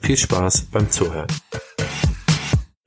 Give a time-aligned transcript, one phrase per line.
[0.00, 1.26] Viel Spaß beim Zuhören.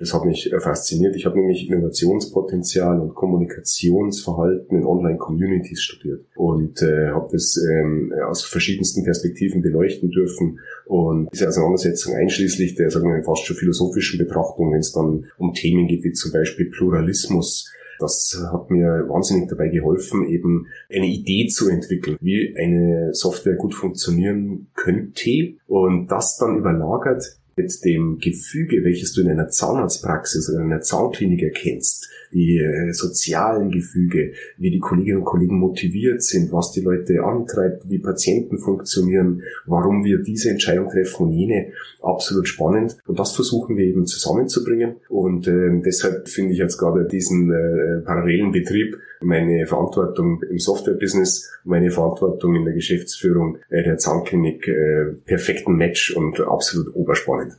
[0.04, 1.16] Das hat mich äh, fasziniert.
[1.16, 8.44] Ich habe nämlich Innovationspotenzial und Kommunikationsverhalten in Online-Communities studiert und äh, habe das ähm, aus
[8.44, 10.60] verschiedensten Perspektiven beleuchten dürfen.
[10.86, 15.54] Und diese Auseinandersetzung einschließlich der, sagen wir fast schon philosophischen Betrachtung, wenn es dann um
[15.54, 17.72] Themen geht wie zum Beispiel Pluralismus,
[18.04, 23.74] das hat mir wahnsinnig dabei geholfen, eben eine Idee zu entwickeln, wie eine Software gut
[23.74, 25.56] funktionieren könnte.
[25.68, 30.82] Und das dann überlagert mit dem Gefüge, welches du in einer Zahnarztpraxis oder in einer
[30.82, 36.82] Zahnklinik erkennst, die äh, sozialen Gefüge, wie die Kolleginnen und Kollegen motiviert sind, was die
[36.82, 42.98] Leute antreibt, wie Patienten funktionieren, warum wir diese Entscheidung treffen und jene, absolut spannend.
[43.06, 44.96] Und das versuchen wir eben zusammenzubringen.
[45.10, 51.50] Und äh, deshalb finde ich jetzt gerade diesen äh, parallelen Betrieb meine Verantwortung im Software-Business,
[51.64, 57.54] meine Verantwortung in der Geschäftsführung äh, der Zahnklinik äh, perfekten Match und absolut oberspannend.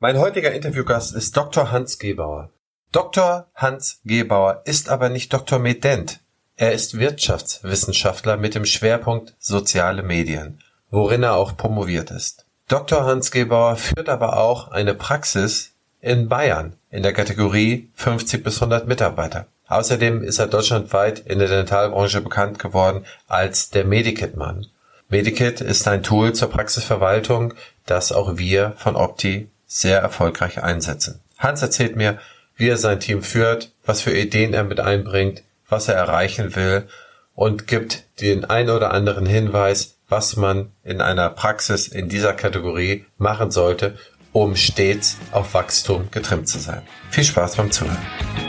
[0.00, 1.72] Mein heutiger Interviewgast ist Dr.
[1.72, 2.50] Hans Gebauer.
[2.92, 3.48] Dr.
[3.56, 5.58] Hans Gebauer ist aber nicht Dr.
[5.58, 6.20] Medent.
[6.54, 12.46] Er ist Wirtschaftswissenschaftler mit dem Schwerpunkt soziale Medien, worin er auch promoviert ist.
[12.68, 13.06] Dr.
[13.06, 18.86] Hans Gebauer führt aber auch eine Praxis in Bayern in der Kategorie 50 bis 100
[18.86, 19.48] Mitarbeiter.
[19.66, 24.68] Außerdem ist er deutschlandweit in der Dentalbranche bekannt geworden als der Medikit-Mann.
[25.08, 31.20] Medikit ist ein Tool zur Praxisverwaltung, das auch wir von Opti sehr erfolgreich einsetzen.
[31.38, 32.18] Hans erzählt mir,
[32.56, 36.88] wie er sein Team führt, was für Ideen er mit einbringt, was er erreichen will
[37.36, 43.04] und gibt den ein oder anderen Hinweis, was man in einer Praxis in dieser Kategorie
[43.18, 43.96] machen sollte,
[44.32, 46.82] um stets auf Wachstum getrimmt zu sein.
[47.10, 48.47] Viel Spaß beim Zuhören.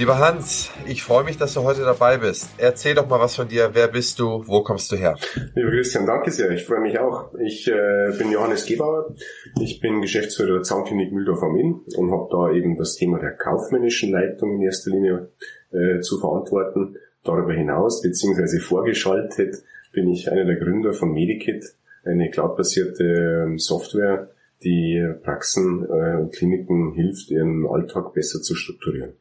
[0.00, 2.48] Lieber Hans, ich freue mich, dass du heute dabei bist.
[2.56, 3.72] Erzähl doch mal was von dir.
[3.74, 4.42] Wer bist du?
[4.46, 5.18] Wo kommst du her?
[5.54, 6.50] Lieber Christian, danke sehr.
[6.52, 7.34] Ich freue mich auch.
[7.38, 9.14] Ich äh, bin Johannes Gebauer.
[9.60, 13.32] Ich bin Geschäftsführer der Zahnklinik Mühldorf am Inn und habe da eben das Thema der
[13.32, 15.28] kaufmännischen Leitung in erster Linie
[15.70, 16.96] äh, zu verantworten.
[17.22, 19.56] Darüber hinaus, beziehungsweise vorgeschaltet,
[19.92, 21.74] bin ich einer der Gründer von Medikit,
[22.06, 24.30] eine cloudbasierte ähm, Software,
[24.64, 29.12] die Praxen äh, und Kliniken hilft, ihren Alltag besser zu strukturieren.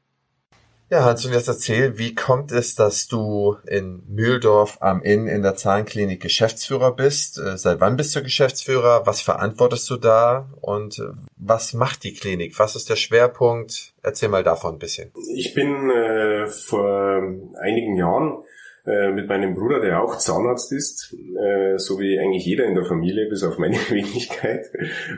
[0.92, 5.44] Ja, Hans, und jetzt erzähl, wie kommt es, dass du in Mühldorf am Inn in
[5.44, 7.38] der Zahnklinik Geschäftsführer bist?
[7.38, 9.06] Äh, seit wann bist du Geschäftsführer?
[9.06, 10.50] Was verantwortest du da?
[10.62, 12.58] Und äh, was macht die Klinik?
[12.58, 13.94] Was ist der Schwerpunkt?
[14.02, 15.12] Erzähl mal davon ein bisschen.
[15.36, 17.22] Ich bin äh, vor
[17.60, 18.44] einigen Jahren
[18.88, 22.86] äh, mit meinem Bruder, der auch Zahnarzt ist, äh, so wie eigentlich jeder in der
[22.86, 24.66] Familie, bis auf meine Wenigkeit,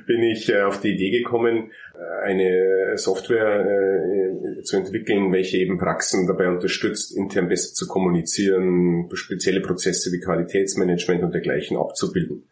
[0.05, 1.71] bin ich äh, auf die Idee gekommen,
[2.23, 3.65] eine Software
[4.63, 11.23] zu entwickeln, welche eben Praxen dabei unterstützt, intern besser zu kommunizieren, spezielle Prozesse wie Qualitätsmanagement
[11.23, 12.47] und dergleichen abzubilden.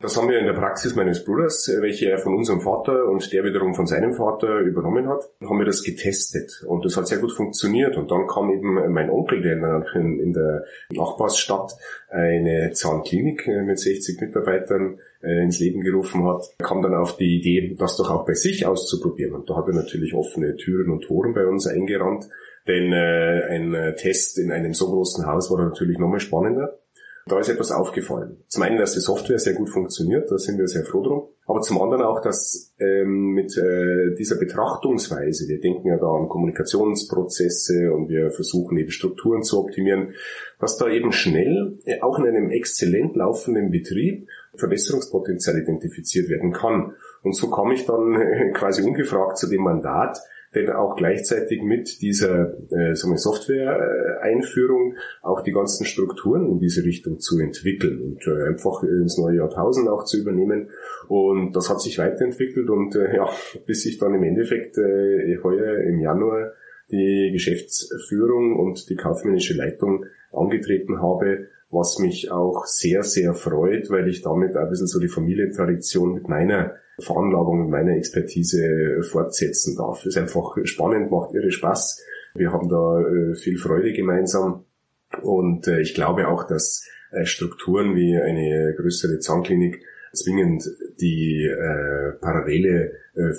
[0.00, 3.44] Das haben wir in der Praxis meines Bruders, welche er von unserem Vater und der
[3.44, 7.32] wiederum von seinem Vater übernommen hat, haben wir das getestet und das hat sehr gut
[7.32, 7.96] funktioniert.
[7.96, 11.72] Und dann kam eben mein Onkel, der in, in der Nachbarsstadt
[12.08, 17.38] eine Zahnklinik äh, mit 60 Mitarbeitern äh, ins Leben gerufen hat, kam dann auf die
[17.38, 19.34] Idee, das doch auch bei sich auszuprobieren.
[19.34, 22.28] Und da hat er natürlich offene Türen und Toren bei uns eingerannt,
[22.66, 26.78] denn äh, ein Test in einem so großen Haus war natürlich nochmal spannender.
[27.26, 28.44] Da ist etwas aufgefallen.
[28.48, 31.28] Zum einen, dass die Software sehr gut funktioniert, da sind wir sehr froh drum.
[31.46, 36.28] Aber zum anderen auch, dass ähm, mit äh, dieser Betrachtungsweise, wir denken ja da an
[36.28, 40.14] Kommunikationsprozesse und wir versuchen eben Strukturen zu optimieren,
[40.58, 46.92] dass da eben schnell, äh, auch in einem exzellent laufenden Betrieb, Verbesserungspotenzial identifiziert werden kann.
[47.22, 50.20] Und so komme ich dann äh, quasi ungefragt zu dem Mandat,
[50.54, 57.40] denn auch gleichzeitig mit dieser äh, Software-Einführung auch die ganzen Strukturen in diese Richtung zu
[57.40, 60.68] entwickeln und äh, einfach ins neue Jahrtausend auch zu übernehmen.
[61.08, 63.28] Und das hat sich weiterentwickelt und äh, ja,
[63.66, 66.52] bis ich dann im Endeffekt äh, heuer im Januar
[66.90, 74.08] die Geschäftsführung und die kaufmännische Leitung angetreten habe, was mich auch sehr, sehr freut, weil
[74.08, 80.06] ich damit ein bisschen so die Familientradition mit meiner Veranlagung und meiner Expertise fortsetzen darf.
[80.06, 82.02] Ist einfach spannend, macht irre Spaß.
[82.34, 84.64] Wir haben da äh, viel Freude gemeinsam
[85.22, 89.82] und äh, ich glaube auch, dass äh, Strukturen wie eine größere Zahnklinik
[90.12, 90.64] zwingend
[91.00, 91.50] die
[92.20, 92.92] parallele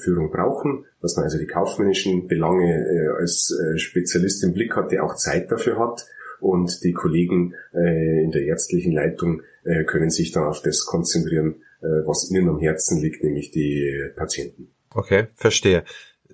[0.03, 5.15] Führung brauchen, dass man also die kaufmännischen Belange als Spezialist im Blick hat, der auch
[5.15, 6.05] Zeit dafür hat
[6.39, 11.55] und die Kollegen äh, in der ärztlichen Leitung äh, können sich dann auf das konzentrieren,
[11.81, 14.71] äh, was ihnen am Herzen liegt, nämlich die Patienten.
[14.93, 15.83] Okay, verstehe.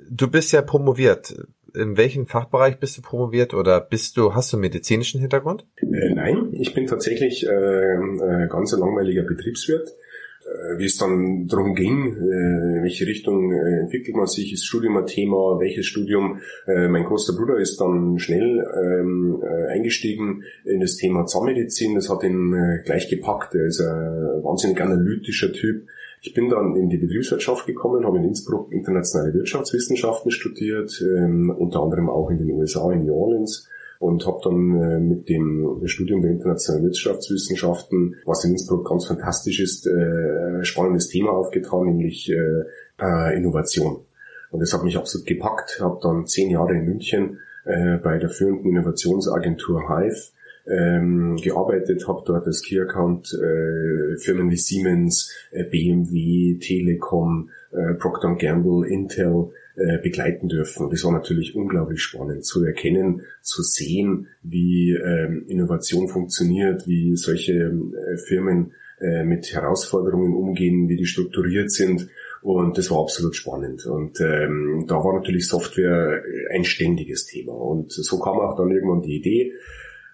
[0.09, 1.35] Du bist ja promoviert.
[1.73, 5.65] In welchem Fachbereich bist du promoviert oder bist du, hast du einen medizinischen Hintergrund?
[5.77, 9.93] Äh, nein, ich bin tatsächlich äh, äh, ganz langweiliger Betriebswirt
[10.77, 14.97] wie es dann darum ging, äh, in welche Richtung äh, entwickelt man sich, ist Studium
[14.97, 16.39] ein Thema, welches Studium.
[16.67, 22.55] Mein großer Bruder ist dann schnell ähm, eingestiegen in das Thema Zahnmedizin, das hat ihn
[22.85, 25.87] gleich gepackt, er ist ein wahnsinnig analytischer Typ.
[26.21, 31.81] Ich bin dann in die Betriebswirtschaft gekommen, habe in Innsbruck internationale Wirtschaftswissenschaften studiert, ähm, unter
[31.81, 33.67] anderem auch in den USA, in New Orleans
[34.01, 39.59] und habe dann äh, mit dem Studium der internationalen Wirtschaftswissenschaften, was in Innsbruck ganz fantastisch
[39.59, 43.99] ist, äh, spannendes Thema aufgetan, nämlich äh, Innovation.
[44.49, 45.79] Und das hat mich absolut gepackt.
[45.81, 50.31] Habe dann zehn Jahre in München bei der führenden Innovationsagentur Hive
[50.67, 58.35] ähm, gearbeitet, habe dort als Key Account äh, Firmen wie Siemens, BMW, Telekom, äh, Procter
[58.35, 60.85] Gamble, Intel äh, begleiten dürfen.
[60.85, 67.15] Und das war natürlich unglaublich spannend zu erkennen, zu sehen, wie ähm, Innovation funktioniert, wie
[67.15, 72.07] solche äh, Firmen äh, mit Herausforderungen umgehen, wie die strukturiert sind.
[72.41, 73.85] Und das war absolut spannend.
[73.85, 77.53] Und ähm, da war natürlich Software ein ständiges Thema.
[77.53, 79.53] Und so kam auch dann irgendwann die Idee,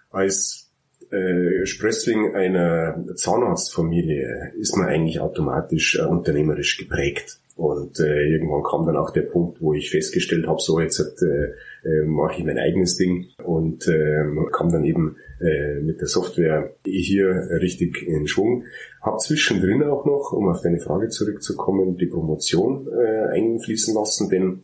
[0.10, 0.68] als
[1.10, 7.40] äh, Sprössling einer Zahnarztfamilie ist man eigentlich automatisch äh, unternehmerisch geprägt.
[7.58, 11.54] Und äh, irgendwann kam dann auch der Punkt, wo ich festgestellt habe, so jetzt äh,
[11.84, 13.30] äh, mache ich mein eigenes Ding.
[13.44, 17.28] Und äh, kam dann eben äh, mit der Software hier
[17.60, 18.66] richtig in Schwung.
[19.02, 24.62] Hab zwischendrin auch noch, um auf deine Frage zurückzukommen, die Promotion äh, einfließen lassen, denn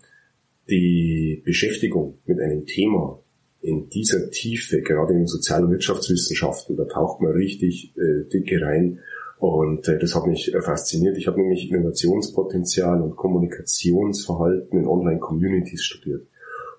[0.70, 3.24] die Beschäftigung mit einem Thema
[3.60, 8.62] in dieser Tiefe, gerade in den Sozial- und Wirtschaftswissenschaften, da taucht man richtig äh, dicke
[8.62, 9.00] rein
[9.44, 11.18] und äh, das hat mich äh, fasziniert.
[11.18, 16.26] Ich habe nämlich Innovationspotenzial und Kommunikationsverhalten in Online-Communities studiert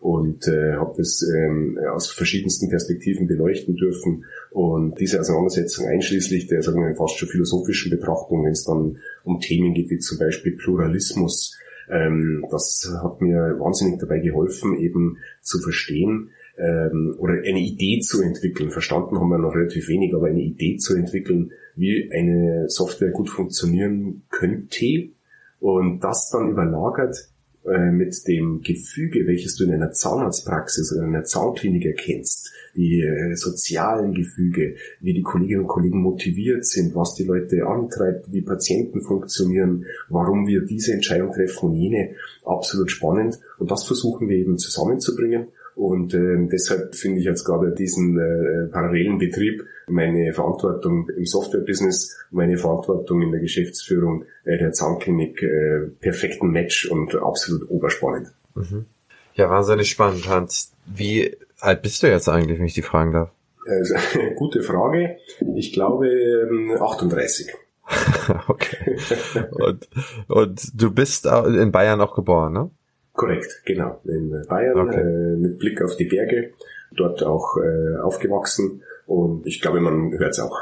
[0.00, 4.24] und äh, habe das ähm, aus verschiedensten Perspektiven beleuchten dürfen.
[4.50, 9.40] Und diese Auseinandersetzung einschließlich der sagen wir, fast schon philosophischen Betrachtung, wenn es dann um
[9.40, 11.58] Themen geht wie zum Beispiel Pluralismus,
[11.90, 18.22] ähm, das hat mir wahnsinnig dabei geholfen, eben zu verstehen, ähm, oder eine Idee zu
[18.22, 18.70] entwickeln.
[18.70, 23.30] Verstanden haben wir noch relativ wenig, aber eine Idee zu entwickeln, wie eine Software gut
[23.30, 25.10] funktionieren könnte
[25.58, 27.28] und das dann überlagert
[27.66, 33.00] äh, mit dem Gefüge, welches du in einer Zahnarztpraxis oder in einer Zahnklinik erkennst, die
[33.00, 38.42] äh, sozialen Gefüge, wie die Kolleginnen und Kollegen motiviert sind, was die Leute antreibt, wie
[38.42, 42.10] Patienten funktionieren, warum wir diese Entscheidung treffen und jene,
[42.44, 43.40] absolut spannend.
[43.58, 48.66] Und das versuchen wir eben zusammenzubringen und äh, deshalb finde ich jetzt gerade diesen äh,
[48.70, 55.88] parallelen Betrieb, meine Verantwortung im Software-Business, meine Verantwortung in der Geschäftsführung äh, der Zahnklinik äh,
[56.00, 58.32] perfekten Match und absolut oberspannend.
[58.54, 58.86] Mhm.
[59.34, 60.72] Ja, wahnsinnig spannend, Hans.
[60.86, 63.30] Wie alt bist du jetzt eigentlich, wenn ich die fragen darf?
[63.66, 63.94] Also,
[64.36, 65.16] gute Frage.
[65.56, 67.48] Ich glaube 38.
[67.48, 67.54] Ähm,
[68.48, 68.98] okay.
[69.50, 69.88] Und,
[70.28, 72.70] und du bist in Bayern auch geboren, ne?
[73.14, 74.00] Korrekt, genau.
[74.04, 75.00] In Bayern okay.
[75.00, 76.52] äh, mit Blick auf die Berge,
[76.92, 80.58] dort auch äh, aufgewachsen und ich glaube, man hört es auch.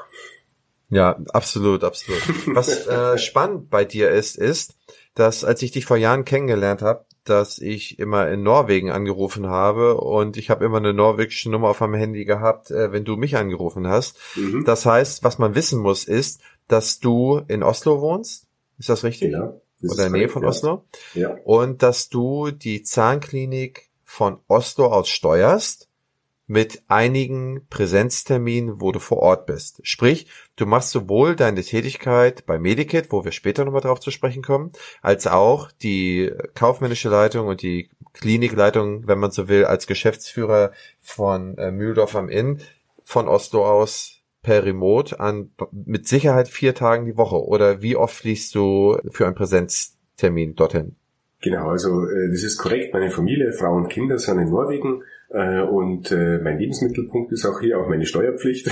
[0.91, 2.23] Ja, absolut, absolut.
[2.55, 4.77] Was äh, spannend bei dir ist, ist,
[5.15, 9.97] dass als ich dich vor Jahren kennengelernt habe, dass ich immer in Norwegen angerufen habe
[9.97, 13.37] und ich habe immer eine norwegische Nummer auf meinem Handy gehabt, äh, wenn du mich
[13.37, 14.19] angerufen hast.
[14.37, 14.65] Mhm.
[14.67, 18.47] Das heißt, was man wissen muss, ist, dass du in Oslo wohnst.
[18.79, 19.35] Ist das richtig?
[19.83, 20.85] Ja oder in der Nähe von Oslo.
[21.15, 21.37] Ja.
[21.45, 25.89] Und dass du die Zahnklinik von Oslo aus steuerst
[26.47, 29.81] mit einigen Präsenzterminen, wo du vor Ort bist.
[29.85, 34.43] Sprich, du machst sowohl deine Tätigkeit bei Medikit, wo wir später nochmal drauf zu sprechen
[34.43, 40.73] kommen, als auch die kaufmännische Leitung und die Klinikleitung, wenn man so will, als Geschäftsführer
[41.01, 42.61] von äh, Mühldorf am Inn
[43.03, 48.15] von Oslo aus per Remote an mit Sicherheit vier Tagen die Woche oder wie oft
[48.15, 50.97] fliegst du für einen Präsenztermin dorthin?
[51.41, 52.93] Genau, also äh, das ist korrekt.
[52.93, 55.03] Meine Familie, Frau und Kinder sind in Norwegen.
[55.31, 58.71] Äh, und äh, mein Lebensmittelpunkt ist auch hier, auch meine Steuerpflicht.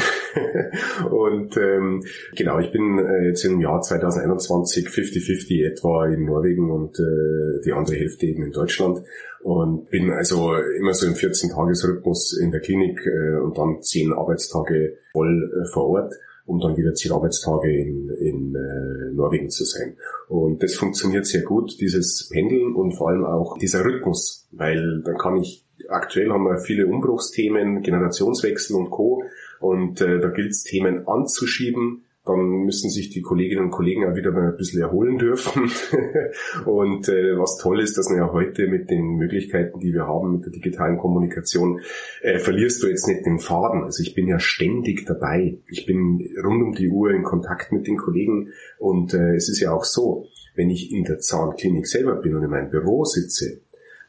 [1.11, 2.05] und ähm,
[2.37, 7.73] genau, ich bin äh, jetzt im Jahr 2021 50-50 etwa in Norwegen und äh, die
[7.73, 9.03] andere Hälfte eben in Deutschland.
[9.43, 14.99] Und bin also immer so im 14-Tages-Rhythmus in der Klinik äh, und dann 10 Arbeitstage
[15.13, 16.15] voll äh, vor Ort
[16.47, 19.97] um dann wieder zehn Arbeitstage in, in äh, Norwegen zu sein.
[20.29, 25.17] Und das funktioniert sehr gut, dieses Pendeln und vor allem auch dieser Rhythmus, weil dann
[25.17, 29.23] kann ich aktuell haben wir viele Umbruchsthemen, Generationswechsel und Co.
[29.61, 34.15] Und äh, da gilt es Themen anzuschieben, dann müssen sich die Kolleginnen und Kollegen auch
[34.15, 35.71] wieder mal ein bisschen erholen dürfen.
[36.67, 40.35] und äh, was toll ist, dass man ja heute mit den Möglichkeiten, die wir haben
[40.35, 41.81] mit der digitalen Kommunikation,
[42.21, 43.85] äh, verlierst du jetzt nicht den Faden.
[43.85, 45.59] Also ich bin ja ständig dabei.
[45.69, 49.61] Ich bin rund um die Uhr in Kontakt mit den Kollegen und äh, es ist
[49.61, 53.63] ja auch so, wenn ich in der Zahnklinik selber bin und in meinem Büro sitze,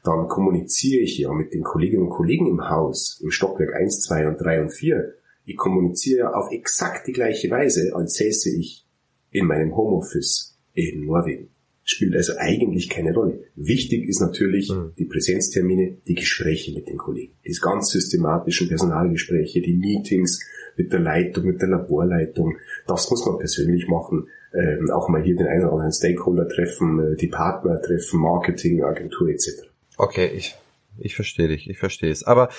[0.03, 4.27] dann kommuniziere ich ja mit den Kolleginnen und Kollegen im Haus, im Stockwerk 1, 2
[4.27, 5.13] und 3 und 4.
[5.45, 8.85] Ich kommuniziere auf exakt die gleiche Weise, als säße ich
[9.31, 11.49] in meinem Homeoffice in Norwegen.
[11.83, 13.43] Spielt also eigentlich keine Rolle.
[13.55, 14.93] Wichtig ist natürlich mhm.
[14.97, 17.33] die Präsenztermine, die Gespräche mit den Kollegen.
[17.45, 20.45] Die ganz systematischen Personalgespräche, die Meetings
[20.77, 22.57] mit der Leitung, mit der Laborleitung.
[22.87, 24.27] Das muss man persönlich machen.
[24.53, 28.83] Ähm, auch mal hier den einen oder anderen Stakeholder treffen, äh, die Partner treffen, Marketing,
[28.83, 29.63] Agentur etc.
[29.97, 30.55] Okay, ich,
[30.99, 32.23] ich verstehe dich, ich verstehe es.
[32.23, 32.49] Aber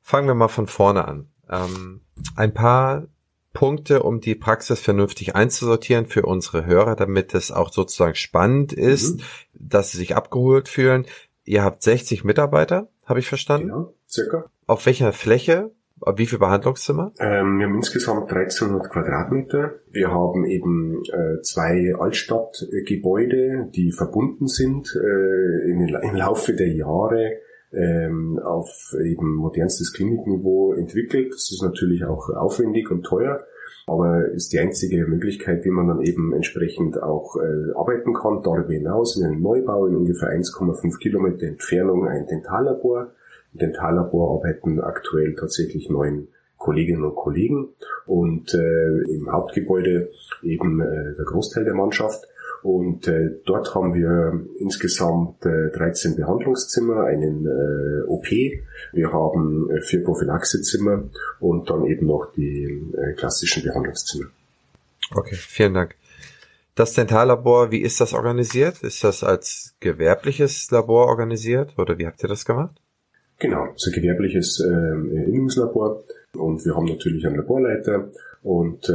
[0.00, 1.28] fangen wir mal von vorne an.
[1.52, 2.00] Ähm,
[2.34, 3.06] ein paar
[3.52, 9.18] Punkte, um die Praxis vernünftig einzusortieren für unsere Hörer, damit es auch sozusagen spannend ist,
[9.18, 9.22] mhm.
[9.54, 11.06] dass sie sich abgeholt fühlen.
[11.44, 13.68] Ihr habt 60 Mitarbeiter, habe ich verstanden?
[13.68, 14.44] Genau, circa.
[14.66, 15.70] Auf welcher Fläche?
[16.16, 17.12] Wie viele Behandlungszimmer?
[17.20, 19.74] Ähm, wir haben insgesamt 1300 Quadratmeter.
[19.90, 27.34] Wir haben eben äh, zwei Altstadtgebäude, die verbunden sind äh, im Laufe der Jahre
[27.72, 31.32] ähm, auf eben modernstes Klinikniveau entwickelt.
[31.32, 33.44] Das ist natürlich auch aufwendig und teuer,
[33.86, 38.42] aber ist die einzige Möglichkeit, wie man dann eben entsprechend auch äh, arbeiten kann.
[38.42, 43.12] Darüber hinaus in einem Neubau in ungefähr 1,5 Kilometer Entfernung ein Dentallabor
[43.52, 47.68] im Dentallabor arbeiten aktuell tatsächlich neun Kolleginnen und Kollegen
[48.06, 50.10] und äh, im Hauptgebäude
[50.42, 52.24] eben äh, der Großteil der Mannschaft.
[52.62, 58.26] Und äh, dort haben wir insgesamt äh, 13 Behandlungszimmer, einen äh, OP,
[58.92, 61.04] wir haben äh, vier Prophylaxezimmer
[61.40, 62.64] und dann eben noch die
[62.96, 64.26] äh, klassischen Behandlungszimmer.
[65.14, 65.96] Okay, vielen Dank.
[66.74, 68.82] Das Dentallabor, wie ist das organisiert?
[68.82, 72.80] Ist das als gewerbliches Labor organisiert oder wie habt ihr das gemacht?
[73.38, 76.04] Genau, es ist ein gewerbliches äh, Innungslabor
[76.34, 78.10] und wir haben natürlich einen Laborleiter
[78.42, 78.92] und äh,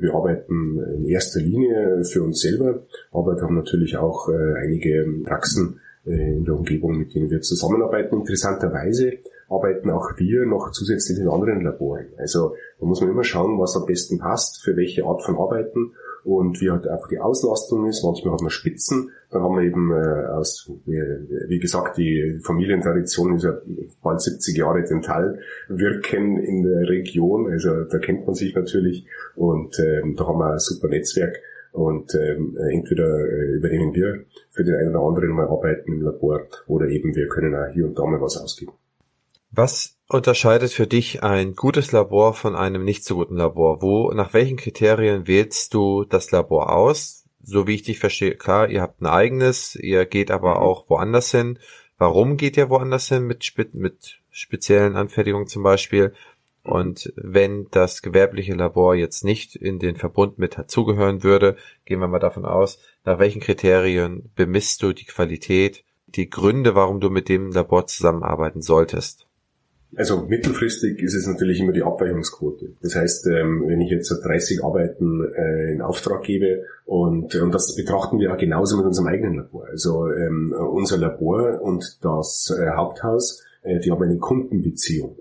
[0.00, 5.06] wir arbeiten in erster Linie für uns selber, aber wir haben natürlich auch äh, einige
[5.24, 8.16] Praxen äh, in der Umgebung, mit denen wir zusammenarbeiten.
[8.16, 12.06] Interessanterweise arbeiten auch wir noch zusätzlich in anderen Laboren.
[12.16, 15.92] Also da muss man immer schauen, was am besten passt, für welche Art von Arbeiten
[16.26, 18.02] und wie halt einfach die Auslastung ist.
[18.02, 21.00] Manchmal hat man Spitzen, dann haben wir eben äh, aus, wie,
[21.48, 23.56] wie gesagt, die Familientradition ist ja
[24.02, 29.06] bald 70 Jahre Dentalwirken in der Region, also da kennt man sich natürlich
[29.36, 31.40] und ähm, da haben wir ein super Netzwerk
[31.70, 36.48] und ähm, entweder äh, übernehmen wir für den einen oder anderen mal arbeiten im Labor
[36.66, 38.72] oder eben wir können auch hier und da mal was ausgeben.
[39.50, 43.82] Was unterscheidet für dich ein gutes Labor von einem nicht so guten Labor?
[43.82, 47.24] Wo, nach welchen Kriterien wählst du das Labor aus?
[47.42, 50.62] So wie ich dich verstehe, klar, ihr habt ein eigenes, ihr geht aber mhm.
[50.62, 51.58] auch woanders hin.
[51.98, 56.12] Warum geht ihr woanders hin mit, mit speziellen Anfertigungen zum Beispiel?
[56.66, 62.08] Und wenn das gewerbliche Labor jetzt nicht in den Verbund mit dazugehören würde, gehen wir
[62.08, 67.28] mal davon aus, nach welchen Kriterien bemisst du die Qualität, die Gründe, warum du mit
[67.28, 69.25] dem Labor zusammenarbeiten solltest?
[69.94, 72.72] Also mittelfristig ist es natürlich immer die Abweichungsquote.
[72.82, 77.74] Das heißt, ähm, wenn ich jetzt 30 Arbeiten äh, in Auftrag gebe und, und das
[77.76, 79.66] betrachten wir auch genauso mit unserem eigenen Labor.
[79.66, 85.16] Also ähm, unser Labor und das äh, Haupthaus, äh, die haben eine Kundenbeziehung.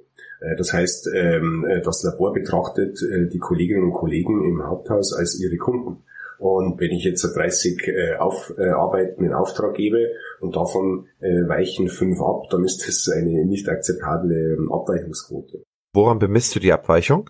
[0.57, 6.03] Das heißt, ähm, das Labor betrachtet die Kolleginnen und Kollegen im Haupthaus als ihre Kunden.
[6.37, 10.09] Und wenn ich jetzt 30 äh, Aufarbeiten in Auftrag gebe
[10.45, 15.63] und davon äh, weichen fünf ab, dann ist das eine nicht akzeptable ähm, Abweichungsquote.
[15.93, 17.29] Woran bemisst du die Abweichung?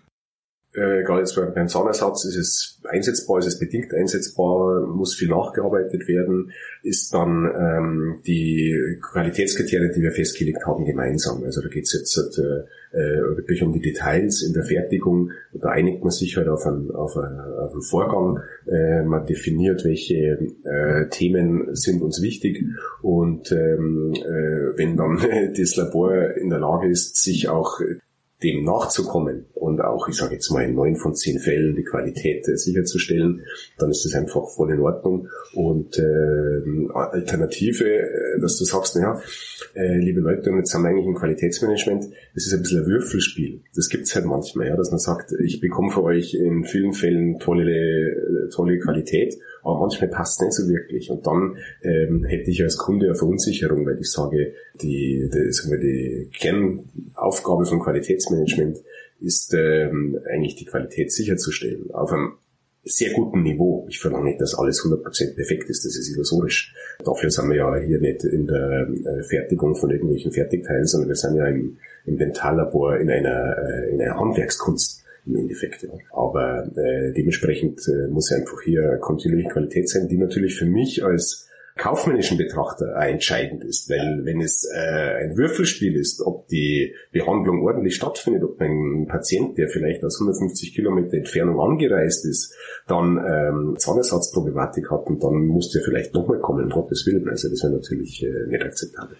[0.76, 6.06] Äh, gerade jetzt beim Zahnersatz ist es einsetzbar, ist es bedingt einsetzbar, muss viel nachgearbeitet
[6.06, 6.52] werden,
[6.82, 11.42] ist dann ähm, die Qualitätskriterien, die wir festgelegt haben, gemeinsam.
[11.44, 15.30] Also da geht es jetzt äh, äh, wirklich um die Details in der Fertigung.
[15.52, 18.40] Da einigt man sich halt auf einen, auf einen, auf einen Vorgang.
[18.66, 22.64] Äh, man definiert, welche äh, Themen sind uns wichtig
[23.02, 25.18] und ähm, äh, wenn dann
[25.56, 27.80] das Labor in der Lage ist, sich auch
[28.42, 32.46] dem nachzukommen und auch, ich sage jetzt mal, in neun von zehn Fällen die Qualität
[32.46, 33.42] äh, sicherzustellen,
[33.78, 35.28] dann ist das einfach voll in Ordnung.
[35.54, 39.22] Und äh, Alternative, dass du sagst, naja,
[39.74, 42.86] äh, liebe Leute, und jetzt haben wir eigentlich ein Qualitätsmanagement, das ist ein bisschen ein
[42.86, 43.62] Würfelspiel.
[43.74, 47.38] Das gibt's halt manchmal, ja, dass man sagt, ich bekomme für euch in vielen Fällen
[47.38, 49.34] tolle, äh, tolle Qualität
[49.66, 51.10] aber manchmal passt es nicht so wirklich.
[51.10, 55.72] Und dann ähm, hätte ich als Kunde eine Verunsicherung, weil ich sage, die, die, sagen
[55.72, 58.78] wir, die Kernaufgabe von Qualitätsmanagement
[59.20, 61.90] ist ähm, eigentlich die Qualität sicherzustellen.
[61.90, 62.34] Auf einem
[62.84, 63.84] sehr guten Niveau.
[63.88, 66.72] Ich verlange nicht, dass alles 100% perfekt ist, das ist illusorisch.
[67.04, 71.16] Dafür sind wir ja hier nicht in der äh, Fertigung von irgendwelchen Fertigteilen, sondern wir
[71.16, 75.82] sind ja im, im Dentallabor in einer, äh, in einer Handwerkskunst im Endeffekt.
[75.82, 75.90] Ja.
[76.12, 81.46] Aber äh, dementsprechend äh, muss einfach hier kontinuierliche Qualität sein, die natürlich für mich als
[81.76, 87.94] kaufmännischen Betrachter entscheidend ist, weil wenn es äh, ein Würfelspiel ist, ob die Behandlung ordentlich
[87.94, 92.54] stattfindet, ob ein Patient, der vielleicht aus 150 Kilometer Entfernung angereist ist,
[92.88, 97.28] dann ähm, Zahnersatzproblematik hat und dann muss der vielleicht nochmal kommen, um Gottes Willen.
[97.28, 99.16] Also das wäre natürlich äh, nicht akzeptabel.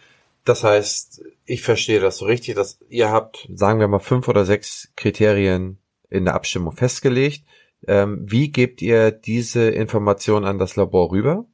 [0.47, 4.45] Das heißt, ich verstehe das so richtig, dass ihr habt, sagen wir mal, fünf oder
[4.47, 5.79] sechs Kriterien
[6.11, 7.45] in der Abstimmung festgelegt.
[7.87, 11.47] Ähm, wie gebt ihr diese Information an das Labor rüber?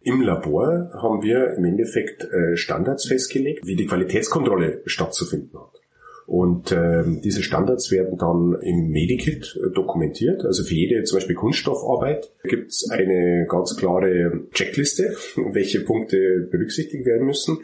[0.00, 5.80] Im Labor haben wir im Endeffekt äh, Standards festgelegt, wie die Qualitätskontrolle stattzufinden hat.
[6.26, 10.44] Und ähm, diese Standards werden dann im Medikit äh, dokumentiert.
[10.44, 17.04] Also für jede zum Beispiel Kunststoffarbeit gibt es eine ganz klare Checkliste, welche Punkte berücksichtigt
[17.06, 17.58] werden müssen.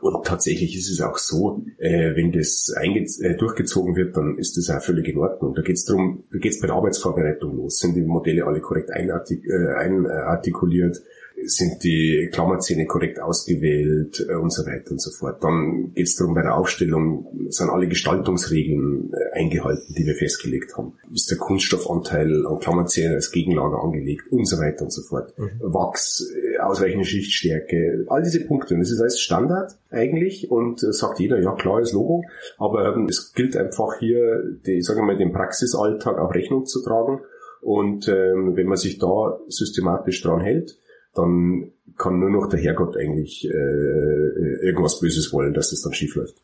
[0.00, 4.70] Und tatsächlich ist es auch so, äh, wenn das äh, durchgezogen wird, dann ist das
[4.70, 5.54] auch völlig in Ordnung.
[5.54, 7.78] Da geht es darum, da geht es bei der Arbeitsvorbereitung los.
[7.78, 11.02] Sind die Modelle alle korrekt einartik äh, einartikuliert?
[11.46, 15.42] Sind die Klammerzähne korrekt ausgewählt äh, und so weiter und so fort.
[15.42, 20.76] Dann geht es darum, bei der Aufstellung sind alle Gestaltungsregeln äh, eingehalten, die wir festgelegt
[20.76, 20.94] haben.
[21.12, 25.32] Ist der Kunststoffanteil an Klammerzähnen als Gegenlager angelegt und so weiter und so fort.
[25.38, 25.50] Mhm.
[25.60, 28.74] Wachs, äh, ausreichende Schichtstärke, all diese Punkte.
[28.74, 32.24] Und das ist alles Standard eigentlich und äh, sagt jeder, ja klar, ist Logo,
[32.58, 36.82] aber ähm, es gilt einfach hier, die, sagen wir mal, den Praxisalltag auch Rechnung zu
[36.82, 37.20] tragen.
[37.60, 40.78] Und ähm, wenn man sich da systematisch dran hält,
[41.18, 46.14] dann kann nur noch der Herrgott eigentlich äh, irgendwas Böses wollen, dass das dann schief
[46.14, 46.36] läuft.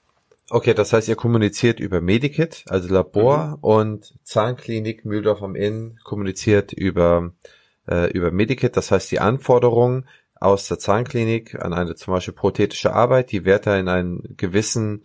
[0.51, 3.55] Okay, das heißt, ihr kommuniziert über Medikit, also Labor mhm.
[3.61, 7.33] und Zahnklinik Mühldorf am Inn kommuniziert über,
[7.89, 8.77] äh, über Medikit.
[8.77, 13.67] Das heißt, die Anforderungen aus der Zahnklinik an eine zum Beispiel prothetische Arbeit, die wird
[13.67, 15.05] da in einen gewissen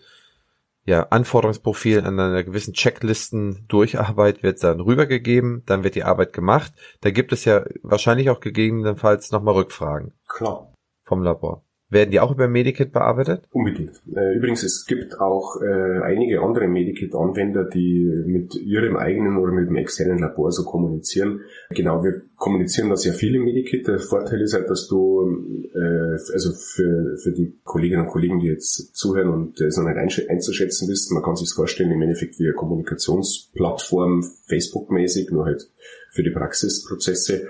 [0.90, 6.74] ja, Anforderungsprofil an einer gewissen Checklisten Durcharbeit wird dann rübergegeben, dann wird die Arbeit gemacht.
[7.02, 10.14] Da gibt es ja wahrscheinlich auch gegebenenfalls nochmal Rückfragen.
[10.28, 10.74] Klar.
[11.06, 11.64] Vom Labor.
[11.92, 13.42] Werden die auch über Medikit bearbeitet?
[13.52, 14.00] Unbedingt.
[14.16, 19.68] Äh, übrigens, es gibt auch äh, einige andere Medikit-Anwender, die mit ihrem eigenen oder mit
[19.68, 21.42] dem externen Labor so kommunizieren.
[21.72, 23.88] Genau, wir kommunizieren da sehr viel im Medikit.
[23.88, 28.48] Der Vorteil ist halt, dass du, äh, also für, für die Kolleginnen und Kollegen, die
[28.48, 32.46] jetzt zuhören und es noch nicht einzuschätzen wissen, man kann sich vorstellen, im Endeffekt wie
[32.46, 35.72] eine Kommunikationsplattform, Facebook-mäßig, nur halt
[36.12, 37.48] für die Praxisprozesse.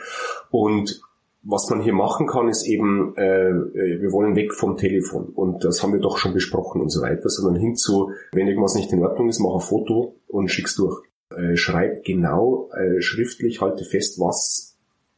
[0.49, 1.01] Und
[1.41, 5.63] was man hier machen kann, ist eben, äh, äh, wir wollen weg vom Telefon und
[5.63, 8.91] das haben wir doch schon besprochen und so weiter, sondern hin zu, wenn irgendwas nicht
[8.91, 11.01] in Ordnung ist, mach ein Foto und schick's durch.
[11.35, 14.77] Äh, schreib genau äh, schriftlich, halte fest, was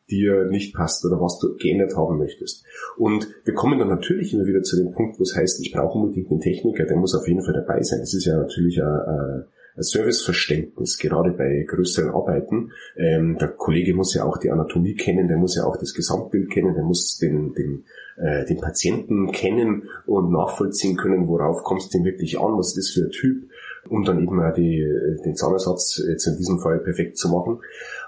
[0.10, 2.65] dir nicht passt oder was du geändert haben möchtest.
[2.97, 5.97] Und wir kommen dann natürlich immer wieder zu dem Punkt, wo es heißt, ich brauche
[5.97, 7.99] unbedingt einen Techniker, der muss auf jeden Fall dabei sein.
[8.01, 9.45] Das ist ja natürlich ein, ein
[9.77, 12.71] Serviceverständnis, gerade bei größeren Arbeiten.
[12.97, 16.49] Ähm, der Kollege muss ja auch die Anatomie kennen, der muss ja auch das Gesamtbild
[16.49, 17.86] kennen, der muss den, den,
[18.17, 22.77] äh, den Patienten kennen und nachvollziehen können, worauf kommt es denn wirklich an, was ist
[22.77, 23.49] das für ein Typ,
[23.89, 24.86] um dann eben auch die,
[25.25, 27.60] den Zahnersatz jetzt in diesem Fall perfekt zu machen.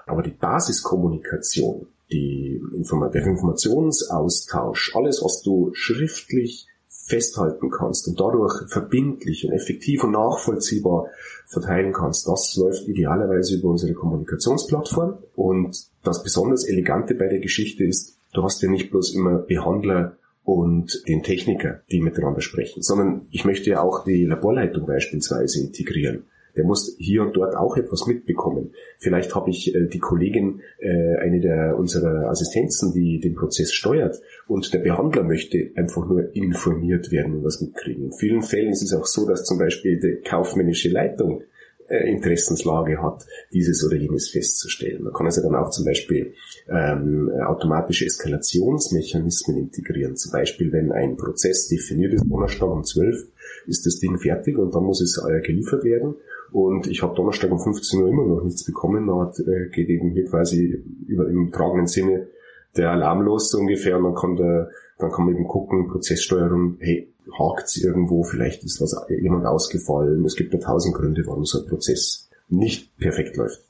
[0.06, 6.68] Aber die Basiskommunikation, die Inform der Informationsaustausch, alles, was du schriftlich
[7.06, 11.08] festhalten kannst und dadurch verbindlich und effektiv und nachvollziehbar
[11.46, 12.26] verteilen kannst.
[12.26, 18.42] Das läuft idealerweise über unsere Kommunikationsplattform und das besonders Elegante bei der Geschichte ist, du
[18.42, 23.70] hast ja nicht bloß immer Behandler und den Techniker, die miteinander sprechen, sondern ich möchte
[23.70, 26.24] ja auch die Laborleitung beispielsweise integrieren.
[26.56, 28.72] Der muss hier und dort auch etwas mitbekommen.
[28.98, 34.20] Vielleicht habe ich äh, die Kollegin, äh, eine der unserer Assistenzen, die den Prozess steuert
[34.46, 38.04] und der Behandler möchte einfach nur informiert werden und was mitkriegen.
[38.04, 41.42] In vielen Fällen ist es auch so, dass zum Beispiel die kaufmännische Leitung
[41.88, 45.02] äh, Interessenslage hat, dieses oder jenes festzustellen.
[45.02, 46.32] Man kann also dann auch zum Beispiel
[46.68, 50.16] ähm, automatische Eskalationsmechanismen integrieren.
[50.16, 53.26] Zum Beispiel, wenn ein Prozess definiert ist, Donnerstag um 12
[53.66, 56.14] ist das Ding fertig und dann muss es äh, geliefert werden.
[56.54, 59.08] Und ich habe Donnerstag um 15 Uhr immer noch nichts bekommen.
[59.08, 62.28] Da hat, äh, geht eben hier quasi über im tragenden Sinne
[62.76, 66.76] der Alarm los so ungefähr und dann kann der, dann kann man eben gucken, Prozesssteuerung,
[66.78, 70.24] hey, hakt irgendwo, vielleicht ist was jemand ausgefallen.
[70.24, 73.60] Es gibt ja tausend Gründe, warum so ein Prozess nicht perfekt läuft.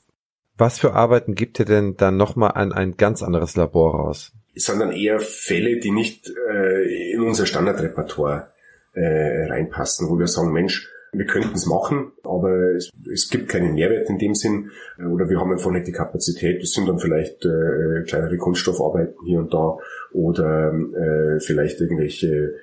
[0.55, 4.31] Was für Arbeiten gibt ihr denn dann nochmal an ein ganz anderes Labor raus?
[4.53, 8.51] Es sind dann eher Fälle, die nicht äh, in unser Standardrepertoire
[8.93, 13.73] äh, reinpassen, wo wir sagen, Mensch, wir könnten es machen, aber es, es, gibt keinen
[13.73, 16.61] Mehrwert in dem Sinn äh, oder wir haben einfach nicht die Kapazität.
[16.61, 19.77] Das sind dann vielleicht äh, kleinere Kunststoffarbeiten hier und da
[20.13, 22.55] oder äh, vielleicht irgendwelche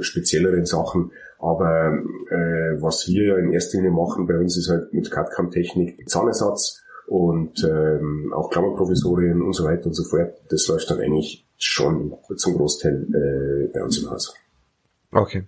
[0.00, 1.12] spezielleren Sachen.
[1.38, 1.98] Aber
[2.30, 7.64] äh, was wir in erster Linie machen bei uns ist halt mit CAD-CAM-Technik Zahnersatz und
[7.64, 10.34] ähm, auch Klammerprovisorien und so weiter und so fort.
[10.48, 14.34] Das läuft dann eigentlich schon zum Großteil äh, bei uns im Haus.
[15.12, 15.44] Okay.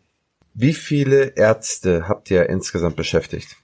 [0.55, 3.57] Wie viele Ärzte habt ihr insgesamt beschäftigt?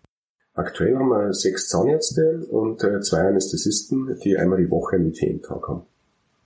[0.55, 5.69] Aktuell haben wir sechs Zahnärzte und äh, zwei Anästhesisten, die einmal die Woche einen IT-Tag
[5.69, 5.83] haben.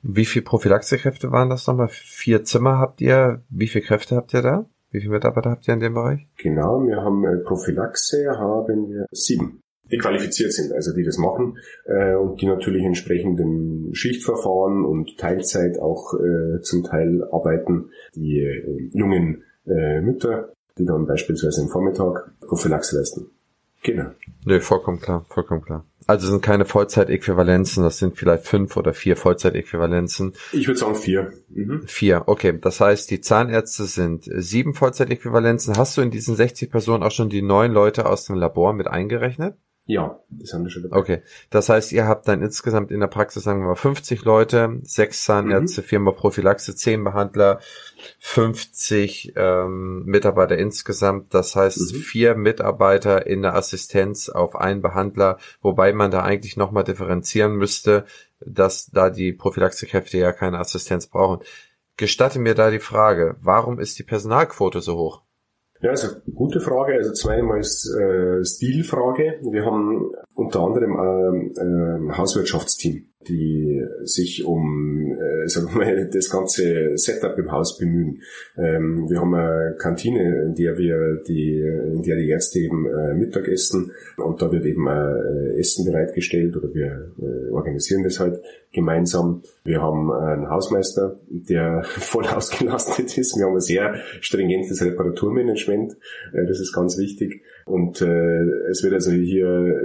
[0.02, 1.88] Wie viele Prophylaxekräfte waren das nochmal?
[1.88, 3.42] Vier Zimmer habt ihr?
[3.48, 4.66] Wie viele Kräfte habt ihr da?
[4.90, 6.26] Wie viele Mitarbeiter habt ihr in dem Bereich?
[6.36, 11.56] Genau, wir haben äh, Prophylaxe, haben wir sieben, die qualifiziert sind, also die das machen
[11.86, 17.90] äh, und die natürlich entsprechend im Schichtverfahren und Teilzeit auch äh, zum Teil arbeiten.
[18.14, 23.30] Die äh, jungen äh, Mütter, die dann beispielsweise im Vormittag Prophylaxe leisten.
[23.82, 24.10] Genau.
[24.44, 25.84] Nö, vollkommen klar, vollkommen klar.
[26.06, 30.34] Also sind keine Vollzeitäquivalenzen, das sind vielleicht fünf oder vier Vollzeitäquivalenzen.
[30.52, 31.32] Ich würde sagen vier.
[31.48, 31.82] Mhm.
[31.86, 32.56] Vier, okay.
[32.60, 35.76] Das heißt, die Zahnärzte sind sieben Vollzeitäquivalenzen.
[35.76, 38.86] Hast du in diesen 60 Personen auch schon die neun Leute aus dem Labor mit
[38.86, 39.56] eingerechnet?
[39.84, 40.96] Ja, das haben wir schon dabei.
[40.96, 44.78] Okay, das heißt, ihr habt dann insgesamt in der Praxis, sagen wir mal, 50 Leute,
[44.84, 45.86] sechs Zahnärzte, mhm.
[45.86, 47.58] viermal Prophylaxe, zehn Behandler,
[48.20, 51.34] 50 ähm, Mitarbeiter insgesamt.
[51.34, 51.96] Das heißt, mhm.
[51.96, 58.04] vier Mitarbeiter in der Assistenz auf einen Behandler, wobei man da eigentlich nochmal differenzieren müsste,
[58.38, 61.40] dass da die Prophylaxekräfte ja keine Assistenz brauchen.
[61.96, 65.22] Gestatte mir da die Frage, warum ist die Personalquote so hoch?
[65.82, 66.94] Ja, also gute Frage.
[66.94, 69.40] Also zweimal ist äh, Stilfrage.
[69.50, 76.10] Wir haben unter anderem ein ähm, äh, Hauswirtschaftsteam, die sich um äh, sagen wir mal,
[76.12, 78.22] das ganze Setup im Haus bemühen.
[78.56, 83.14] Ähm, wir haben eine Kantine, in der wir die, in der die Ärzte eben äh,
[83.14, 88.40] Mittag essen und da wird eben äh, Essen bereitgestellt oder wir äh, organisieren das halt
[88.72, 89.42] gemeinsam.
[89.64, 93.36] Wir haben einen Hausmeister, der voll ausgelastet ist.
[93.36, 95.96] Wir haben ein sehr stringentes Reparaturmanagement.
[96.32, 97.42] Äh, das ist ganz wichtig.
[97.66, 99.82] Und äh, es wird also hier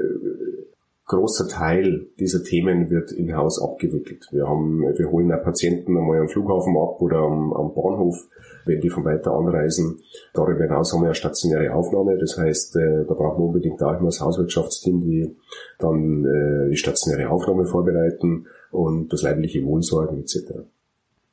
[1.07, 4.27] großer Teil dieser Themen wird in-house abgewickelt.
[4.31, 8.27] Wir haben, wir holen auch Patienten einmal am Flughafen ab oder am, am Bahnhof,
[8.65, 10.01] wenn die von weiter anreisen.
[10.33, 12.17] Darüber hinaus haben wir eine stationäre Aufnahme.
[12.17, 15.35] Das heißt, da brauchen wir unbedingt auch immer das Hauswirtschaftsteam, die
[15.79, 20.53] dann die stationäre Aufnahme vorbereiten und das leibliche Wohlsorgen etc.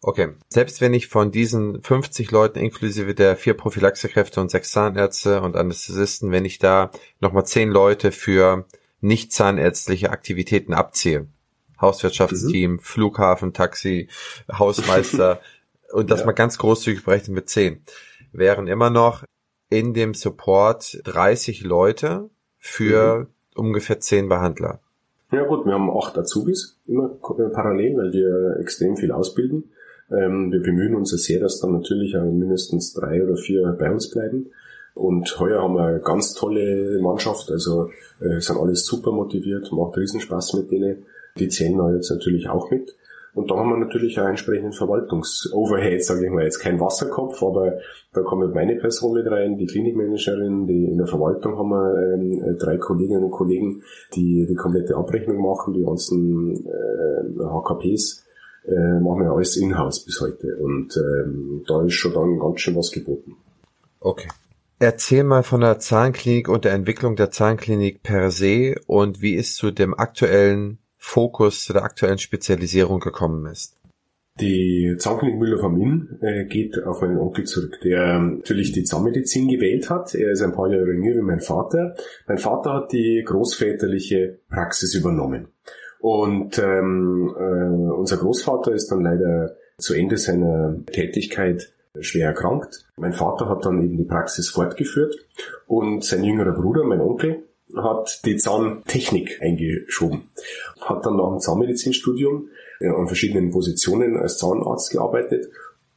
[0.06, 0.28] Okay.
[0.50, 5.56] Selbst wenn ich von diesen 50 Leuten inklusive der vier Prophylaxekräfte und sechs Zahnärzte und
[5.56, 8.66] Anästhesisten, wenn ich da nochmal zehn Leute für
[9.04, 11.26] nicht zahnärztliche Aktivitäten abziehe,
[11.80, 12.78] Hauswirtschaftsteam, mhm.
[12.80, 14.08] Flughafen, Taxi,
[14.50, 15.40] Hausmeister
[15.92, 16.26] und das ja.
[16.26, 17.82] mal ganz großzügig berechnet mit zehn,
[18.32, 19.22] wären immer noch
[19.68, 23.26] in dem Support 30 Leute für mhm.
[23.54, 24.80] ungefähr zehn Behandler.
[25.30, 29.72] Ja gut, wir haben acht Azubis immer äh, parallel, weil wir extrem viel ausbilden.
[30.10, 34.50] Ähm, wir bemühen uns sehr, dass dann natürlich mindestens drei oder vier bei uns bleiben.
[34.94, 39.96] Und heuer haben wir eine ganz tolle Mannschaft, also äh, sind alles super motiviert, macht
[39.96, 41.04] Riesenspaß mit denen.
[41.36, 42.94] Die zählen da jetzt natürlich auch mit.
[43.34, 47.78] Und da haben wir natürlich auch entsprechenden Verwaltungsoverhead, sage ich mal, jetzt kein Wasserkopf, aber
[48.12, 52.56] da kommt meine Person mit rein, die Klinikmanagerin, die in der Verwaltung haben wir ähm,
[52.58, 53.82] drei Kolleginnen und Kollegen,
[54.14, 58.24] die die komplette Abrechnung machen, die ganzen äh, HKPs
[58.66, 60.56] äh, machen wir alles in-house bis heute.
[60.56, 63.36] Und ähm, da ist schon dann ganz schön was geboten.
[63.98, 64.28] Okay.
[64.78, 69.54] Erzähl mal von der Zahnklinik und der Entwicklung der Zahnklinik per se und wie es
[69.54, 73.76] zu dem aktuellen Fokus, zu der aktuellen Spezialisierung gekommen ist.
[74.40, 79.46] Die Zankkönig Müller vom Inn äh, geht auf meinen Onkel zurück, der natürlich die Zahnmedizin
[79.46, 80.12] gewählt hat.
[80.16, 81.94] Er ist ein paar Jahre jünger wie mein Vater.
[82.26, 85.48] Mein Vater hat die großväterliche Praxis übernommen.
[86.00, 92.86] Und ähm, äh, unser Großvater ist dann leider zu Ende seiner Tätigkeit schwer erkrankt.
[92.96, 95.16] Mein Vater hat dann eben die Praxis fortgeführt
[95.66, 97.44] und sein jüngerer Bruder, mein Onkel,
[97.76, 100.30] hat die Zahntechnik eingeschoben.
[100.80, 102.48] Hat dann nach dem Zahnmedizinstudium
[102.80, 105.48] äh, an verschiedenen Positionen als Zahnarzt gearbeitet,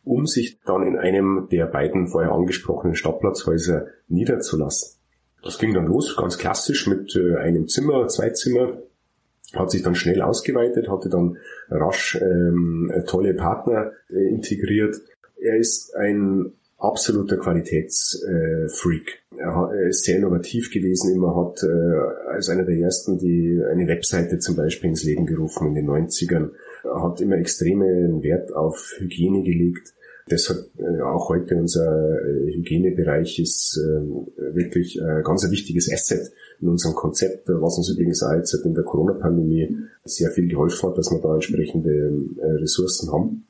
[0.04, 4.98] um sich dann in einem der beiden vorher angesprochenen Stadtplatzhäuser niederzulassen.
[5.44, 8.78] Das ging dann los, ganz klassisch mit äh, einem Zimmer, zwei Zimmer,
[9.54, 11.38] hat sich dann schnell ausgeweitet, hatte dann
[11.70, 14.98] rasch ähm, tolle Partner äh, integriert.
[15.39, 19.23] Er ist ein absoluter Qualitätsfreak.
[19.38, 24.39] Er, ist sehr innovativ gewesen, immer hat äh, als einer der ersten die eine Webseite
[24.39, 26.52] zum Beispiel ins Leben gerufen in den 90ern,
[26.84, 29.93] er hat immer extremen Wert auf Hygiene gelegt.
[30.30, 33.80] Deshalb äh, auch heute unser äh, Hygienebereich ist
[34.38, 38.73] wirklich äh, ganz ein wichtiges Asset in unserem Konzept, was uns übrigens auch jetzt in
[38.73, 42.12] der Corona-Pandemie sehr viel geholfen hat, dass wir da entsprechende
[42.60, 43.45] Ressourcen haben.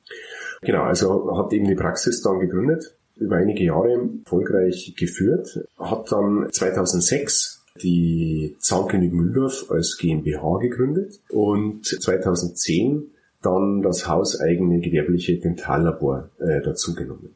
[0.61, 6.47] Genau, also hat eben die Praxis dann gegründet über einige Jahre erfolgreich geführt, hat dann
[6.51, 16.61] 2006 die Zahnkönig Mühldorf als GmbH gegründet und 2010 dann das hauseigene gewerbliche Dentallabor äh,
[16.61, 17.35] dazugenommen.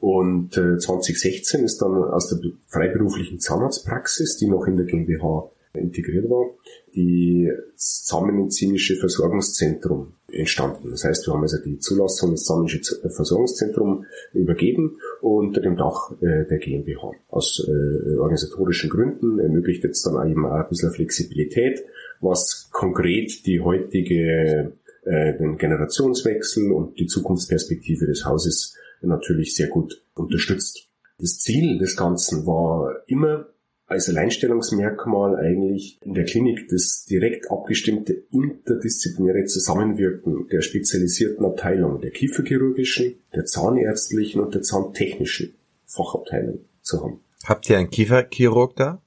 [0.00, 2.38] Und äh, 2016 ist dann aus der
[2.68, 6.50] freiberuflichen Zahnarztpraxis, die noch in der GmbH integriert war,
[6.94, 10.90] die Zahnmedizinische Versorgungszentrum entstanden.
[10.90, 16.46] Das heißt, wir haben also die Zulassung des Zahnmedizinische Versorgungszentrum übergeben unter dem Dach äh,
[16.46, 17.12] der GmbH.
[17.28, 21.84] Aus äh, organisatorischen Gründen ermöglicht jetzt dann eben auch ein bisschen Flexibilität,
[22.20, 24.72] was konkret die heutige
[25.04, 30.88] äh, den Generationswechsel und die Zukunftsperspektive des Hauses natürlich sehr gut unterstützt.
[31.18, 33.46] Das Ziel des Ganzen war immer
[33.86, 42.10] als Alleinstellungsmerkmal eigentlich in der Klinik das direkt abgestimmte interdisziplinäre Zusammenwirken der spezialisierten Abteilung, der
[42.10, 45.54] kieferchirurgischen, der zahnärztlichen und der zahntechnischen
[45.86, 47.20] Fachabteilung zu haben.
[47.44, 49.00] Habt ihr einen Kieferchirurg da?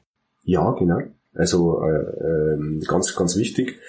[0.43, 1.01] Ja, genau.
[1.35, 3.79] Also äh, äh, ganz, ganz wichtig.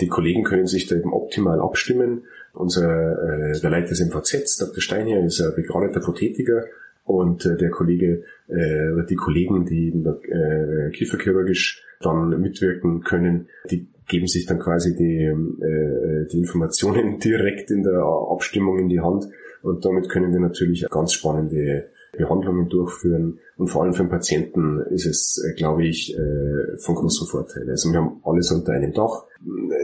[0.00, 2.24] Die Kollegen können sich da eben optimal abstimmen.
[2.54, 4.80] Unser äh, der Leiter des MVZ, Dr.
[4.80, 6.64] Steinherr, ist ein begradeter Prothetiker
[7.04, 14.26] und äh, der Kollege, äh, die Kollegen, die äh, kieferchirurgisch dann mitwirken können, die geben
[14.26, 19.28] sich dann quasi die, äh, die Informationen direkt in der Abstimmung in die Hand.
[19.62, 23.38] Und damit können wir natürlich ganz spannende Behandlungen durchführen.
[23.56, 27.70] Und vor allem für den Patienten ist es, äh, glaube ich, äh, von großem Vorteil.
[27.70, 29.24] Also wir haben alles unter einem Dach.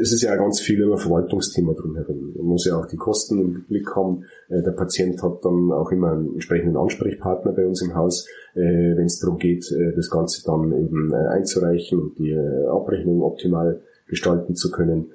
[0.01, 2.35] Es ist ja ganz viel über Verwaltungsthema drumherum.
[2.37, 4.25] Man muss ja auch die Kosten im Blick haben.
[4.49, 9.07] Äh, der Patient hat dann auch immer einen entsprechenden Ansprechpartner bei uns im Haus, wenn
[9.07, 9.66] es darum geht,
[9.97, 12.33] das Ganze dann eben einzureichen und die
[12.70, 15.11] Abrechnung optimal gestalten zu können.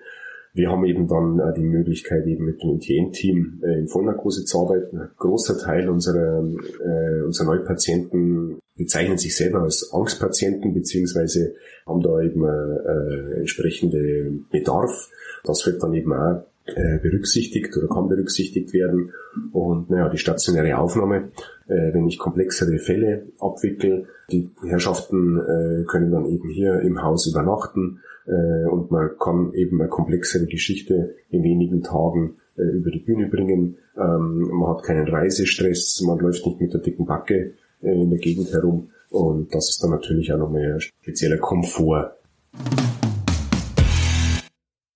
[0.53, 4.59] Wir haben eben dann äh, die Möglichkeit, eben mit dem ITN-Team äh, in Vollnarkose zu
[4.61, 4.99] arbeiten.
[4.99, 12.21] Ein großer Teil unserer, äh, unserer Neupatienten bezeichnen sich selber als Angstpatienten, beziehungsweise haben da
[12.21, 15.09] eben äh, entsprechende Bedarf.
[15.43, 16.43] Das wird dann eben auch
[16.75, 19.13] äh, berücksichtigt oder kann berücksichtigt werden.
[19.51, 21.31] Und naja, die stationäre Aufnahme,
[21.67, 27.27] äh, wenn ich komplexere Fälle abwickel, die Herrschaften äh, können dann eben hier im Haus
[27.27, 32.99] übernachten äh, und man kann eben eine komplexere Geschichte in wenigen Tagen äh, über die
[32.99, 33.77] Bühne bringen.
[33.97, 38.19] Ähm, man hat keinen Reisestress, man läuft nicht mit der dicken Backe äh, in der
[38.19, 42.11] Gegend herum und das ist dann natürlich auch nochmal ein spezieller Komfort.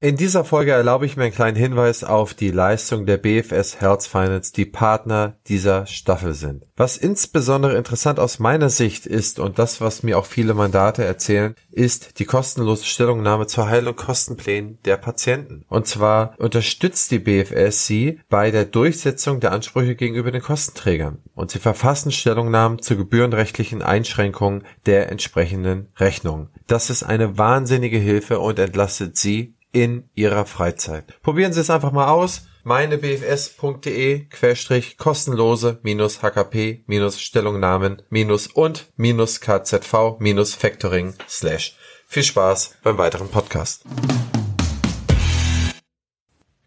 [0.04, 4.04] In dieser Folge erlaube ich mir einen kleinen Hinweis auf die Leistung der BFS Health
[4.04, 6.66] Finance, die Partner dieser Staffel sind.
[6.76, 11.56] Was insbesondere interessant aus meiner Sicht ist und das, was mir auch viele Mandate erzählen,
[11.72, 15.64] ist die kostenlose Stellungnahme zur Heil- und Kostenplänen der Patienten.
[15.70, 21.52] Und zwar unterstützt die BFS sie bei der Durchsetzung der Ansprüche gegenüber den Kostenträgern und
[21.52, 26.50] sie verfassen Stellungnahmen zu gebührenrechtlichen Einschränkungen der entsprechenden Rechnungen.
[26.68, 31.22] Das ist eine wahnsinnige Hilfe und entlastet sie in Ihrer Freizeit.
[31.22, 32.46] Probieren Sie es einfach mal aus.
[32.64, 41.76] meinebfs.de querstrich kostenlose minus HKP minus Stellungnahmen minus und minus KZV minus Factoring slash.
[42.08, 43.84] Viel Spaß beim weiteren Podcast.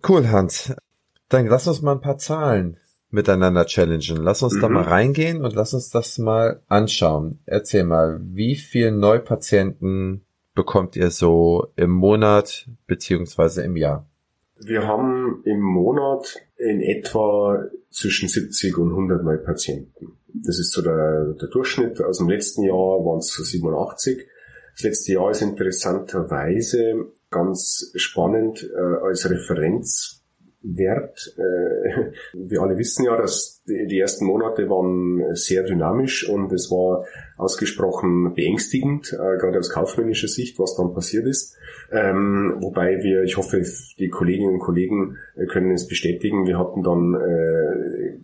[0.07, 0.75] Cool, Hans.
[1.29, 2.77] Dann lass uns mal ein paar Zahlen
[3.11, 4.23] miteinander challengen.
[4.23, 4.61] Lass uns mhm.
[4.61, 7.41] da mal reingehen und lass uns das mal anschauen.
[7.47, 10.26] Erzähl mal, wie viel Neupatienten
[10.57, 14.09] bekommt ihr so im Monat beziehungsweise im Jahr?
[14.59, 20.17] Wir haben im Monat in etwa zwischen 70 und 100 Neupatienten.
[20.29, 22.03] Das ist so der, der Durchschnitt.
[22.03, 24.27] Aus dem letzten Jahr waren es 87.
[24.73, 30.25] Das letzte Jahr ist interessanterweise ganz spannend äh, als Referenz
[30.75, 31.35] Wert.
[31.37, 37.05] Äh, wir alle wissen ja, dass die ersten Monate waren sehr dynamisch und es war
[37.37, 41.57] ausgesprochen beängstigend, äh, gerade aus kaufmännischer Sicht, was dann passiert ist.
[41.93, 43.63] Ähm, wobei wir, ich hoffe,
[43.99, 46.97] die Kolleginnen und Kollegen äh, können es bestätigen, wir hatten dann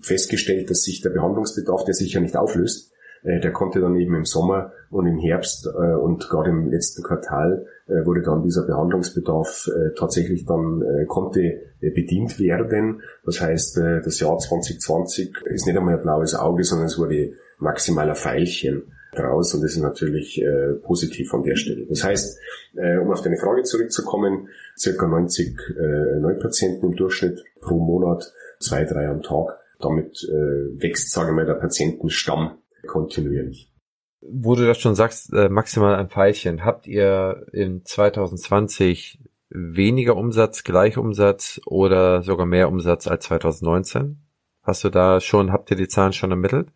[0.00, 2.91] festgestellt, dass sich der Behandlungsbedarf, der sich ja nicht auflöst,
[3.24, 8.22] der konnte dann eben im Sommer und im Herbst und gerade im letzten Quartal wurde
[8.22, 13.02] dann dieser Behandlungsbedarf tatsächlich dann konnte äh, bedient werden.
[13.24, 17.32] Das heißt, äh, das Jahr 2020 ist nicht einmal ein blaues Auge, sondern es wurde
[17.58, 21.84] maximal ein Pfeilchen draus und das ist natürlich äh, positiv an der Stelle.
[21.86, 22.38] Das heißt,
[22.76, 28.84] äh, um auf deine Frage zurückzukommen, circa 90 äh, Neupatienten im Durchschnitt pro Monat, zwei,
[28.84, 29.58] drei am Tag.
[29.80, 33.70] Damit äh, wächst, sagen wir mal, der Patientenstamm kontinuierlich.
[34.20, 36.64] Wo du das schon sagst, äh, maximal ein Pfeilchen.
[36.64, 39.18] Habt ihr in 2020
[39.50, 44.18] weniger Umsatz, Gleichumsatz oder sogar mehr Umsatz als 2019?
[44.62, 46.68] Hast du da schon, habt ihr die Zahlen schon ermittelt?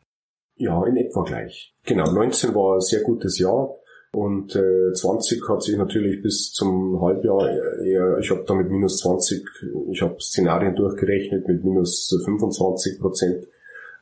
[0.56, 1.74] Ja, in etwa gleich.
[1.84, 3.70] Genau, 19 war ein sehr gutes Jahr
[4.12, 7.50] und äh, 20 hat sich natürlich bis zum Halbjahr
[7.84, 9.44] eher, ich habe da mit minus 20,
[9.90, 13.46] ich habe Szenarien durchgerechnet mit minus 25 Prozent,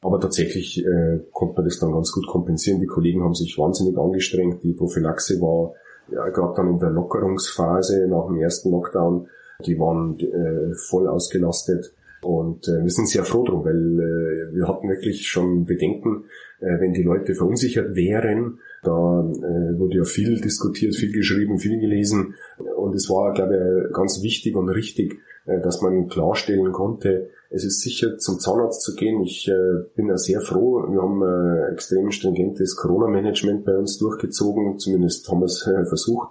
[0.04, 2.78] aber tatsächlich äh, konnte man das dann ganz gut kompensieren.
[2.78, 5.72] Die Kollegen haben sich wahnsinnig angestrengt, die Prophylaxe war
[6.12, 9.28] ja, gerade dann in der Lockerungsphase nach dem ersten Lockdown,
[9.64, 11.94] die waren äh, voll ausgelastet.
[12.20, 16.24] Und äh, wir sind sehr froh drum, weil äh, wir hatten wirklich schon Bedenken,
[16.60, 18.58] äh, wenn die Leute verunsichert wären.
[18.82, 22.34] Da äh, wurde ja viel diskutiert, viel geschrieben, viel gelesen.
[22.76, 27.64] Und es war, glaube ich, ganz wichtig und richtig, äh, dass man klarstellen konnte, es
[27.64, 29.22] ist sicher zum Zahnarzt zu gehen.
[29.22, 30.84] Ich äh, bin ja sehr froh.
[30.90, 34.78] Wir haben äh, extrem stringentes Corona-Management bei uns durchgezogen.
[34.78, 36.30] Zumindest haben wir es äh, versucht.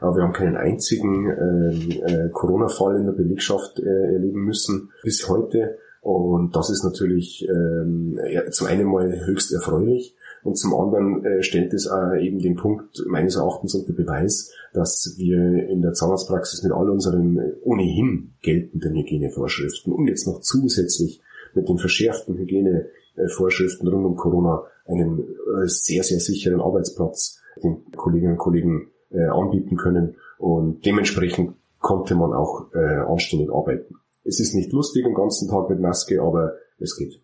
[0.00, 5.28] Aber wir haben keinen einzigen äh, äh, Corona-Fall in der Belegschaft äh, erleben müssen bis
[5.28, 5.78] heute.
[6.00, 10.16] Und das ist natürlich ähm, ja, zum einen mal höchst erfreulich.
[10.42, 15.14] Und zum anderen äh, stellt es äh, eben den Punkt meines Erachtens unter Beweis, dass
[15.16, 21.20] wir in der Zahnarztpraxis mit all unseren äh, ohnehin geltenden Hygienevorschriften und jetzt noch zusätzlich
[21.54, 28.32] mit den verschärften Hygienevorschriften rund um Corona einen äh, sehr, sehr sicheren Arbeitsplatz den Kolleginnen
[28.32, 30.16] und Kollegen anbieten können.
[30.38, 33.96] Und dementsprechend konnte man auch anständig arbeiten.
[34.24, 37.21] Es ist nicht lustig den ganzen Tag mit Maske, aber es geht.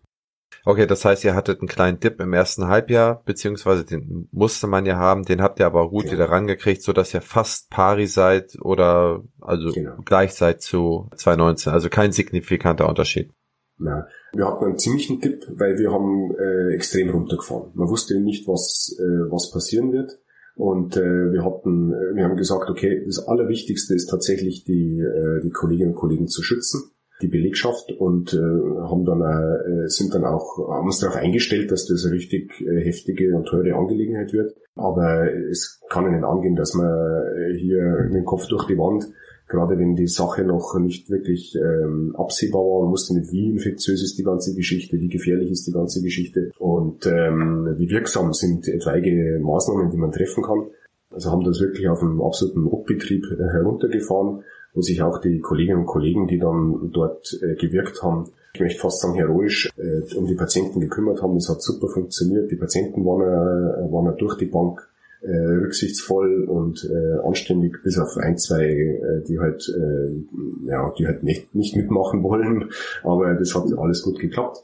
[0.69, 4.85] Okay, das heißt, ihr hattet einen kleinen Dip im ersten Halbjahr, beziehungsweise den musste man
[4.85, 6.13] ja haben, den habt ihr aber gut genau.
[6.13, 9.95] wieder rangekriegt, so dass ihr fast pari seid oder also genau.
[10.05, 13.31] gleich seid zu 2019, also kein signifikanter Unterschied.
[13.79, 17.71] Nein, wir hatten einen ziemlichen Dip, weil wir haben äh, extrem runtergefahren.
[17.73, 20.19] Man wusste nicht, was, äh, was passieren wird.
[20.53, 25.41] Und äh, wir hatten, äh, wir haben gesagt, okay, das Allerwichtigste ist tatsächlich die, äh,
[25.41, 30.25] die Kolleginnen und Kollegen zu schützen die Belegschaft und äh, haben dann äh, sind dann
[30.25, 34.55] auch haben uns darauf eingestellt, dass das eine richtig äh, heftige und teure Angelegenheit wird.
[34.75, 39.11] Aber es kann nicht angehen, dass man äh, hier mit dem Kopf durch die Wand,
[39.49, 44.01] gerade wenn die Sache noch nicht wirklich ähm, absehbar war, man wusste nicht, wie infektiös
[44.01, 48.67] ist die ganze Geschichte, wie gefährlich ist die ganze Geschichte und ähm, wie wirksam sind
[48.67, 50.67] etwaige Maßnahmen, die man treffen kann.
[51.11, 55.85] Also haben das wirklich auf einem absoluten Obbetrieb heruntergefahren wo sich auch die Kolleginnen und
[55.85, 60.35] Kollegen, die dann dort äh, gewirkt haben, ich möchte fast sagen heroisch, äh, um die
[60.35, 61.37] Patienten gekümmert haben.
[61.37, 62.51] Es hat super funktioniert.
[62.51, 64.89] Die Patienten waren, äh, waren durch die Bank
[65.21, 71.05] äh, rücksichtsvoll und äh, anständig, bis auf ein, zwei, äh, die halt, äh, ja, die
[71.05, 72.69] halt nicht, nicht mitmachen wollen.
[73.03, 74.63] Aber das hat alles gut geklappt.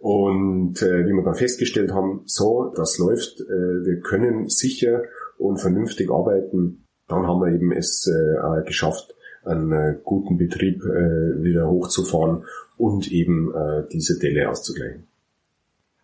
[0.00, 5.02] Und äh, wie wir dann festgestellt haben, so, das läuft, äh, wir können sicher
[5.38, 11.42] und vernünftig arbeiten, dann haben wir eben es äh, geschafft, einen äh, guten Betrieb äh,
[11.42, 12.44] wieder hochzufahren
[12.76, 15.06] und eben äh, diese Delle auszugleichen.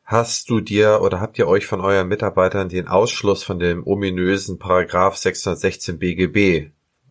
[0.04, 4.58] Hast du dir oder habt ihr euch von euren Mitarbeitern den Ausschluss von dem ominösen
[4.58, 6.70] Paragraph 616 BGB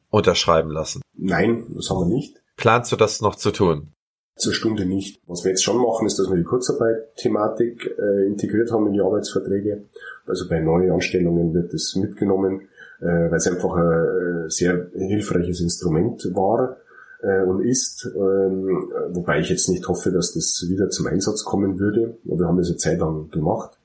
[0.09, 1.01] unterschreiben lassen?
[1.17, 2.41] Nein, das haben wir nicht.
[2.55, 3.89] Planst du das noch zu tun?
[4.37, 5.19] Zur Stunde nicht.
[5.27, 9.01] Was wir jetzt schon machen, ist, dass wir die Kurzarbeit-Thematik äh, integriert haben in die
[9.01, 9.83] Arbeitsverträge.
[10.25, 12.69] Also bei Neuanstellungen wird es mitgenommen
[13.01, 16.77] äh, weil es einfach ein sehr hilfreiches Instrument war
[17.21, 21.79] äh, und ist, ähm, wobei ich jetzt nicht hoffe, dass das wieder zum Einsatz kommen
[21.79, 22.17] würde.
[22.23, 23.77] Wir haben das eine Zeit lang gemacht.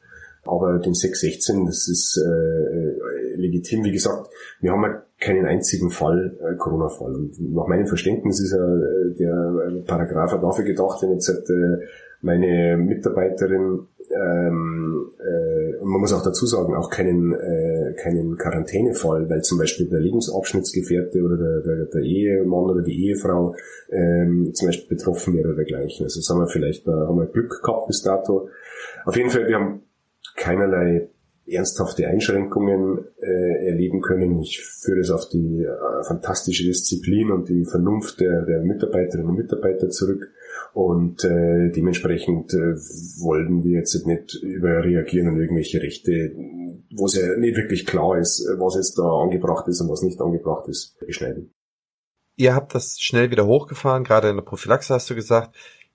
[0.44, 3.84] Aber den 616, das ist äh, legitim.
[3.84, 7.14] Wie gesagt, wir haben ja keinen einzigen Fall, äh, Corona-Fall.
[7.14, 11.86] Und nach meinem Verständnis ist ja äh, der Paragraph dafür gedacht, wenn jetzt äh,
[12.22, 19.42] meine Mitarbeiterin ähm, äh, man muss auch dazu sagen, auch keinen, äh, keinen Quarantänefall, weil
[19.42, 23.54] zum Beispiel der Lebensabschnittsgefährte oder der, der, der Ehemann oder die Ehefrau
[23.90, 26.04] ähm, zum Beispiel betroffen wäre oder dergleichen.
[26.04, 28.48] Also sagen wir vielleicht, da haben wir Glück gehabt bis dato.
[29.04, 29.82] Auf jeden Fall, wir haben
[30.36, 31.08] keinerlei
[31.46, 34.40] ernsthafte Einschränkungen äh, erleben können.
[34.40, 39.36] Ich führe es auf die äh, fantastische Disziplin und die Vernunft der, der Mitarbeiterinnen und
[39.36, 40.30] Mitarbeiter zurück.
[40.72, 42.74] Und äh, dementsprechend äh,
[43.22, 46.32] wollten wir jetzt nicht überreagieren an irgendwelche Rechte,
[46.94, 50.20] wo es ja nicht wirklich klar ist, was jetzt da angebracht ist und was nicht
[50.20, 51.52] angebracht ist, beschneiden.
[52.36, 55.54] Ihr habt das schnell wieder hochgefahren, gerade in der Prophylaxe hast du gesagt.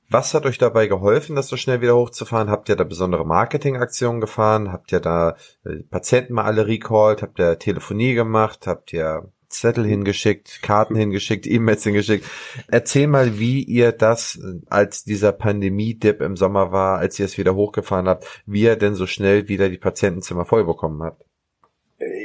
[0.09, 2.51] Was hat euch dabei geholfen, das so schnell wieder hochzufahren?
[2.51, 4.71] Habt ihr da besondere Marketingaktionen gefahren?
[4.71, 7.23] Habt ihr da äh, Patienten mal alle recalled?
[7.23, 8.67] Habt ihr Telefonie gemacht?
[8.67, 12.25] Habt ihr Zettel hingeschickt, Karten hingeschickt, E-Mails hingeschickt.
[12.67, 17.55] Erzähl mal, wie ihr das, als dieser Pandemie-Dip im Sommer war, als ihr es wieder
[17.55, 21.23] hochgefahren habt, wie ihr denn so schnell wieder die Patientenzimmer voll bekommen habt.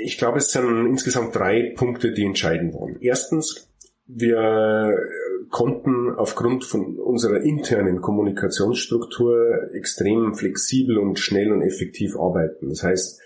[0.04, 2.96] Ich glaube, es sind insgesamt drei Punkte, die entscheidend waren.
[3.00, 3.68] Erstens,
[4.06, 4.96] wir
[5.50, 12.68] konnten aufgrund von unserer internen Kommunikationsstruktur extrem flexibel und schnell und effektiv arbeiten.
[12.68, 13.20] Das heißt,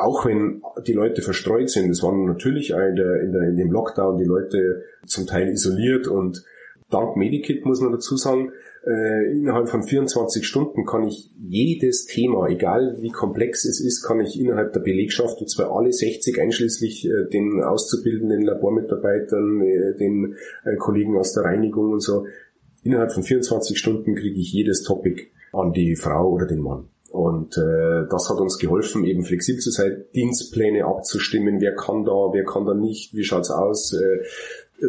[0.00, 3.70] auch wenn die Leute verstreut sind, es waren natürlich in, der, in, der, in dem
[3.70, 6.44] Lockdown die Leute zum Teil isoliert und
[6.90, 8.52] dank Medikit muss man dazu sagen,
[8.86, 14.20] äh, innerhalb von 24 Stunden kann ich jedes Thema, egal wie komplex es ist, kann
[14.20, 20.34] ich innerhalb der Belegschaft, und zwar alle 60 einschließlich äh, den auszubildenden Labormitarbeitern, äh, den
[20.64, 22.26] äh, Kollegen aus der Reinigung und so,
[22.82, 26.88] innerhalb von 24 Stunden kriege ich jedes Topic an die Frau oder den Mann.
[27.10, 32.32] Und äh, das hat uns geholfen, eben flexibel zu sein, Dienstpläne abzustimmen, wer kann da,
[32.32, 34.22] wer kann da nicht, wie schaut's aus, äh,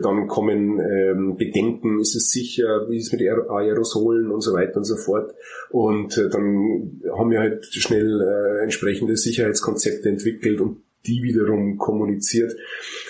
[0.02, 4.78] dann kommen ähm, Bedenken, ist es sicher, wie ist es mit Aerosolen und so weiter
[4.78, 5.34] und so fort.
[5.72, 12.56] Und äh, dann haben wir halt schnell äh, entsprechende Sicherheitskonzepte entwickelt und die wiederum kommuniziert.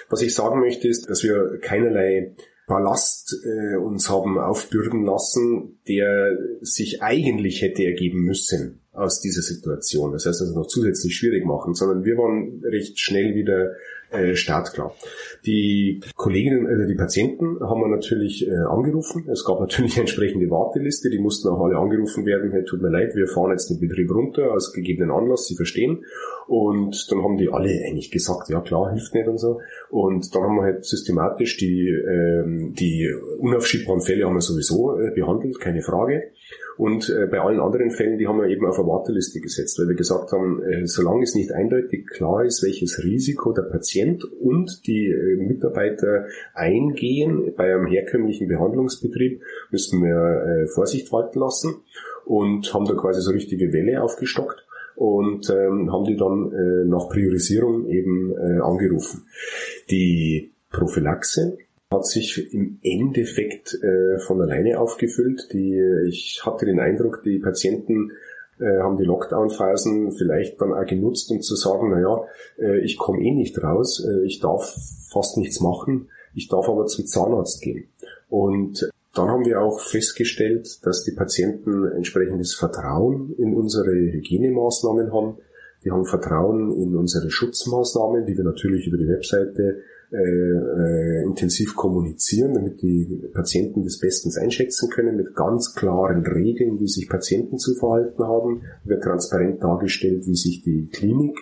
[0.09, 2.33] Was ich sagen möchte ist, dass wir keinerlei
[2.65, 10.11] Ballast äh, uns haben aufbürden lassen, der sich eigentlich hätte ergeben müssen aus dieser Situation.
[10.11, 13.71] Das heißt also noch zusätzlich schwierig machen, sondern wir waren recht schnell wieder
[14.11, 14.93] äh, startklar.
[15.45, 19.29] Die Kolleginnen, also die Patienten haben wir natürlich äh, angerufen.
[19.31, 22.51] Es gab natürlich eine entsprechende Warteliste, die mussten auch alle angerufen werden.
[22.51, 26.03] Hey, tut mir leid, wir fahren jetzt den Betrieb runter aus gegebenen Anlass, Sie verstehen.
[26.47, 29.61] Und dann haben die alle eigentlich gesagt, ja klar, hilft nicht und so.
[29.89, 35.11] Und dann haben wir halt systematisch die, ähm, die unaufschiebbaren Fälle haben wir sowieso äh,
[35.11, 36.31] behandelt, keine Frage.
[36.81, 39.87] Und äh, bei allen anderen Fällen, die haben wir eben auf eine Warteliste gesetzt, weil
[39.87, 44.87] wir gesagt haben, äh, solange es nicht eindeutig klar ist, welches Risiko der Patient und
[44.87, 46.25] die äh, Mitarbeiter
[46.55, 51.75] eingehen bei einem herkömmlichen Behandlungsbetrieb, müssen wir äh, Vorsicht walten lassen
[52.25, 54.65] und haben da quasi so richtige Welle aufgestockt
[54.95, 59.27] und ähm, haben die dann äh, nach Priorisierung eben äh, angerufen.
[59.91, 61.59] Die Prophylaxe
[61.91, 65.49] hat sich im Endeffekt äh, von alleine aufgefüllt.
[65.51, 65.77] Die,
[66.07, 68.11] ich hatte den Eindruck, die Patienten
[68.59, 72.23] äh, haben die Lockdown-Phasen vielleicht dann auch genutzt, um zu sagen, naja,
[72.57, 74.73] äh, ich komme eh nicht raus, äh, ich darf
[75.11, 77.89] fast nichts machen, ich darf aber zum Zahnarzt gehen.
[78.29, 85.37] Und dann haben wir auch festgestellt, dass die Patienten entsprechendes Vertrauen in unsere Hygienemaßnahmen haben.
[85.83, 89.81] Die haben Vertrauen in unsere Schutzmaßnahmen, die wir natürlich über die Webseite
[90.11, 96.81] äh, äh, intensiv kommunizieren, damit die Patienten das bestens einschätzen können, mit ganz klaren Regeln,
[96.81, 101.37] wie sich Patienten zu verhalten haben, wird transparent dargestellt, wie sich die Klinik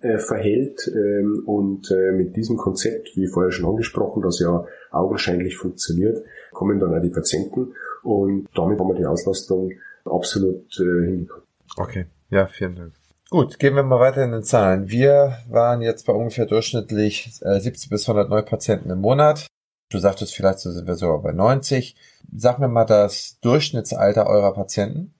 [0.00, 5.56] äh, verhält ähm, und äh, mit diesem Konzept, wie vorher schon angesprochen, das ja augenscheinlich
[5.56, 9.72] funktioniert, kommen dann auch die Patienten und damit haben wir die Auslastung
[10.06, 11.44] absolut äh, hinbekommen.
[11.76, 12.92] Okay, ja, vielen Dank.
[13.36, 14.88] Gut, gehen wir mal weiter in den Zahlen.
[14.88, 19.46] Wir waren jetzt bei ungefähr durchschnittlich äh, 70 bis 100 Neupatienten im Monat.
[19.90, 21.96] Du sagtest, vielleicht sind wir sogar bei 90.
[22.34, 25.12] Sag mir mal das Durchschnittsalter eurer Patienten.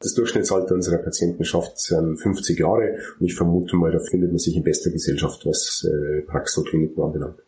[0.00, 4.56] Das Durchschnittsalter unserer Patienten schafft 50 Jahre und ich vermute mal, da findet man sich
[4.56, 7.40] in bester Gesellschaft, was äh, Praxen und Kliniken anbelangt.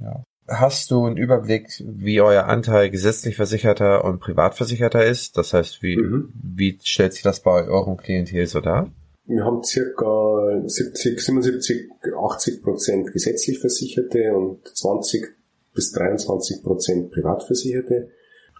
[0.00, 0.22] Ja.
[0.48, 5.36] Hast du einen Überblick, wie euer Anteil gesetzlich versicherter und privatversicherter ist?
[5.36, 6.32] Das heißt, wie, mhm.
[6.42, 8.90] wie stellt sich das bei eurem Klientel so dar?
[9.28, 15.28] Wir haben circa 70, 77, 80 Prozent gesetzlich Versicherte und 20
[15.74, 18.08] bis 23 Prozent Privatversicherte.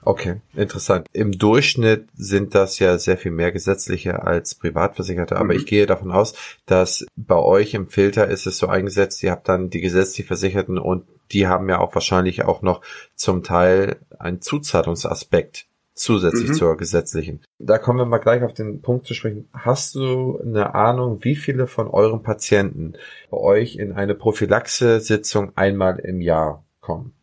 [0.02, 1.06] Okay, interessant.
[1.12, 5.60] Im Durchschnitt sind das ja sehr viel mehr gesetzliche als Privatversicherte, aber mhm.
[5.60, 6.34] ich gehe davon aus,
[6.66, 10.78] dass bei euch im Filter ist es so eingesetzt, ihr habt dann die gesetzlich Versicherten
[10.78, 12.82] und die haben ja auch wahrscheinlich auch noch
[13.14, 15.67] zum Teil einen Zuzahlungsaspekt
[15.98, 16.54] zusätzlich mhm.
[16.54, 17.40] zur gesetzlichen.
[17.58, 19.48] Da kommen wir mal gleich auf den Punkt zu sprechen.
[19.52, 22.94] Hast du eine Ahnung, wie viele von euren Patienten
[23.30, 27.14] bei euch in eine Prophylaxe-Sitzung einmal im Jahr kommen?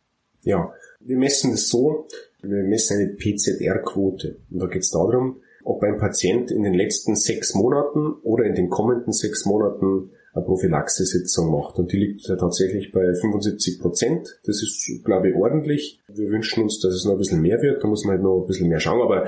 [0.43, 2.07] Ja, wir messen es so,
[2.41, 4.37] wir messen eine PZR-Quote.
[4.51, 8.55] Und da geht es darum, ob ein Patient in den letzten sechs Monaten oder in
[8.55, 11.79] den kommenden sechs Monaten eine Prophylaxe-Sitzung macht.
[11.79, 14.39] Und die liegt tatsächlich bei 75 Prozent.
[14.45, 16.01] Das ist, glaube ich, ordentlich.
[16.07, 17.83] Wir wünschen uns, dass es noch ein bisschen mehr wird.
[17.83, 19.01] Da muss man halt noch ein bisschen mehr schauen.
[19.01, 19.27] Aber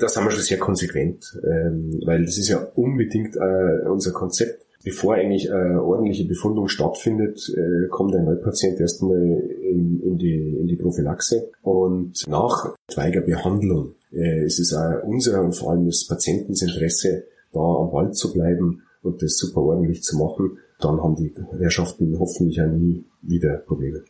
[0.00, 4.66] da sind wir schon sehr konsequent, ähm, weil das ist ja unbedingt äh, unser Konzept
[4.86, 10.68] bevor eigentlich eine ordentliche Befundung stattfindet, äh, kommt ein Neupatient erstmal in, in, die, in
[10.68, 16.06] die Prophylaxe und nach etwaiger Behandlung äh, ist es auch unser und vor allem des
[16.06, 20.58] Patientens Interesse, da am Ball zu bleiben und das super ordentlich zu machen.
[20.80, 24.04] Dann haben die Herrschaften hoffentlich auch nie wieder Probleme.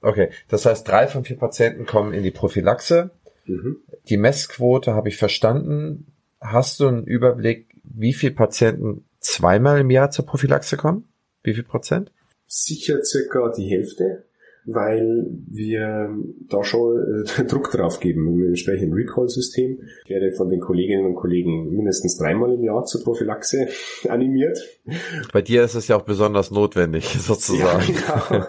[0.00, 3.10] Okay, das heißt, drei von vier Patienten kommen in die Prophylaxe.
[3.46, 3.78] Mhm.
[4.08, 6.06] Die Messquote habe ich verstanden.
[6.40, 11.08] Hast du einen Überblick, wie viele Patienten zweimal im Jahr zur Prophylaxe kommen?
[11.42, 12.12] Wie viel Prozent?
[12.46, 14.24] Sicher circa die Hälfte
[14.70, 16.14] weil wir
[16.48, 18.38] da schon äh, Druck drauf geben.
[18.38, 19.80] Wir sprechen Recall-System.
[20.04, 23.68] Ich werde von den Kolleginnen und Kollegen mindestens dreimal im Jahr zur Prophylaxe
[24.08, 24.58] animiert.
[25.32, 27.94] Bei dir ist es ja auch besonders notwendig, sozusagen.
[28.06, 28.46] Ja,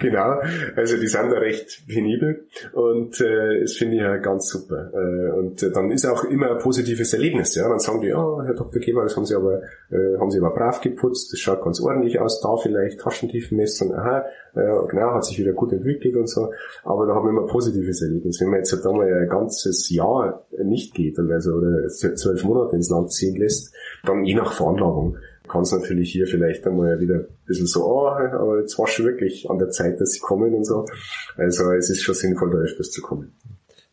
[0.00, 0.40] genau.
[0.76, 4.90] Also die sind da recht penibel und äh, das finde ich ja ganz super.
[4.94, 7.54] Äh, und äh, dann ist auch immer ein positives Erlebnis.
[7.54, 8.80] Ja, dann sagen die, ja, oh, Herr Dr.
[8.80, 9.60] Geber, das haben Sie aber
[9.94, 12.40] äh, haben Sie aber brav geputzt, das schaut ganz ordentlich aus.
[12.40, 14.24] Da vielleicht Taschentiefenmessung, aha,
[14.54, 16.50] äh, genau, hat sich wieder gut entwickelt und so.
[16.82, 18.40] Aber da haben wir immer positives Erlebnis.
[18.40, 22.90] Wenn man jetzt halt einmal ein ganzes Jahr nicht geht, also oder zwölf Monate ins
[22.90, 23.72] Land ziehen lässt,
[24.04, 25.16] dann je nach Veranlagung
[25.48, 29.06] kann es natürlich hier vielleicht einmal wieder ein bisschen so, oh, aber jetzt war schon
[29.06, 30.86] wirklich an der Zeit, dass sie kommen und so.
[31.36, 33.34] Also es ist schon sinnvoll, da öfters zu kommen.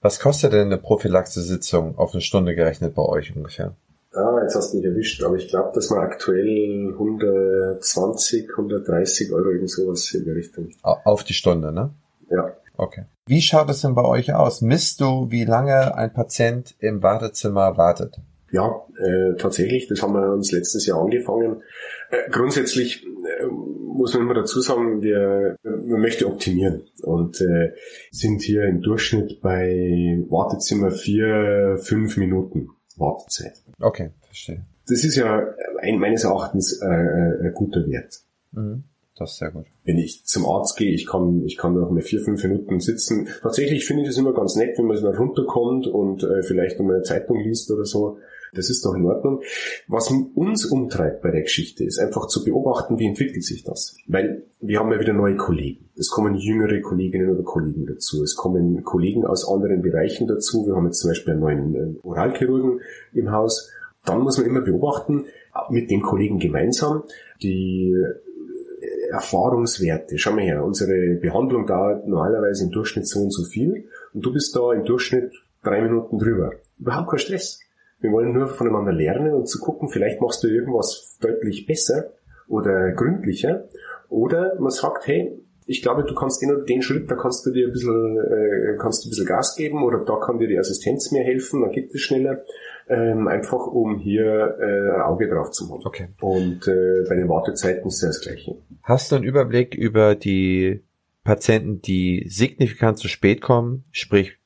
[0.01, 3.75] Was kostet denn eine Prophylaxe-Sitzung auf eine Stunde gerechnet bei euch ungefähr?
[4.13, 9.51] Ah, jetzt hast du mich erwischt, aber ich glaube, dass man aktuell 120, 130 Euro
[9.51, 10.69] irgend sowas in die Richtung.
[10.81, 11.91] Auf die Stunde, ne?
[12.29, 12.53] Ja.
[12.75, 13.05] Okay.
[13.25, 14.61] Wie schaut es denn bei euch aus?
[14.61, 18.17] Misst du, wie lange ein Patient im Wartezimmer wartet?
[18.51, 19.87] Ja, äh, tatsächlich.
[19.87, 21.61] Das haben wir uns letztes Jahr angefangen.
[22.09, 27.71] Äh, grundsätzlich äh, muss man immer dazu sagen, wir, wir möchten optimieren und äh,
[28.11, 32.71] sind hier im Durchschnitt bei Wartezimmer vier, fünf Minuten.
[32.97, 33.61] Wartezeit.
[33.79, 34.65] Okay, verstehe.
[34.87, 35.47] Das ist ja
[35.79, 38.21] ein, meines Erachtens äh, äh, ein guter Wert.
[38.51, 38.83] Mhm.
[39.15, 39.65] Das ist sehr gut.
[39.83, 43.27] Wenn ich zum Arzt gehe, ich kann, ich kann noch mal vier, fünf Minuten sitzen.
[43.41, 46.79] Tatsächlich finde ich das immer ganz nett, wenn man so mal runterkommt und äh, vielleicht
[46.79, 48.17] noch mal eine Zeitung liest oder so.
[48.53, 49.41] Das ist doch in Ordnung.
[49.87, 53.95] Was uns umtreibt bei der Geschichte, ist einfach zu beobachten, wie entwickelt sich das.
[54.07, 55.89] Weil wir haben ja wieder neue Kollegen.
[55.97, 58.23] Es kommen jüngere Kolleginnen oder Kollegen dazu.
[58.23, 60.65] Es kommen Kollegen aus anderen Bereichen dazu.
[60.65, 62.81] Wir haben jetzt zum Beispiel einen neuen äh, Oralchirurgen
[63.13, 63.71] im Haus.
[64.05, 65.25] Dann muss man immer beobachten,
[65.69, 67.03] mit dem Kollegen gemeinsam,
[67.41, 70.17] die äh, Erfahrungswerte.
[70.17, 74.33] Schau mal her, unsere Behandlung dauert normalerweise im Durchschnitt so und so viel und du
[74.33, 75.31] bist da im Durchschnitt
[75.63, 76.51] drei Minuten drüber.
[76.79, 77.59] Überhaupt kein Stress.
[78.01, 82.11] Wir wollen nur voneinander lernen und zu gucken, vielleicht machst du irgendwas deutlich besser
[82.47, 83.69] oder gründlicher.
[84.09, 87.51] Oder man sagt, hey, ich glaube, du kannst den oder den Schritt, da kannst du
[87.51, 90.57] dir ein bisschen, äh, kannst du ein bisschen Gas geben oder da kann dir die
[90.57, 92.43] Assistenz mehr helfen, dann geht es schneller.
[92.89, 95.85] Ähm, einfach um hier äh, ein Auge drauf zu haben.
[95.85, 96.07] Okay.
[96.19, 98.57] Und äh, bei den Wartezeiten ist das Gleiche.
[98.83, 100.83] Hast du einen Überblick über die
[101.23, 104.39] Patienten, die signifikant zu spät kommen, sprich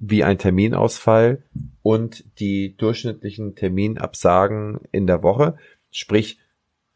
[0.00, 1.44] wie ein Terminausfall
[1.82, 5.56] und die durchschnittlichen Terminabsagen in der Woche.
[5.90, 6.40] Sprich,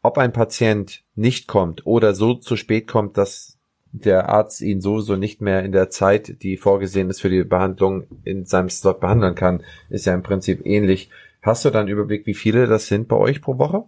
[0.01, 3.57] ob ein Patient nicht kommt oder so zu spät kommt, dass
[3.91, 8.07] der Arzt ihn sowieso nicht mehr in der Zeit, die vorgesehen ist für die Behandlung,
[8.23, 11.09] in seinem Slot behandeln kann, ist ja im Prinzip ähnlich.
[11.41, 13.85] Hast du dann Überblick, wie viele das sind bei euch pro Woche?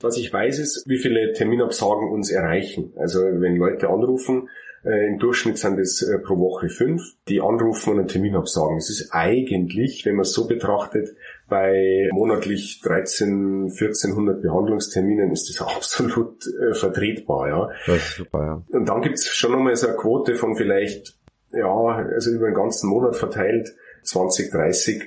[0.00, 2.92] Was ich weiß, ist, wie viele Terminabsagen uns erreichen.
[2.96, 4.48] Also wenn Leute anrufen,
[4.84, 8.76] Im Durchschnitt sind es äh, pro Woche fünf, die anrufen und einen Termin absagen.
[8.76, 11.16] Es ist eigentlich, wenn man es so betrachtet,
[11.48, 17.48] bei monatlich 13, 1400 Behandlungsterminen ist das absolut äh, vertretbar.
[17.48, 17.70] Ja.
[17.86, 18.76] Das ist super, ja.
[18.76, 21.16] Und dann gibt es schon nochmal so eine Quote von vielleicht,
[21.52, 23.74] ja, also über den ganzen Monat verteilt,
[24.04, 25.02] 20, 30,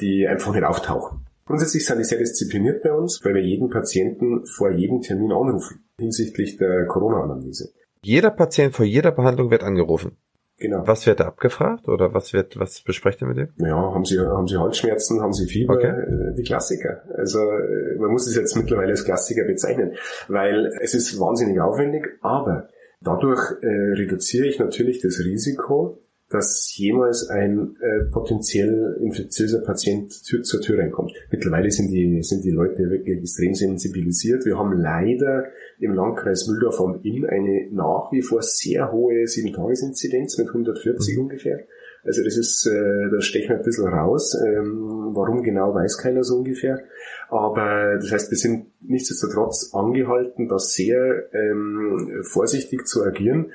[0.00, 1.24] die einfach nicht auftauchen.
[1.46, 5.84] Grundsätzlich sind die sehr diszipliniert bei uns, weil wir jeden Patienten vor jedem Termin anrufen
[5.98, 7.72] hinsichtlich der Corona-Analyse.
[8.04, 10.16] Jeder Patient vor jeder Behandlung wird angerufen.
[10.58, 10.86] Genau.
[10.86, 13.48] Was wird da abgefragt oder was wird, was besprecht ihr mit dem?
[13.56, 15.88] Ja, haben Sie, haben Sie Halsschmerzen, haben Sie Fieber, okay.
[15.88, 17.02] Äh, die Klassiker.
[17.16, 19.94] Also äh, man muss es jetzt mittlerweile als Klassiker bezeichnen,
[20.28, 22.68] weil es ist wahnsinnig aufwendig, aber
[23.00, 30.42] dadurch äh, reduziere ich natürlich das Risiko, dass jemals ein äh, potenziell infektiöser Patient Tür,
[30.42, 31.12] zur Tür reinkommt.
[31.30, 34.44] Mittlerweile sind die, sind die Leute wirklich extrem sensibilisiert.
[34.44, 35.44] Wir haben leider
[35.84, 41.22] im Landkreis Mühldorf am Inn eine nach wie vor sehr hohe 7-Tages-Inzidenz mit 140 mhm.
[41.22, 41.60] ungefähr.
[42.04, 44.36] Also das ist, äh, da stechen wir ein bisschen raus.
[44.46, 46.80] Ähm, warum genau, weiß keiner so ungefähr.
[47.28, 53.52] Aber das heißt, wir sind nichtsdestotrotz angehalten, da sehr ähm, vorsichtig zu agieren.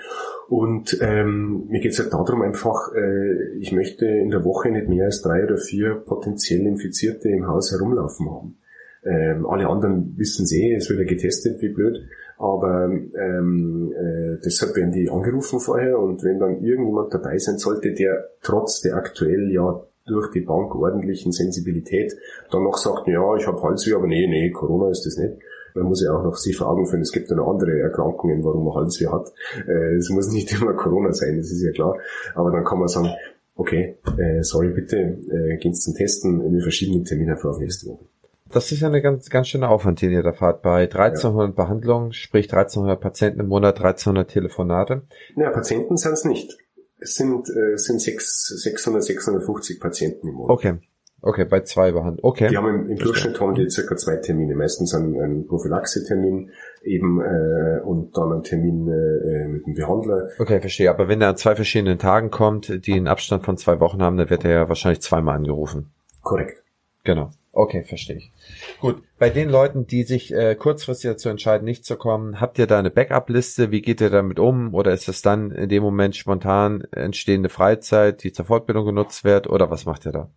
[0.47, 4.89] Und ähm, mir geht es halt darum einfach, äh, ich möchte in der Woche nicht
[4.89, 8.57] mehr als drei oder vier potenziell Infizierte im Haus herumlaufen haben.
[9.03, 11.99] Ähm, alle anderen wissen es eh, es wird ja getestet, wie blöd.
[12.37, 17.93] Aber ähm, äh, deshalb werden die angerufen vorher und wenn dann irgendjemand dabei sein sollte,
[17.93, 22.15] der trotz der aktuell ja durch die Bank ordentlichen Sensibilität
[22.51, 25.37] dann noch sagt, ja, ich habe Halsweh, aber nee, nee, Corona ist das nicht.
[25.75, 28.65] Man muss ja auch noch sich fragen können, es gibt ja noch andere Erkrankungen, warum
[28.65, 29.31] man Halsweh hat.
[29.67, 31.97] Äh, es muss nicht immer Corona sein, das ist ja klar.
[32.35, 33.09] Aber dann kann man sagen,
[33.55, 37.59] okay, äh, sorry, bitte, äh, gehen Sie zum Testen, wir verschieben den Termin einfach auf
[37.59, 38.05] nächste Woche.
[38.51, 40.61] Das ist ja eine ganz, ganz schöne Aufwand, den ihr da fahrt.
[40.61, 41.63] Bei 1300 ja.
[41.63, 45.03] Behandlungen, sprich 1300 Patienten im Monat, 1300 Telefonate.
[45.35, 46.57] Ja, Patienten sind es nicht.
[46.99, 50.51] Es sind, äh, sind 6, 600, 650 Patienten im Monat.
[50.51, 50.77] Okay.
[51.21, 52.19] Okay, bei zwei Behandlungen.
[52.23, 52.47] Okay.
[52.47, 54.55] Die haben im, im Durchschnitt haben die circa zwei Termine.
[54.55, 56.51] Meistens einen, einen Prophylaxe-Termin
[56.83, 60.29] eben äh, und dann einen Termin äh, mit dem Behandler.
[60.39, 60.89] Okay, verstehe.
[60.89, 64.15] Aber wenn er an zwei verschiedenen Tagen kommt, die einen Abstand von zwei Wochen haben,
[64.15, 65.91] dann wird er ja wahrscheinlich zweimal angerufen.
[66.21, 66.63] Korrekt.
[67.03, 67.31] Genau.
[67.51, 68.31] Okay, verstehe ich.
[68.79, 72.67] Gut, bei den Leuten, die sich äh, kurzfristig dazu entscheiden, nicht zu kommen, habt ihr
[72.67, 73.71] da eine Backup-Liste?
[73.71, 74.73] Wie geht ihr damit um?
[74.75, 79.49] Oder ist es dann in dem Moment spontan entstehende Freizeit, die zur Fortbildung genutzt wird?
[79.49, 80.29] Oder was macht ihr da?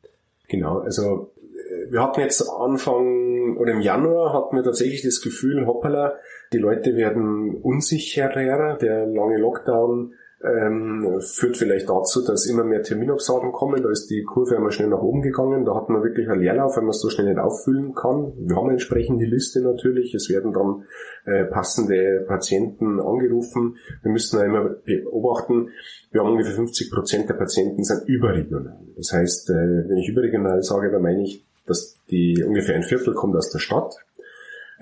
[0.49, 5.67] Genau, also äh, wir hatten jetzt Anfang oder im Januar hatten wir tatsächlich das Gefühl,
[5.67, 6.15] hoppala,
[6.53, 10.15] die Leute werden unsicherer, der lange Lockdown
[10.45, 13.83] ähm, führt vielleicht dazu, dass immer mehr Terminabsagen kommen.
[13.83, 15.65] Da ist die Kurve einmal schnell nach oben gegangen.
[15.65, 18.33] Da hat man wirklich einen Leerlauf, wenn man es so schnell nicht auffüllen kann.
[18.37, 20.15] Wir haben entsprechend die Liste natürlich.
[20.15, 20.85] Es werden dann
[21.25, 23.77] äh, passende Patienten angerufen.
[24.03, 25.71] Wir müssen da immer beobachten,
[26.11, 28.81] wir haben ungefähr 50 Prozent der Patienten sind überregional.
[28.97, 33.15] Das heißt, äh, wenn ich überregional sage, dann meine ich, dass die ungefähr ein Viertel
[33.15, 33.95] kommt aus der Stadt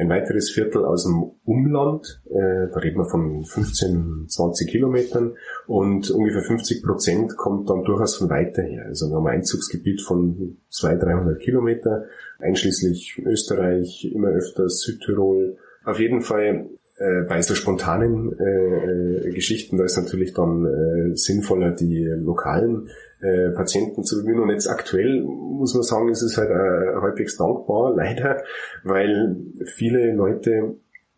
[0.01, 5.35] ein weiteres Viertel aus dem Umland, äh, da reden wir von 15, 20 Kilometern
[5.67, 8.87] und ungefähr 50 Prozent kommt dann durchaus von weiter her.
[8.87, 12.07] Also wir haben ein Einzugsgebiet von 200, 300 Kilometer,
[12.39, 15.59] einschließlich Österreich, immer öfters Südtirol.
[15.85, 21.17] Auf jeden Fall äh, bei so spontanen äh, äh, Geschichten, da ist natürlich dann äh,
[21.17, 22.89] sinnvoller, die lokalen
[23.21, 24.41] äh, Patienten zu bemühen.
[24.41, 28.43] Und jetzt aktuell muss man sagen, ist es halt äh, halbwegs dankbar, leider,
[28.85, 30.77] weil viele Leute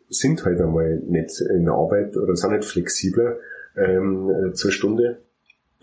[0.09, 3.37] sind halt einmal nicht in der Arbeit oder sind nicht flexibler
[3.77, 5.23] ähm, äh, zur Stunde.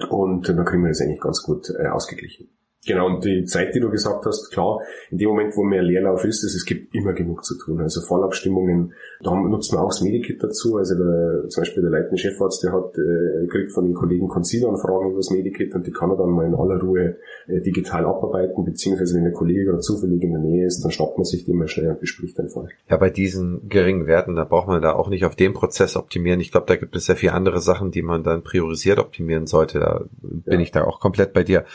[0.09, 2.47] Und dann kriegen wir das eigentlich ganz gut äh, ausgeglichen.
[2.89, 4.79] Genau, und die Zeit, die du gesagt hast, klar,
[5.11, 7.81] in dem Moment, wo mehr Leerlauf ist, es gibt immer genug zu tun.
[7.81, 10.75] Also Fallabstimmungen, da nutzt man auch das Medikit dazu.
[10.77, 15.09] Also der, zum Beispiel der leitende Chefarzt, der hat, äh, kriegt von den Kollegen Concealer-Anfragen
[15.09, 17.17] über das Medikit und die kann er dann mal in aller Ruhe
[17.47, 21.19] äh, digital abarbeiten, beziehungsweise wenn der Kollege gerade zufällig in der Nähe ist, dann schnappt
[21.19, 22.69] man sich den mal schnell und bespricht den Fall.
[22.89, 26.39] Ja, bei diesen geringen Werten, da braucht man da auch nicht auf den Prozess optimieren.
[26.39, 29.79] Ich glaube, da gibt es sehr viele andere Sachen, die man dann priorisiert optimieren sollte.
[29.79, 30.59] Da bin ja.
[30.61, 31.65] ich da auch komplett bei dir.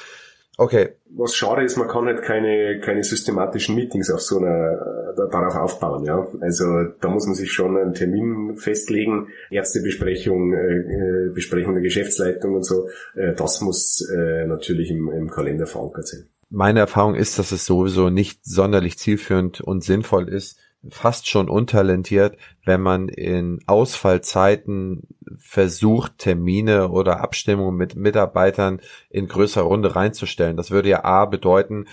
[0.57, 0.91] Okay.
[1.11, 5.57] Was schade ist, man kann halt keine, keine systematischen Meetings auf so einer, äh, darauf
[5.57, 6.27] aufbauen, ja.
[6.41, 6.65] Also,
[7.01, 12.65] da muss man sich schon einen Termin festlegen, Ärztebesprechung, äh, äh, Besprechung der Geschäftsleitung und
[12.65, 12.89] so.
[13.15, 16.29] Äh, das muss äh, natürlich im, im Kalender verankert sein.
[16.51, 20.59] Meine Erfahrung ist, dass es sowieso nicht sonderlich zielführend und sinnvoll ist,
[20.91, 25.03] fast schon untalentiert, wenn man in Ausfallzeiten
[25.39, 28.81] versucht, Termine oder Abstimmungen mit Mitarbeitern
[29.11, 30.57] in größere Runde reinzustellen.
[30.57, 31.87] Das würde ja A bedeuten,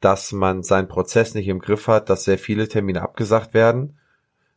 [0.00, 3.98] dass man seinen Prozess nicht im Griff hat, dass sehr viele Termine abgesagt werden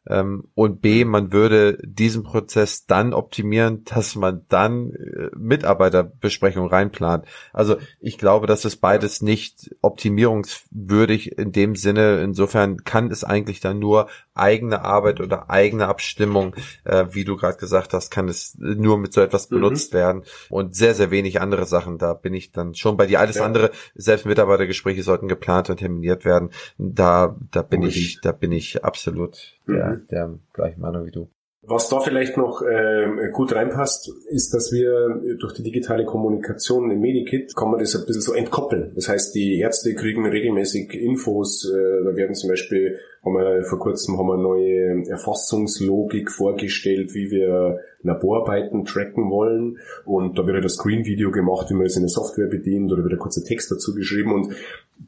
[0.06, 7.26] und B, man würde diesen Prozess dann optimieren, dass man dann äh, Mitarbeiterbesprechungen reinplant.
[7.54, 12.22] Also ich glaube, das ist beides nicht optimierungswürdig in dem Sinne.
[12.22, 17.58] Insofern kann es eigentlich dann nur eigene Arbeit oder eigene Abstimmung, äh, wie du gerade
[17.58, 19.56] gesagt hast, kann es nur mit so etwas mhm.
[19.56, 22.00] benutzt werden und sehr, sehr wenig andere Sachen.
[22.00, 23.20] Da bin ich dann schon bei dir.
[23.20, 23.46] Alles ja.
[23.46, 26.50] andere, selbst Mitarbeitergespräche sollten geplant und terminiert werden.
[26.80, 28.04] Da, da bin Unbedingt.
[28.04, 31.30] ich, da bin ich absolut der, der gleichen Meinung wie du.
[31.64, 37.00] Was da vielleicht noch äh, gut reinpasst, ist, dass wir durch die digitale Kommunikation im
[37.00, 38.94] Medikit kann man das ein bisschen so entkoppeln.
[38.96, 41.70] Das heißt, die Ärzte kriegen regelmäßig Infos.
[41.70, 47.30] Äh, da werden zum Beispiel, haben wir vor kurzem haben wir neue Erfassungslogik vorgestellt, wie
[47.30, 49.78] wir Laborarbeiten tracken wollen.
[50.06, 53.04] Und da wird halt das Screen-Video gemacht, wie man es in der Software bedient oder
[53.04, 54.34] wird ein kurzer Text dazu geschrieben.
[54.34, 54.56] Und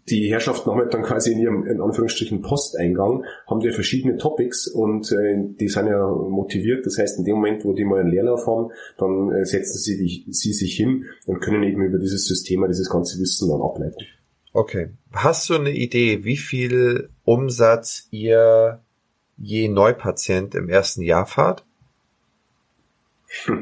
[0.10, 4.68] die Herrschaften haben halt dann quasi in ihrem, in Anführungsstrichen, Posteingang, haben die verschiedene Topics
[4.68, 6.86] und äh, die sind ja motiviert.
[6.86, 9.98] Das heißt, in dem Moment, wo die mal einen Leerlauf haben, dann äh, setzen sie,
[9.98, 14.06] die, sie sich hin und können eben über dieses System dieses ganze Wissen dann ableiten.
[14.54, 14.90] Okay.
[15.12, 18.82] Hast du eine Idee, wie viel Umsatz ihr
[19.36, 21.66] je Neupatient im ersten Jahr fahrt?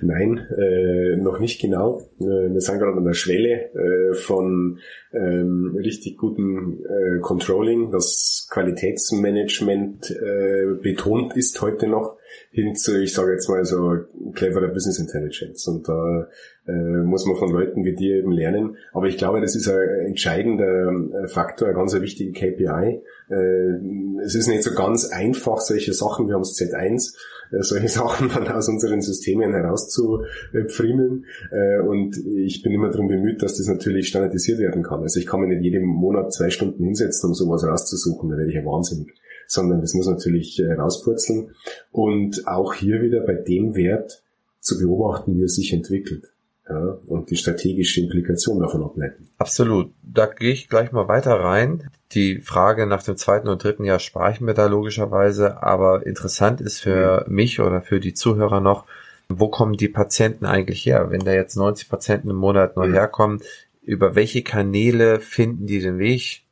[0.00, 2.02] Nein, äh, noch nicht genau.
[2.20, 4.78] Äh, wir sind gerade an der Schwelle äh, von
[5.12, 12.16] ähm, richtig gutem äh, Controlling, das Qualitätsmanagement äh, betont ist heute noch,
[12.56, 13.98] hin zu, ich sage jetzt mal so,
[14.32, 15.68] cleverer Business Intelligence.
[15.68, 16.26] Und da
[16.66, 18.78] äh, muss man von Leuten wie dir eben lernen.
[18.94, 23.02] Aber ich glaube, das ist ein entscheidender äh, Faktor, ein ganz wichtiger KPI.
[23.28, 27.14] Äh, es ist nicht so ganz einfach, solche Sachen, wir haben es Z1,
[27.52, 31.26] äh, solche Sachen dann aus unseren Systemen herauszufriemeln.
[31.52, 35.02] Äh, und ich bin immer darum bemüht, dass das natürlich standardisiert werden kann.
[35.02, 38.48] Also ich kann mir nicht jeden Monat zwei Stunden hinsetzen, um sowas rauszusuchen, da werde
[38.48, 39.12] ich ja wahnsinnig.
[39.46, 41.54] Sondern das muss natürlich äh, rauspurzeln.
[41.92, 44.22] Und auch hier wieder bei dem Wert
[44.60, 46.32] zu beobachten, wie er sich entwickelt
[46.68, 49.28] ja, und die strategische Implikation davon ableiten.
[49.38, 49.92] Absolut.
[50.02, 51.90] Da gehe ich gleich mal weiter rein.
[52.12, 56.80] Die Frage nach dem zweiten und dritten Jahr sparen wir da logischerweise, aber interessant ist
[56.80, 57.34] für mhm.
[57.34, 58.84] mich oder für die Zuhörer noch,
[59.28, 61.10] wo kommen die Patienten eigentlich her?
[61.10, 62.94] Wenn da jetzt 90 Patienten im Monat neu mhm.
[62.94, 63.40] herkommen,
[63.82, 66.42] über welche Kanäle finden die den Weg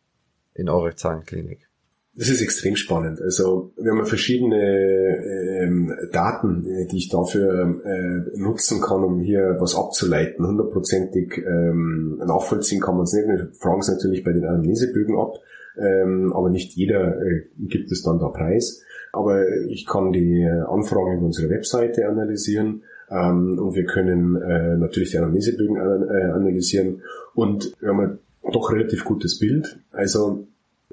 [0.55, 1.64] in eure Zahnklinik?
[2.17, 3.21] Das ist extrem spannend.
[3.21, 9.57] Also wir haben verschiedene ähm, Daten, äh, die ich dafür äh, nutzen kann, um hier
[9.59, 10.47] was abzuleiten.
[10.47, 13.27] Hundertprozentig ähm, nachvollziehen kann man es nicht.
[13.27, 15.39] Wir fragen es natürlich bei den Anamnesebögen ab,
[15.77, 18.83] ähm, aber nicht jeder äh, gibt es dann da preis.
[19.13, 25.11] Aber ich kann die Anfragen über unsere Webseite analysieren ähm, und wir können äh, natürlich
[25.11, 27.03] die Anamnesebögen äh, analysieren
[27.35, 28.19] und wir haben ein
[28.53, 29.79] doch relativ gutes Bild.
[29.91, 30.47] Also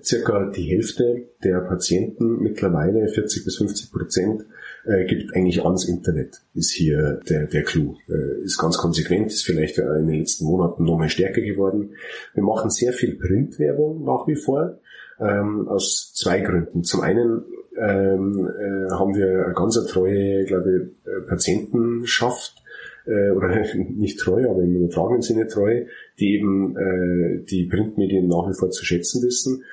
[0.04, 4.46] circa die Hälfte der Patienten, mittlerweile 40 bis 50 Prozent,
[4.86, 7.96] äh, gibt eigentlich ans Internet, ist hier der, der Clou.
[8.10, 11.92] Äh, ist ganz konsequent, ist vielleicht in den letzten Monaten noch mal stärker geworden.
[12.34, 14.80] Wir machen sehr viel Printwerbung nach wie vor,
[15.20, 16.84] ähm, aus zwei Gründen.
[16.84, 17.44] Zum einen
[17.78, 22.62] ähm, äh, haben wir eine ganz treue, glaube ich, äh, Patientenschaft,
[23.06, 25.86] äh, oder nicht treu, aber im übertragenen Sinne treu,
[26.20, 29.64] die eben äh, die Printmedien nach wie vor zu schätzen wissen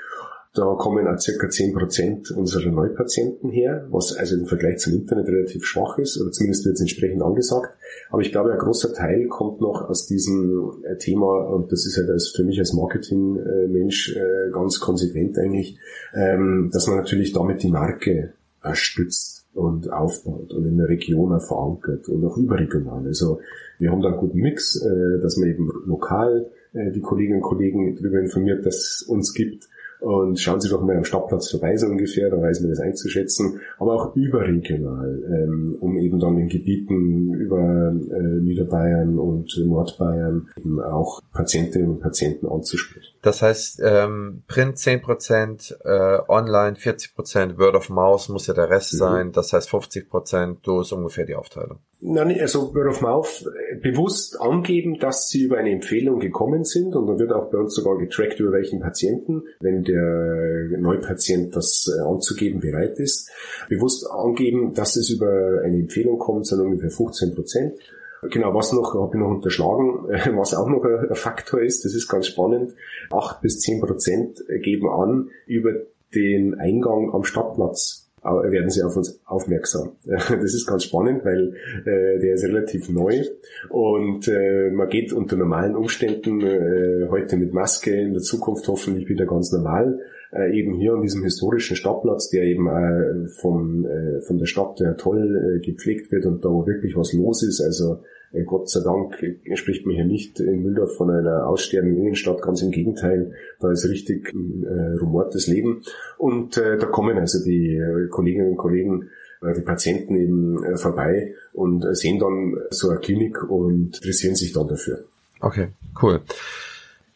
[0.58, 5.64] da kommen auch circa 10% unserer Neupatienten her, was also im Vergleich zum Internet relativ
[5.64, 7.76] schwach ist, oder zumindest wird es entsprechend angesagt.
[8.10, 11.96] Aber ich glaube, ein großer Teil kommt noch aus diesem äh, Thema, und das ist
[11.96, 15.78] halt für mich als Marketingmensch äh, ganz konsequent eigentlich,
[16.12, 18.32] ähm, dass man natürlich damit die Marke
[18.72, 23.06] stützt und aufbaut und in der Region verankert und auch überregional.
[23.06, 23.40] Also
[23.78, 27.96] wir haben da einen guten Mix, äh, dass man eben lokal die Kolleginnen und Kollegen
[27.96, 29.68] darüber informiert, dass es uns gibt,
[30.00, 33.60] und schauen Sie doch mal am Stadtplatz vorbei, so ungefähr, da weiß man das einzuschätzen.
[33.78, 40.80] Aber auch überregional, ähm, um eben dann in Gebieten über äh, Niederbayern und Nordbayern eben
[40.80, 43.14] auch Patientinnen und Patienten anzusprechen.
[43.28, 48.94] Das heißt, ähm, Print 10%, äh, Online 40%, Word of Mouse muss ja der Rest
[48.94, 48.98] mhm.
[48.98, 49.32] sein.
[49.32, 51.80] Das heißt 50%, so ist ungefähr die Aufteilung.
[52.00, 56.96] Nein, also Word of Mouth äh, bewusst angeben, dass sie über eine Empfehlung gekommen sind
[56.96, 61.86] und dann wird auch bei uns sogar getrackt über welchen Patienten, wenn der Neupatient das
[61.94, 63.28] äh, anzugeben bereit ist.
[63.68, 67.74] Bewusst angeben, dass es über eine Empfehlung kommt, sind ungefähr 15 Prozent.
[68.22, 70.06] Genau, was noch, habe ich noch unterschlagen,
[70.36, 72.74] was auch noch ein Faktor ist, das ist ganz spannend,
[73.10, 75.72] 8 bis 10 Prozent geben an, über
[76.14, 78.04] den Eingang am Stadtplatz.
[78.20, 79.92] Werden sie auf uns aufmerksam.
[80.04, 81.54] Das ist ganz spannend, weil
[81.86, 83.24] äh, der ist relativ neu.
[83.70, 89.08] Und äh, man geht unter normalen Umständen äh, heute mit Maske, in der Zukunft hoffentlich
[89.08, 90.00] wieder ganz normal,
[90.32, 94.80] äh, eben hier an diesem historischen Stadtplatz, der eben äh, vom, äh, von der Stadt
[94.80, 98.00] der toll äh, gepflegt wird und da wirklich was los ist, also
[98.32, 99.14] äh, Gott sei Dank
[99.54, 103.88] spricht man hier nicht in Mühldorf von einer aussterbenden Innenstadt, ganz im Gegenteil, da ist
[103.88, 105.82] richtig äh, rumortes Leben.
[106.18, 109.08] Und äh, da kommen also die äh, Kolleginnen und Kollegen,
[109.42, 114.52] äh, die Patienten eben äh, vorbei und sehen dann so eine Klinik und interessieren sich
[114.52, 115.04] dann dafür.
[115.40, 115.68] Okay,
[116.02, 116.20] cool.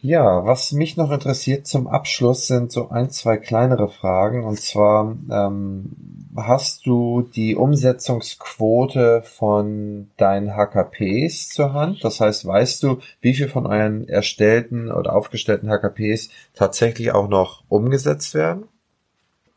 [0.05, 4.45] Ja, was mich noch interessiert zum Abschluss sind so ein, zwei kleinere Fragen.
[4.45, 5.93] Und zwar, ähm,
[6.35, 12.03] hast du die Umsetzungsquote von deinen HKPs zur Hand?
[12.03, 17.63] Das heißt, weißt du, wie viel von euren erstellten oder aufgestellten HKPs tatsächlich auch noch
[17.69, 18.65] umgesetzt werden?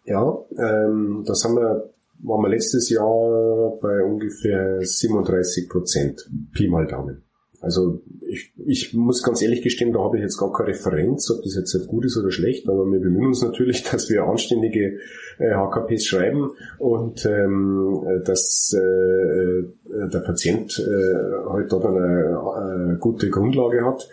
[0.03, 1.89] Ja, ähm, das haben wir,
[2.19, 7.24] waren wir letztes Jahr bei ungefähr 37 Prozent, Pi mal Daumen.
[7.65, 11.41] Also ich, ich muss ganz ehrlich gestehen, da habe ich jetzt gar keine Referenz, ob
[11.41, 14.99] das jetzt gut ist oder schlecht, aber wir bemühen uns natürlich, dass wir anständige
[15.39, 22.97] äh, HKPs schreiben und ähm, dass äh, äh, der Patient äh, halt dort eine, eine
[22.99, 24.07] gute Grundlage hat.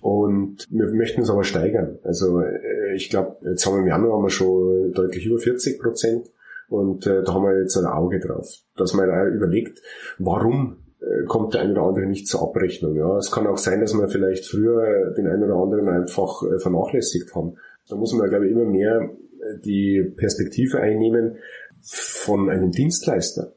[0.00, 1.98] Und wir möchten es aber steigern.
[2.04, 5.80] Also äh, ich glaube, jetzt haben wir im Januar haben wir schon deutlich über 40
[5.80, 6.30] Prozent.
[6.68, 9.82] Und äh, da haben wir jetzt ein Auge drauf, dass man auch überlegt,
[10.18, 10.81] warum äh,
[11.26, 12.94] kommt der eine oder andere nicht zur Abrechnung.
[12.96, 16.58] Ja, es kann auch sein, dass wir vielleicht früher den einen oder anderen einfach äh,
[16.58, 17.56] vernachlässigt haben.
[17.88, 21.38] Da muss man, glaube ich, immer mehr äh, die Perspektive einnehmen
[21.82, 23.52] von einem Dienstleister.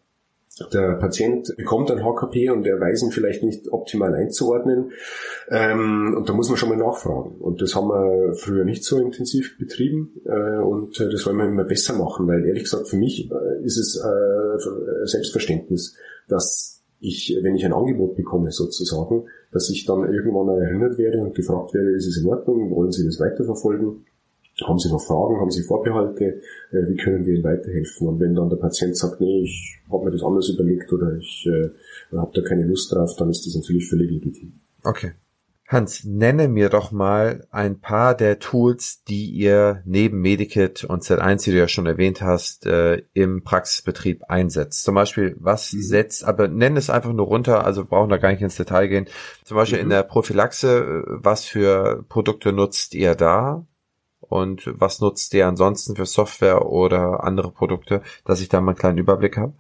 [0.72, 4.94] Der Patient bekommt ein HKP und er weiß ihn vielleicht nicht optimal einzuordnen.
[5.50, 7.36] Ähm, und da muss man schon mal nachfragen.
[7.40, 10.14] Und das haben wir früher nicht so intensiv betrieben.
[10.26, 13.78] Äh, und das wollen wir immer besser machen, weil ehrlich gesagt für mich äh, ist
[13.78, 15.96] es äh, Selbstverständnis,
[16.30, 21.36] dass ich, wenn ich ein Angebot bekomme sozusagen, dass ich dann irgendwann erinnert werde und
[21.36, 24.06] gefragt werde, ist es in Ordnung, wollen Sie das weiterverfolgen?
[24.64, 26.42] Haben Sie noch Fragen, haben Sie Vorbehalte,
[26.72, 28.08] äh, wie können wir Ihnen weiterhelfen?
[28.08, 31.46] Und wenn dann der Patient sagt, nee, ich habe mir das anders überlegt oder ich
[31.48, 31.70] äh,
[32.18, 34.54] habe da keine Lust drauf, dann ist das natürlich völlig legitim.
[34.84, 35.12] Okay.
[35.68, 41.44] Hans, nenne mir doch mal ein paar der Tools, die ihr neben Medikit und Z1,
[41.44, 44.84] die du ja schon erwähnt hast, äh, im Praxisbetrieb einsetzt.
[44.84, 45.82] Zum Beispiel, was mhm.
[45.82, 49.08] setzt, aber nenn es einfach nur runter, also brauchen da gar nicht ins Detail gehen.
[49.44, 49.86] Zum Beispiel mhm.
[49.86, 53.66] in der Prophylaxe, was für Produkte nutzt ihr da?
[54.20, 58.80] Und was nutzt ihr ansonsten für Software oder andere Produkte, dass ich da mal einen
[58.80, 59.54] kleinen Überblick habe?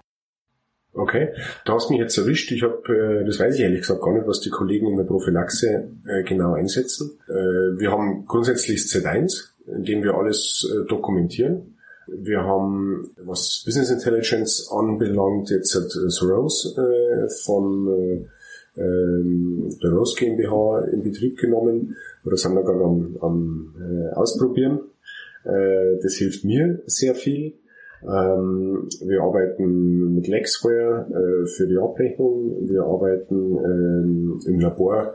[0.97, 1.33] Okay,
[1.65, 2.49] du hast mich jetzt erwischt.
[2.53, 5.03] Ich habe, äh, das weiß ich ehrlich gesagt gar nicht, was die Kollegen in der
[5.03, 7.19] Prophylaxe äh, genau einsetzen.
[7.27, 11.75] Äh, wir haben grundsätzlich Z1, in dem wir alles äh, dokumentieren.
[12.07, 19.91] Wir haben, was Business Intelligence anbelangt, jetzt hat äh, Rose äh, von äh, ähm, der
[19.91, 21.97] Rose GmbH in Betrieb genommen.
[22.23, 24.79] Oder sind wir gerade am, am Ausprobieren.
[25.43, 27.53] Das hilft mir sehr viel.
[28.07, 32.69] Ähm, wir arbeiten mit Lexware äh, für die Abrechnung.
[32.69, 35.13] Wir arbeiten ähm, im Labor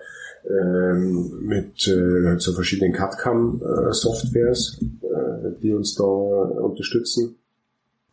[0.48, 7.36] ähm, mit äh, so verschiedenen CAD-CAM-Softwares, äh, die uns da unterstützen.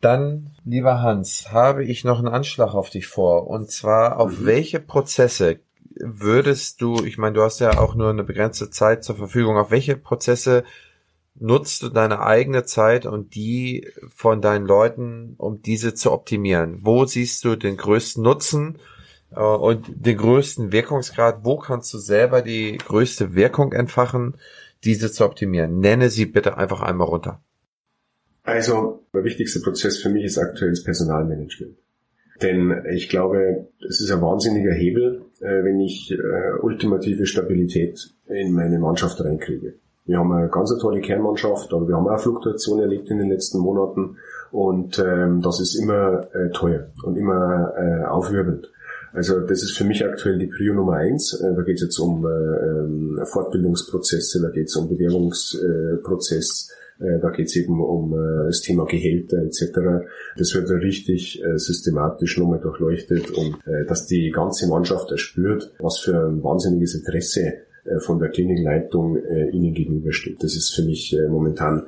[0.01, 3.47] Dann, lieber Hans, habe ich noch einen Anschlag auf dich vor.
[3.47, 4.45] Und zwar, auf mhm.
[4.45, 5.57] welche Prozesse
[5.99, 9.71] würdest du, ich meine, du hast ja auch nur eine begrenzte Zeit zur Verfügung, auf
[9.71, 10.63] welche Prozesse
[11.39, 16.79] nutzt du deine eigene Zeit und die von deinen Leuten, um diese zu optimieren?
[16.81, 18.79] Wo siehst du den größten Nutzen
[19.31, 21.39] äh, und den größten Wirkungsgrad?
[21.43, 24.35] Wo kannst du selber die größte Wirkung entfachen,
[24.83, 25.79] diese zu optimieren?
[25.79, 27.41] Nenne sie bitte einfach einmal runter.
[28.43, 31.75] Also, der wichtigste Prozess für mich ist aktuell das Personalmanagement.
[32.41, 38.53] Denn ich glaube, es ist ein wahnsinniger Hebel, äh, wenn ich äh, ultimative Stabilität in
[38.53, 39.75] meine Mannschaft reinkriege.
[40.07, 43.59] Wir haben eine ganz tolle Kernmannschaft, aber wir haben auch Fluktuation erlebt in den letzten
[43.59, 44.15] Monaten
[44.51, 48.71] und ähm, das ist immer äh, teuer und immer äh, aufwirbelnd.
[49.11, 51.33] Also das ist für mich aktuell die Prio Nummer eins.
[51.33, 57.19] Äh, da geht es jetzt um äh, ähm, Fortbildungsprozesse, da geht es um Bewerbungsprozess, äh,
[57.19, 60.07] da geht es eben um äh, das Thema Gehälter etc.
[60.37, 65.99] Das wird richtig äh, systematisch nochmal durchleuchtet und äh, dass die ganze Mannschaft erspürt, was
[65.99, 67.66] für ein wahnsinniges Interesse
[67.99, 70.43] von der Klinikleitung äh, ihnen gegenübersteht.
[70.43, 71.87] Das ist für mich äh, momentan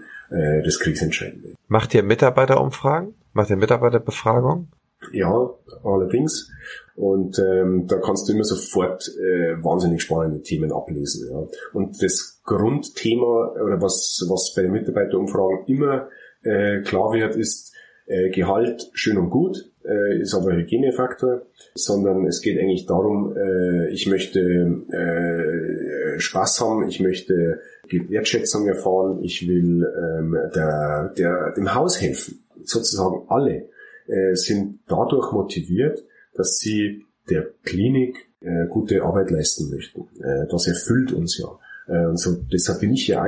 [0.63, 1.55] das Kriegsentscheidende.
[1.69, 3.15] Macht ihr Mitarbeiterumfragen?
[3.33, 4.67] Macht ihr Mitarbeiterbefragung?
[5.11, 5.49] Ja,
[5.83, 6.51] allerdings.
[6.95, 11.29] Und ähm, da kannst du immer sofort äh, wahnsinnig spannende Themen ablesen.
[11.31, 11.47] Ja.
[11.73, 16.09] Und das Grundthema oder was, was bei den Mitarbeiterumfragen immer
[16.43, 17.73] äh, klar wird, ist
[18.07, 23.35] äh, Gehalt schön und gut, äh, ist aber ein Hygienefaktor, sondern es geht eigentlich darum,
[23.35, 31.53] äh, ich möchte äh, Spaß haben, ich möchte Wertschätzung erfahren, ich will ähm, der, der,
[31.53, 32.43] dem Haus helfen.
[32.63, 33.69] Sozusagen alle
[34.07, 36.03] äh, sind dadurch motiviert,
[36.35, 40.01] dass sie der Klinik äh, gute Arbeit leisten möchten.
[40.21, 41.57] Äh, das erfüllt uns ja.
[41.87, 43.25] Äh, und so, deshalb bin ich ja,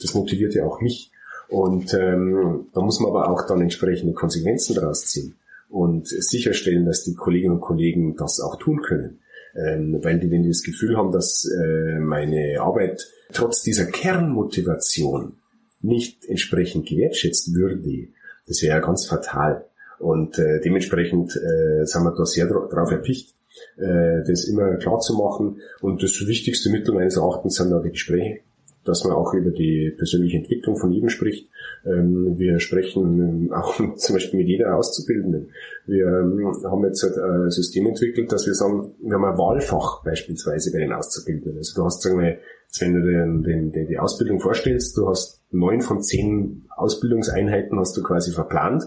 [0.00, 1.10] das motiviert ja auch mich.
[1.48, 5.36] Und ähm, da muss man aber auch dann entsprechende Konsequenzen daraus ziehen
[5.68, 9.20] und sicherstellen, dass die Kolleginnen und Kollegen das auch tun können.
[9.54, 15.36] Ähm, weil die, wenn die das Gefühl haben, dass äh, meine Arbeit trotz dieser Kernmotivation
[15.80, 18.08] nicht entsprechend gewertschätzt würde,
[18.46, 19.64] das wäre ja ganz fatal.
[19.98, 23.34] Und äh, dementsprechend äh, sind wir da sehr darauf erpicht,
[23.78, 25.60] äh, das immer klar zu machen.
[25.80, 28.40] Und das wichtigste Mittel meines Erachtens sind da die Gespräche,
[28.86, 31.48] dass man auch über die persönliche Entwicklung von jedem spricht.
[31.84, 35.50] Ähm, wir sprechen auch zum Beispiel mit jeder Auszubildenden.
[35.86, 40.72] Wir ähm, haben jetzt ein System entwickelt, dass wir sagen, wir haben ein Wahlfach beispielsweise
[40.72, 41.58] bei den Auszubildenden.
[41.58, 42.38] Also du hast, sagen wir,
[42.80, 47.96] wenn du den, den, den, die Ausbildung vorstellst, du hast neun von zehn Ausbildungseinheiten hast
[47.96, 48.84] du quasi verplant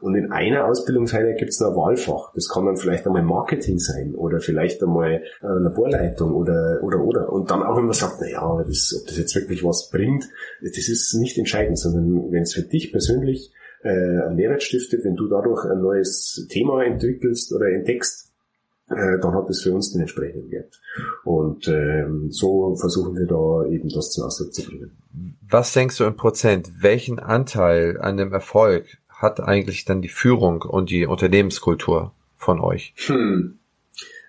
[0.00, 2.32] und in einer Ausbildungseinheit gibt es ein Wahlfach.
[2.34, 7.32] Das kann dann vielleicht einmal Marketing sein oder vielleicht einmal äh, Laborleitung oder, oder, oder.
[7.32, 10.28] Und dann auch, wenn man sagt, naja, das, ob das jetzt wirklich was bringt,
[10.62, 15.16] das ist nicht entscheidend, sondern wenn es für dich persönlich äh, einen Mehrwert stiftet, wenn
[15.16, 18.30] du dadurch ein neues Thema entwickelst oder entdeckst,
[18.90, 20.80] äh, dann hat es für uns den entsprechenden Wert.
[21.24, 24.90] Und ähm, so versuchen wir da eben das zum Ausdruck zu bringen.
[25.48, 26.70] Was denkst du im Prozent?
[26.80, 32.94] Welchen Anteil an dem Erfolg hat eigentlich dann die Führung und die Unternehmenskultur von euch?
[33.06, 33.58] Hm.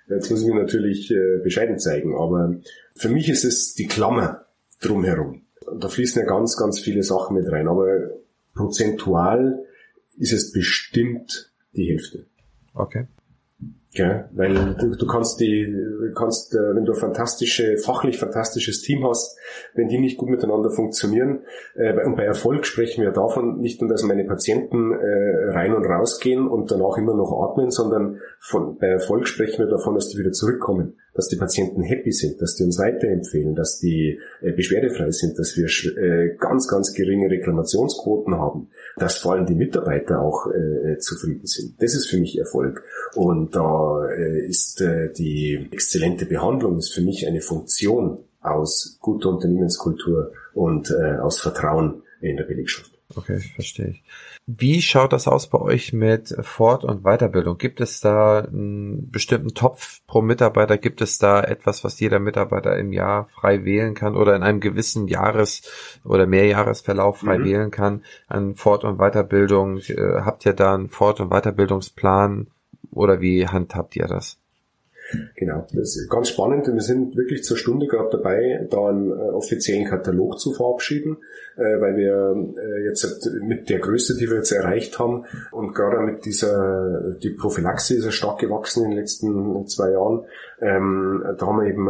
[0.08, 2.56] Jetzt muss ich mir natürlich äh, bescheiden zeigen, aber
[2.96, 4.46] für mich ist es die Klammer
[4.82, 5.44] drumherum.
[5.80, 8.10] Da fließen ja ganz, ganz viele Sachen mit rein, aber
[8.54, 9.66] prozentual
[10.18, 12.26] ist es bestimmt die Hälfte.
[12.74, 13.08] Okay.
[13.96, 14.26] Gell?
[14.34, 15.74] Weil du, du kannst die,
[16.16, 19.38] kannst, äh, wenn du fantastische, fachlich fantastisches Team hast,
[19.74, 21.40] wenn die nicht gut miteinander funktionieren,
[21.76, 25.86] äh, und bei Erfolg sprechen wir davon nicht nur, dass meine Patienten äh, rein und
[25.86, 30.10] raus gehen und danach immer noch atmen, sondern von, bei Erfolg sprechen wir davon, dass
[30.10, 34.52] die wieder zurückkommen dass die Patienten happy sind, dass die uns weiterempfehlen, dass die äh,
[34.52, 35.68] beschwerdefrei sind, dass wir
[35.98, 38.68] äh, ganz, ganz geringe Reklamationsquoten haben,
[38.98, 41.82] dass vor allem die Mitarbeiter auch äh, zufrieden sind.
[41.82, 42.84] Das ist für mich Erfolg.
[43.16, 49.30] Und da äh, ist äh, die exzellente Behandlung ist für mich eine Funktion aus guter
[49.30, 52.92] Unternehmenskultur und äh, aus Vertrauen in der Belegschaft.
[53.16, 54.04] Okay, verstehe ich.
[54.48, 57.58] Wie schaut das aus bei euch mit Fort- und Weiterbildung?
[57.58, 60.78] Gibt es da einen bestimmten Topf pro Mitarbeiter?
[60.78, 64.60] Gibt es da etwas, was jeder Mitarbeiter im Jahr frei wählen kann oder in einem
[64.60, 65.64] gewissen Jahres-
[66.04, 67.46] oder Mehrjahresverlauf frei mhm.
[67.46, 69.80] wählen kann an Fort- und Weiterbildung?
[69.80, 72.48] Habt ihr da einen Fort- und Weiterbildungsplan
[72.92, 74.38] oder wie handhabt ihr das?
[75.36, 76.68] Genau, das ist ganz spannend.
[76.68, 81.18] Wir sind wirklich zur Stunde gerade dabei, da einen äh, offiziellen Katalog zu verabschieden,
[81.58, 86.00] äh, weil wir äh, jetzt mit der Größe, die wir jetzt erreicht haben und gerade
[86.00, 90.26] mit dieser, die Prophylaxe ist ja stark gewachsen in den letzten zwei Jahren,
[90.60, 91.88] ähm, da haben wir eben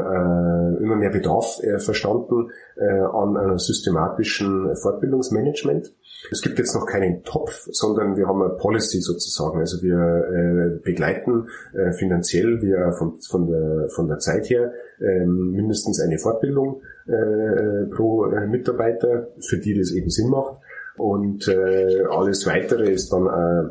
[0.84, 5.92] immer mehr Bedarf verstanden an einem systematischen Fortbildungsmanagement.
[6.32, 9.60] Es gibt jetzt noch keinen Topf, sondern wir haben eine Policy sozusagen.
[9.60, 15.26] Also wir äh, begleiten äh, finanziell, wir von, von, der, von der Zeit her äh,
[15.26, 20.60] mindestens eine Fortbildung äh, pro äh, Mitarbeiter, für die das eben Sinn macht.
[20.98, 23.70] Und äh, alles weitere ist dann äh,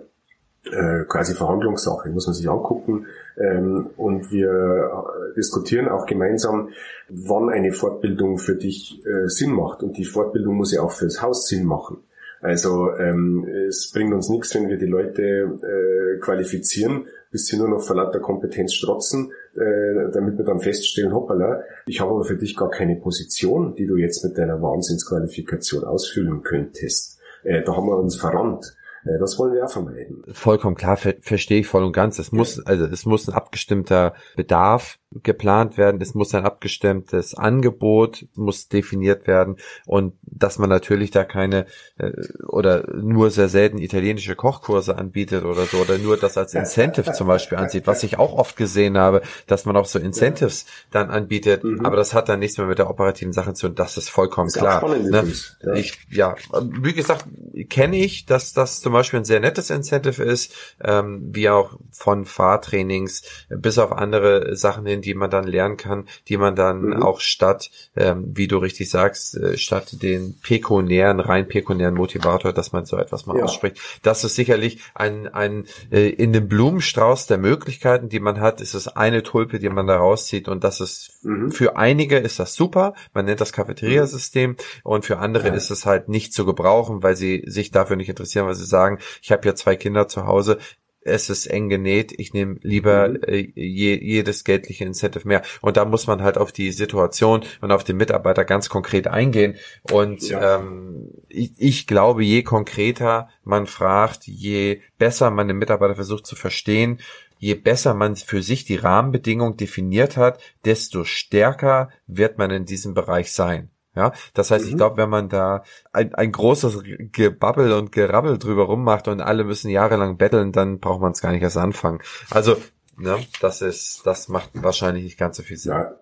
[0.72, 3.06] äh, quasi Verhandlungssache, muss man sich angucken.
[3.36, 6.70] Ähm, und wir äh, diskutieren auch gemeinsam,
[7.08, 9.82] wann eine Fortbildung für dich äh, Sinn macht.
[9.82, 11.98] Und die Fortbildung muss ja auch fürs Haus Sinn machen.
[12.44, 17.68] Also ähm, es bringt uns nichts, wenn wir die Leute äh, qualifizieren, bis sie nur
[17.68, 22.36] noch vor lauter Kompetenz strotzen, äh, damit wir dann feststellen, hoppala, ich habe aber für
[22.36, 27.18] dich gar keine Position, die du jetzt mit deiner Wahnsinnsqualifikation ausfüllen könntest.
[27.44, 28.76] Äh, da haben wir uns verrannt.
[29.06, 30.22] Äh, das wollen wir auch vermeiden.
[30.32, 32.18] Vollkommen klar, ver verstehe ich voll und ganz.
[32.18, 38.26] Es muss, also es muss ein abgestimmter Bedarf geplant werden, es muss ein abgestimmtes Angebot
[38.34, 39.56] muss definiert werden
[39.86, 41.66] und dass man natürlich da keine
[41.98, 42.10] äh,
[42.46, 47.26] oder nur sehr selten italienische Kochkurse anbietet oder so oder nur das als Incentive zum
[47.26, 51.64] Beispiel ansieht, was ich auch oft gesehen habe, dass man auch so Incentives dann anbietet,
[51.64, 51.84] mhm.
[51.84, 54.48] aber das hat dann nichts mehr mit der operativen Sache zu tun, das ist vollkommen
[54.48, 54.86] ist klar.
[54.88, 55.24] Ne?
[55.62, 55.72] Ja.
[55.74, 56.34] Ich, ja,
[56.80, 57.26] wie gesagt,
[57.68, 62.24] kenne ich, dass das zum Beispiel ein sehr nettes Incentive ist, ähm, wie auch von
[62.24, 67.02] Fahrtrainings bis auf andere Sachen hin, die man dann lernen kann, die man dann mhm.
[67.02, 72.72] auch statt, ähm, wie du richtig sagst, äh, statt den pekunären, rein pekunären Motivator, dass
[72.72, 73.44] man so etwas mal ja.
[73.44, 73.78] ausspricht.
[74.02, 78.74] Das ist sicherlich ein, ein äh, in dem Blumenstrauß der Möglichkeiten, die man hat, ist
[78.74, 81.50] es eine Tulpe, die man da rauszieht und das ist mhm.
[81.50, 82.94] für einige ist das super.
[83.12, 84.56] Man nennt das Cafeteria-System mhm.
[84.82, 85.54] und für andere ja.
[85.54, 88.98] ist es halt nicht zu gebrauchen, weil sie sich dafür nicht interessieren, weil sie sagen,
[89.22, 90.58] ich habe ja zwei Kinder zu Hause,
[91.04, 93.20] es ist eng genäht, ich nehme lieber mhm.
[93.26, 95.42] äh, je, jedes geldliche Incentive mehr.
[95.60, 99.56] Und da muss man halt auf die Situation und auf den Mitarbeiter ganz konkret eingehen.
[99.90, 100.56] Und ja.
[100.56, 106.36] ähm, ich, ich glaube, je konkreter man fragt, je besser man den Mitarbeiter versucht zu
[106.36, 107.00] verstehen,
[107.38, 112.94] je besser man für sich die Rahmenbedingungen definiert hat, desto stärker wird man in diesem
[112.94, 113.70] Bereich sein.
[113.96, 114.70] Ja, das heißt, mhm.
[114.70, 116.82] ich glaube, wenn man da ein, ein großes
[117.12, 121.32] Gebabbel und Gerabbel drüber rummacht und alle müssen jahrelang betteln, dann braucht man es gar
[121.32, 122.00] nicht erst anfangen.
[122.30, 122.56] Also,
[122.96, 125.72] ne, das ist, das macht wahrscheinlich nicht ganz so viel Sinn.
[125.72, 125.94] Ja,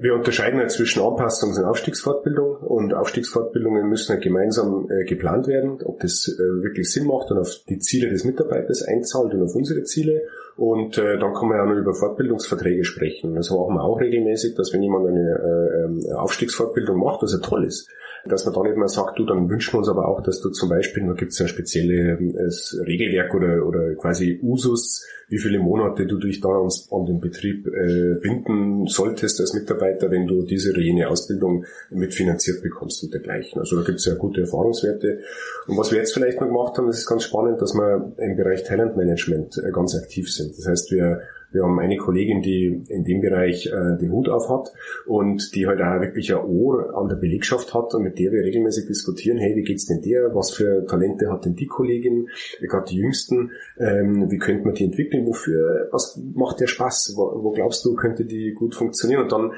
[0.00, 5.82] wir unterscheiden ja zwischen Anpassungs- und Aufstiegsfortbildung und Aufstiegsfortbildungen müssen ja gemeinsam äh, geplant werden,
[5.84, 9.54] ob das äh, wirklich Sinn macht und auf die Ziele des Mitarbeiters einzahlt und auf
[9.54, 10.22] unsere Ziele.
[10.56, 13.34] Und äh, dann kann man ja noch über Fortbildungsverträge sprechen.
[13.34, 17.64] Das machen wir auch regelmäßig, dass wenn jemand eine äh, Aufstiegsfortbildung macht, was ja toll
[17.64, 17.88] ist,
[18.26, 20.50] dass man da nicht mehr sagt, du, dann wünschen wir uns aber auch, dass du
[20.50, 25.58] zum Beispiel, da gibt es ja spezielle äh, Regelwerk oder, oder quasi Usus, wie viele
[25.58, 30.70] Monate du dich da an den Betrieb äh, binden solltest als Mitarbeiter, wenn du diese
[30.70, 33.60] oder jene Ausbildung mitfinanziert bekommst und dergleichen.
[33.60, 35.20] Also da gibt es ja gute Erfahrungswerte.
[35.66, 38.36] Und was wir jetzt vielleicht noch gemacht haben, das ist ganz spannend, dass wir im
[38.36, 40.56] Bereich Talentmanagement äh, ganz aktiv sind.
[40.56, 41.20] Das heißt, wir
[41.54, 44.72] wir haben eine Kollegin, die in dem Bereich äh, den Hut auf hat
[45.06, 48.42] und die halt auch wirklich ein Ohr an der Belegschaft hat und mit der wir
[48.42, 50.34] regelmäßig diskutieren, hey, wie geht's denn der?
[50.34, 52.28] Was für Talente hat denn die Kollegin?
[52.60, 55.26] Gerade die Jüngsten, ähm, wie könnte man die entwickeln?
[55.26, 57.14] Wofür, was macht der Spaß?
[57.16, 59.22] Wo, wo glaubst du, könnte die gut funktionieren?
[59.22, 59.52] Und dann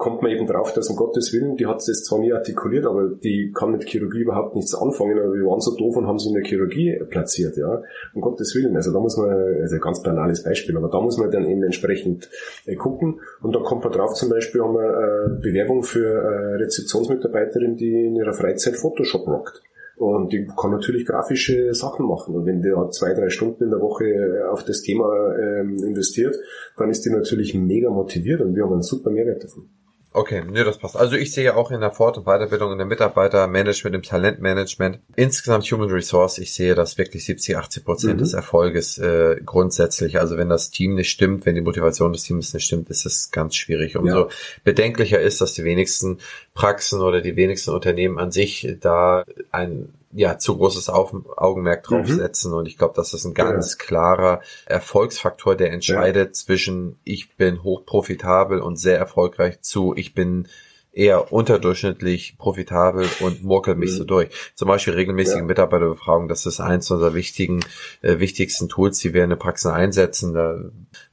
[0.00, 3.10] kommt man eben drauf, dass um Gottes Willen, die hat es zwar nie artikuliert, aber
[3.22, 6.28] die kann mit Chirurgie überhaupt nichts anfangen, aber wir waren so doof und haben sie
[6.28, 7.82] in der Chirurgie platziert, ja.
[8.14, 8.74] Um Gottes Willen.
[8.76, 11.62] Also da muss man, also ein ganz banales Beispiel, aber da muss man dann eben
[11.62, 12.30] entsprechend
[12.64, 13.20] äh, gucken.
[13.42, 18.06] Und da kommt man drauf, zum Beispiel haben wir äh, Bewerbung für eine Rezeptionsmitarbeiterin, die
[18.06, 19.62] in ihrer Freizeit Photoshop rockt.
[19.96, 22.34] Und die kann natürlich grafische Sachen machen.
[22.34, 26.38] Und wenn der zwei, drei Stunden in der Woche auf das Thema ähm, investiert,
[26.78, 29.68] dann ist die natürlich mega motiviert und wir haben einen super Mehrwert davon.
[30.12, 30.96] Okay, nee, das passt.
[30.96, 35.64] Also ich sehe auch in der Fort- und Weiterbildung in der Mitarbeitermanagement, im Talentmanagement, insgesamt
[35.70, 38.18] Human Resource, ich sehe das wirklich 70, 80 Prozent mhm.
[38.18, 40.18] des Erfolges äh, grundsätzlich.
[40.18, 43.30] Also wenn das Team nicht stimmt, wenn die Motivation des Teams nicht stimmt, ist es
[43.30, 43.96] ganz schwierig.
[43.96, 44.28] Umso ja.
[44.64, 46.18] bedenklicher ist, dass die wenigsten
[46.54, 52.50] Praxen oder die wenigsten Unternehmen an sich da ein ja zu großes Auf Augenmerk draufsetzen.
[52.50, 52.58] Mhm.
[52.58, 53.84] Und ich glaube, das ist ein ganz ja.
[53.84, 56.32] klarer Erfolgsfaktor, der entscheidet ja.
[56.32, 60.48] zwischen ich bin hochprofitabel und sehr erfolgreich zu ich bin
[60.92, 63.96] eher unterdurchschnittlich profitabel und murkel mich mhm.
[63.96, 64.30] so durch.
[64.54, 65.44] Zum Beispiel regelmäßige ja.
[65.44, 67.60] Mitarbeiterbefragung, das ist eins unserer wichtigen,
[68.02, 70.34] äh, wichtigsten Tools, die wir in der Praxis einsetzen.
[70.34, 70.58] Da,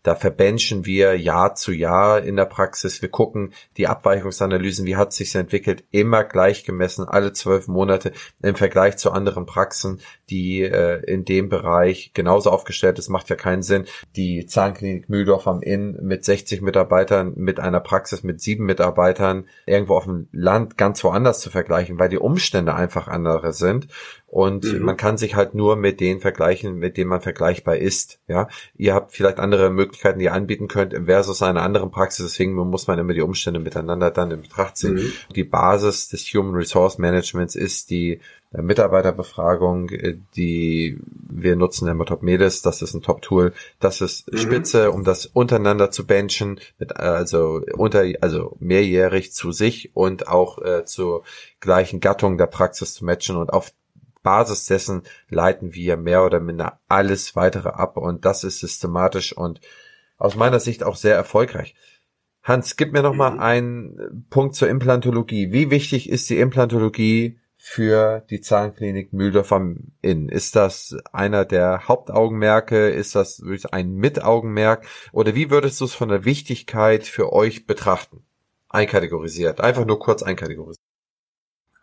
[0.03, 3.01] da verbenchen wir Jahr zu Jahr in der Praxis.
[3.01, 8.11] Wir gucken die Abweichungsanalysen, wie hat sich entwickelt, immer gleich gemessen, alle zwölf Monate
[8.41, 13.09] im Vergleich zu anderen Praxen, die äh, in dem Bereich genauso aufgestellt ist.
[13.09, 18.23] Macht ja keinen Sinn, die Zahnklinik Mühldorf am Inn mit 60 Mitarbeitern mit einer Praxis
[18.23, 23.07] mit sieben Mitarbeitern irgendwo auf dem Land ganz woanders zu vergleichen, weil die Umstände einfach
[23.07, 23.87] andere sind.
[24.37, 24.85] Und mhm.
[24.85, 28.19] man kann sich halt nur mit denen vergleichen, mit denen man vergleichbar ist.
[28.27, 32.27] Ja, ihr habt vielleicht andere Möglichkeiten, die ihr anbieten könnt versus einer anderen Praxis.
[32.27, 34.93] Deswegen muss man immer die Umstände miteinander dann in Betracht ziehen.
[34.93, 35.11] Mhm.
[35.33, 38.19] Die Basis des Human Resource Managements ist die
[38.53, 43.53] äh, Mitarbeiterbefragung, äh, die wir nutzen, immer Top Medes, das ist ein Top-Tool.
[43.79, 44.37] Das ist mhm.
[44.37, 50.27] spitze, um das untereinander zu benchen, mit, äh, also unter, also mehrjährig zu sich und
[50.27, 51.23] auch äh, zur
[51.59, 53.71] gleichen Gattung der Praxis zu matchen und auf
[54.27, 59.61] Basis dessen leiten wir mehr oder minder alles weitere ab und das ist systematisch und
[60.17, 61.75] aus meiner Sicht auch sehr erfolgreich.
[62.43, 63.39] Hans, gib mir noch mal mhm.
[63.39, 65.53] einen Punkt zur Implantologie.
[65.53, 70.27] Wie wichtig ist die Implantologie für die Zahnklinik Mühldorf am Inn?
[70.27, 72.89] Ist das einer der Hauptaugenmerke?
[72.89, 74.85] Ist das ein Mitaugenmerk?
[75.13, 78.25] Oder wie würdest du es von der Wichtigkeit für euch betrachten?
[78.67, 79.61] Einkategorisiert.
[79.61, 80.86] Einfach nur kurz einkategorisiert.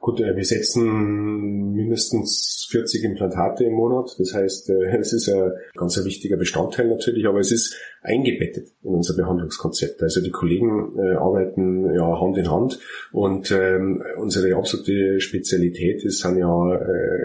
[0.04, 4.14] Gut, äh, wir setzen mindestens 40 Implantate im Monat.
[4.18, 8.68] Das heißt, äh, es ist ein ganz ein wichtiger Bestandteil natürlich, aber es ist eingebettet
[8.82, 10.02] in unser Behandlungskonzept.
[10.02, 12.80] Also die Kollegen äh, arbeiten ja Hand in Hand
[13.12, 16.80] und ähm, unsere absolute Spezialität ist, sind ja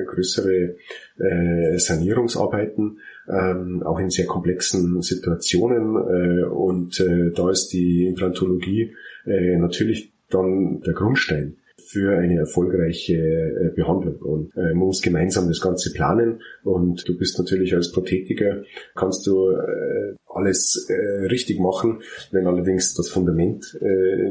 [0.05, 0.75] größere
[1.75, 9.57] Sanierungsarbeiten, ähm, auch in sehr komplexen Situationen äh, und äh, da ist die Implantologie äh,
[9.57, 11.57] natürlich dann der Grundstein
[11.89, 14.17] für eine erfolgreiche äh, Behandlung.
[14.17, 16.39] Und äh, man muss gemeinsam das Ganze planen.
[16.63, 18.61] Und du bist natürlich als Prothetiker,
[18.93, 20.87] kannst du äh, alles
[21.31, 22.03] richtig machen.
[22.31, 23.77] Wenn allerdings das Fundament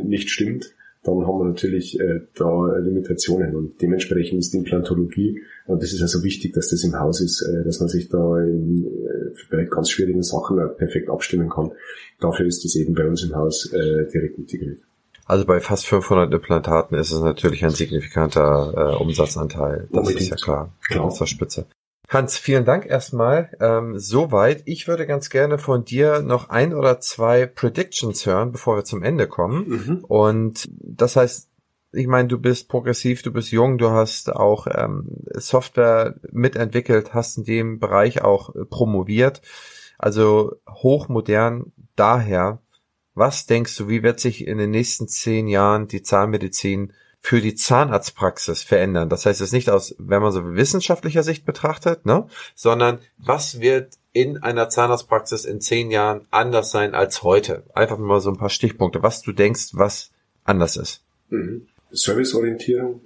[0.05, 1.99] nicht stimmt, dann haben wir natürlich
[2.35, 6.99] da Limitationen und dementsprechend ist die Implantologie, und das ist also wichtig, dass das im
[6.99, 8.47] Haus ist, dass man sich da
[9.51, 11.73] bei ganz schwierigen Sachen perfekt abstimmen kann.
[12.21, 14.79] Dafür ist es eben bei uns im Haus direkt integriert.
[15.29, 19.87] Also bei fast 500 Implantaten ist es natürlich ein signifikanter äh, Umsatzanteil.
[19.91, 20.23] Das Unbedingt.
[20.23, 20.73] ist ja klar.
[20.81, 21.05] klar.
[21.05, 21.67] Das ist spitze.
[22.09, 23.51] Hans, vielen Dank erstmal.
[23.61, 24.63] Ähm, soweit.
[24.65, 29.03] Ich würde ganz gerne von dir noch ein oder zwei Predictions hören, bevor wir zum
[29.03, 29.69] Ende kommen.
[29.69, 30.05] Mhm.
[30.05, 31.51] Und das heißt,
[31.93, 37.37] ich meine, du bist progressiv, du bist jung, du hast auch ähm, Software mitentwickelt, hast
[37.37, 39.43] in dem Bereich auch äh, promoviert.
[39.99, 41.73] Also hochmodern.
[41.97, 42.61] Daher,
[43.19, 47.55] was denkst du, wie wird sich in den nächsten zehn Jahren die Zahnmedizin für die
[47.55, 49.09] Zahnarztpraxis verändern.
[49.09, 53.95] Das heißt es nicht aus, wenn man so wissenschaftlicher Sicht betrachtet, ne, sondern was wird
[54.13, 57.65] in einer Zahnarztpraxis in zehn Jahren anders sein als heute?
[57.75, 60.11] Einfach mal so ein paar Stichpunkte, was du denkst, was
[60.45, 61.03] anders ist.
[61.29, 61.67] Mhm.
[61.91, 63.01] Serviceorientierung,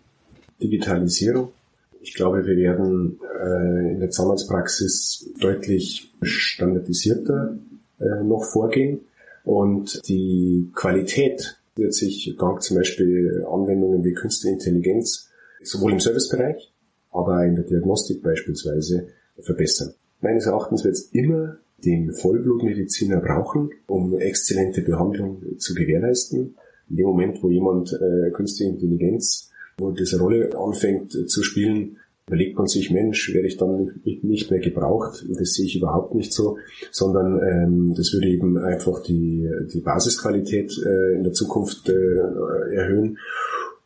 [0.62, 1.52] Digitalisierung.
[2.00, 7.56] Ich glaube, wir werden äh, in der Zahnarztpraxis deutlich standardisierter
[7.98, 9.00] äh, noch vorgehen
[9.44, 15.30] und die Qualität wird sich dank zum Beispiel Anwendungen wie Künstliche Intelligenz
[15.62, 16.72] sowohl im Servicebereich,
[17.10, 19.08] aber in der Diagnostik beispielsweise
[19.40, 19.94] verbessern.
[20.20, 26.56] Meines Erachtens wird es immer den Vollblutmediziner brauchen, um exzellente Behandlung zu gewährleisten.
[26.88, 31.98] In dem Moment, wo jemand äh, künstliche Intelligenz, wo diese Rolle anfängt äh, zu spielen,
[32.32, 35.24] überlegt man sich, Mensch, werde ich dann nicht mehr gebraucht?
[35.38, 36.56] Das sehe ich überhaupt nicht so,
[36.90, 43.18] sondern ähm, das würde eben einfach die, die Basisqualität äh, in der Zukunft äh, erhöhen.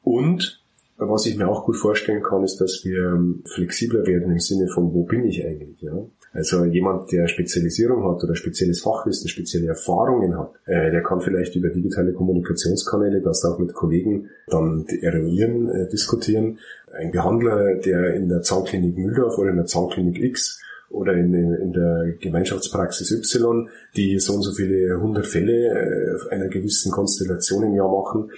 [0.04, 0.62] Und
[0.96, 4.68] was ich mir auch gut vorstellen kann, ist, dass wir ähm, flexibler werden im Sinne
[4.68, 5.82] von, wo bin ich eigentlich?
[5.82, 6.06] Ja?
[6.36, 11.56] Also jemand, der Spezialisierung hat oder spezielles Fachwissen, spezielle Erfahrungen hat, äh, der kann vielleicht
[11.56, 16.58] über digitale Kommunikationskanäle das auch mit Kollegen dann eruieren, äh, diskutieren.
[16.98, 20.60] Ein Behandler, der in der Zahnklinik Mühldorf oder in der Zahnklinik X
[20.90, 26.48] oder in, in der Gemeinschaftspraxis Y, die so und so viele hundert Fälle äh, einer
[26.48, 28.30] gewissen Konstellation im Jahr machen,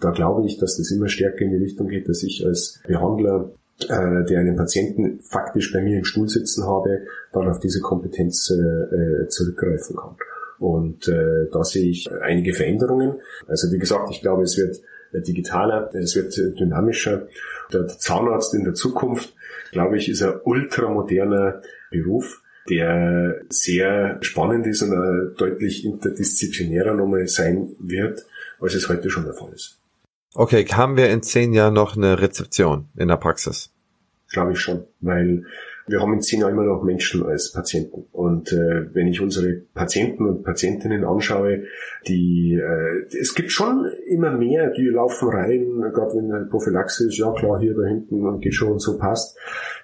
[0.00, 3.52] da glaube ich, dass das immer stärker in die Richtung geht, dass ich als Behandler
[3.88, 8.50] äh, der einen Patienten faktisch bei mir im Stuhl sitzen habe, dann auf diese Kompetenz
[8.50, 10.16] äh, zurückgreifen kann.
[10.58, 13.14] Und äh, da sehe ich einige Veränderungen.
[13.46, 14.80] Also wie gesagt, ich glaube, es wird
[15.12, 17.28] digitaler, es wird dynamischer.
[17.72, 19.34] Der Zahnarzt in der Zukunft,
[19.72, 27.74] glaube ich, ist ein ultramoderner Beruf, der sehr spannend ist und deutlich interdisziplinärer nochmal sein
[27.78, 28.24] wird,
[28.60, 29.78] als es heute schon der Fall ist.
[30.34, 33.72] Okay, haben wir in zehn Jahren noch eine Rezeption in der Praxis?
[34.30, 35.44] Glaube ich schon, weil
[35.90, 38.06] wir haben in zehn Jahren immer noch Menschen als Patienten.
[38.12, 41.64] Und äh, wenn ich unsere Patienten und Patientinnen anschaue,
[42.06, 47.18] die äh, es gibt schon immer mehr, die laufen rein, gerade wenn eine Prophylaxe ist,
[47.18, 49.36] ja klar, hier da hinten und geht schon und so passt.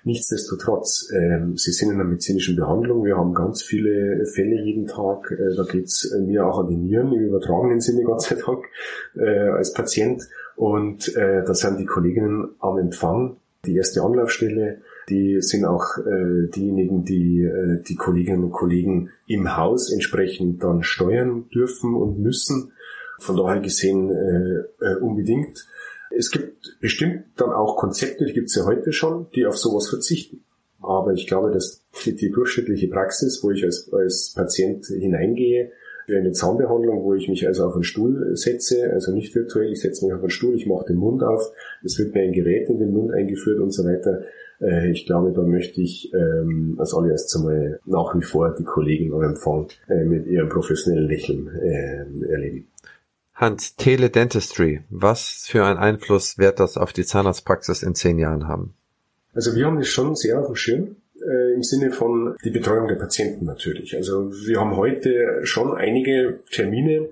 [0.05, 5.33] Nichtsdestotrotz, ähm, sie sind in einer medizinischen Behandlung, wir haben ganz viele Fälle jeden Tag,
[5.33, 8.65] äh, da geht's mir auch an die Nieren, im übertragenen Sinne Gott sei Dank,
[9.17, 10.23] äh, als Patient.
[10.55, 14.79] Und äh, da sind die Kolleginnen am Empfang, die erste Anlaufstelle,
[15.09, 20.83] die sind auch äh, diejenigen, die äh, die Kolleginnen und Kollegen im Haus entsprechend dann
[20.83, 22.73] steuern dürfen und müssen.
[23.21, 25.67] Von daher gesehen äh, äh, unbedingt.
[26.11, 29.89] Es gibt bestimmt dann auch Konzepte, die gibt es ja heute schon, die auf sowas
[29.89, 30.43] verzichten.
[30.81, 35.73] Aber ich glaube, dass die, die durchschnittliche Praxis, wo ich als, als Patient hineingehe,
[36.07, 39.81] für eine Zahnbehandlung, wo ich mich also auf einen Stuhl setze, also nicht virtuell, ich
[39.81, 41.53] setze mich auf einen Stuhl, ich mache den Mund auf,
[41.83, 44.23] es wird mir ein Gerät in den Mund eingeführt und so weiter.
[44.61, 49.13] Äh, ich glaube, da möchte ich ähm, als allererstes einmal nach wie vor die Kollegen
[49.13, 52.69] am Empfang äh, mit ihrem professionellen Lächeln äh, erleben.
[53.35, 58.75] Hans, Teledentistry, was für einen Einfluss wird das auf die Zahnarztpraxis in zehn Jahren haben?
[59.35, 62.89] Also wir haben das schon sehr auf dem Schirm äh, im Sinne von die Betreuung
[62.89, 63.95] der Patienten natürlich.
[63.95, 67.11] Also wir haben heute schon einige Termine,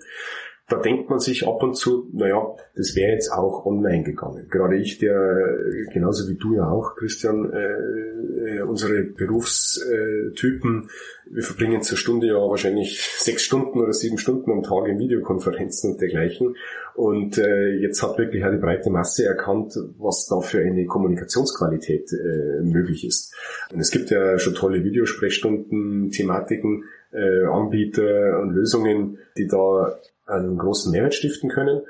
[0.69, 4.47] da denkt man sich ab und zu, naja, das wäre jetzt auch online gegangen.
[4.51, 5.59] Gerade ich, der
[5.93, 10.89] genauso wie du ja auch, Christian, äh, äh, unsere Berufstypen,
[11.31, 15.93] wir verbringen zur Stunde ja wahrscheinlich sechs Stunden oder sieben Stunden am Tag in Videokonferenzen
[15.93, 16.57] und dergleichen.
[16.95, 22.11] Und äh, jetzt hat wirklich auch die breite Masse erkannt, was da für eine Kommunikationsqualität
[22.12, 23.35] äh, möglich ist.
[23.70, 30.59] Und es gibt ja schon tolle Videosprechstunden, Thematiken, äh, Anbieter und Lösungen, die da einen
[30.59, 31.82] großen Mehrwert stiften können.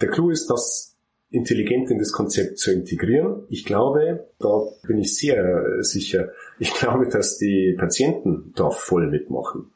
[0.00, 0.94] Der Clou ist, das
[1.34, 3.42] intelligent in das Konzept zu integrieren.
[3.48, 6.28] Ich glaube, da bin ich sehr sicher,
[6.60, 9.72] ich glaube, dass die Patienten da voll mitmachen.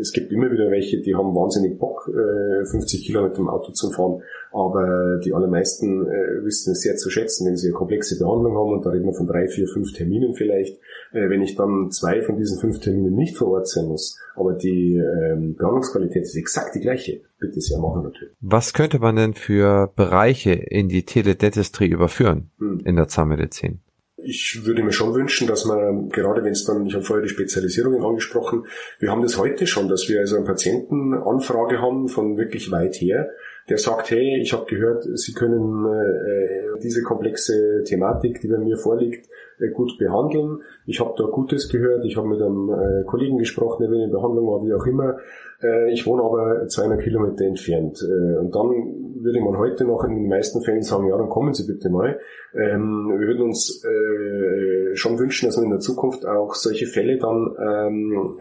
[0.00, 3.90] Es gibt immer wieder welche, die haben wahnsinnig Bock, 50 äh, Kilometer im Auto zu
[3.90, 4.22] fahren,
[4.52, 8.72] aber die allermeisten äh, wissen es sehr zu schätzen, wenn sie eine komplexe Behandlung haben
[8.72, 10.78] und da reden wir von drei, vier, fünf Terminen vielleicht.
[11.12, 14.52] Äh, wenn ich dann zwei von diesen fünf Terminen nicht vor Ort sein muss, aber
[14.52, 18.34] die ähm, Behandlungsqualität ist exakt die gleiche, bitte sehr machen natürlich.
[18.40, 22.80] Was könnte man denn für Bereiche in die Teledentistry überführen hm.
[22.84, 23.80] in der Zahnmedizin?
[24.22, 27.30] ich würde mir schon wünschen, dass man, gerade wenn es dann, ich habe vorher die
[27.30, 28.66] Spezialisierungen angesprochen,
[28.98, 33.30] wir haben das heute schon, dass wir also eine Patientenanfrage haben von wirklich weit her,
[33.68, 38.76] der sagt, hey, ich habe gehört, Sie können äh, diese komplexe Thematik, die bei mir
[38.76, 39.30] vorliegt, äh,
[39.68, 40.62] gut behandeln.
[40.86, 44.46] Ich habe da Gutes gehört, ich habe mit einem äh, Kollegen gesprochen, der in Behandlung
[44.46, 45.18] war, wie auch immer.
[45.62, 48.02] Äh, ich wohne aber 200 Kilometer entfernt.
[48.02, 51.52] Äh, und dann würde man heute noch in den meisten Fällen sagen, ja, dann kommen
[51.52, 52.18] Sie bitte mal.
[52.54, 57.18] Ähm, wir würden uns äh, schon wünschen, dass man in der Zukunft auch solche Fälle
[57.18, 58.38] dann ähm,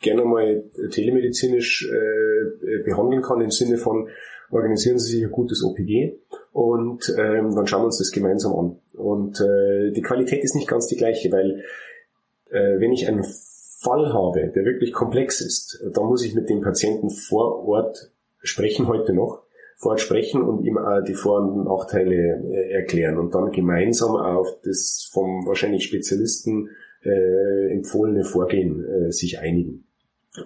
[0.00, 4.08] gerne mal telemedizinisch äh, behandeln kann im Sinne von,
[4.50, 6.18] organisieren Sie sich ein gutes OPG
[6.52, 8.81] und ähm, dann schauen wir uns das gemeinsam an.
[9.02, 11.64] Und äh, die Qualität ist nicht ganz die gleiche, weil
[12.50, 16.60] äh, wenn ich einen Fall habe, der wirklich komplex ist, dann muss ich mit dem
[16.60, 18.12] Patienten vor Ort
[18.42, 19.42] sprechen, heute noch,
[19.76, 24.16] vor Ort sprechen und ihm äh, die Vor- und Nachteile äh, erklären und dann gemeinsam
[24.16, 26.70] auf das vom wahrscheinlich Spezialisten
[27.04, 29.84] äh, empfohlene Vorgehen äh, sich einigen.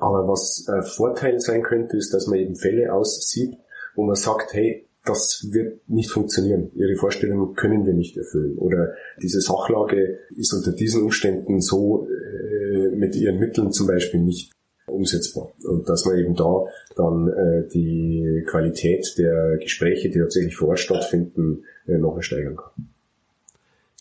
[0.00, 3.56] Aber was äh, Vorteil sein könnte, ist, dass man eben Fälle aussieht,
[3.94, 6.70] wo man sagt, hey, das wird nicht funktionieren.
[6.74, 8.58] Ihre Vorstellungen können wir nicht erfüllen.
[8.58, 14.52] Oder diese Sachlage ist unter diesen Umständen so äh, mit ihren Mitteln zum Beispiel nicht
[14.86, 15.52] umsetzbar.
[15.64, 16.64] Und dass man eben da
[16.96, 22.88] dann äh, die Qualität der Gespräche, die tatsächlich vor Ort stattfinden, äh, noch steigern kann.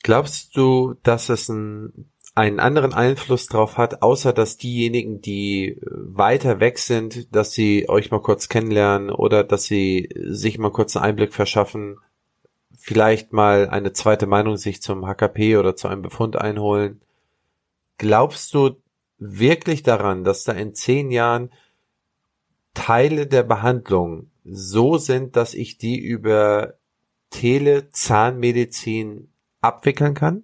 [0.03, 2.05] Glaubst du, dass es ein
[2.35, 7.87] einen anderen Einfluss drauf hat, außer dass diejenigen, die äh, weiter weg sind, dass sie
[7.87, 11.97] euch mal kurz kennenlernen oder dass sie sich mal kurz einen Einblick verschaffen,
[12.77, 17.01] vielleicht mal eine zweite Meinung sich zum HKP oder zu einem Befund einholen.
[17.97, 18.81] Glaubst du
[19.17, 21.51] wirklich daran, dass da in zehn Jahren
[22.73, 26.73] Teile der Behandlung so sind, dass ich die über
[27.29, 29.29] Tele-Zahnmedizin
[29.61, 30.43] abwickeln kann?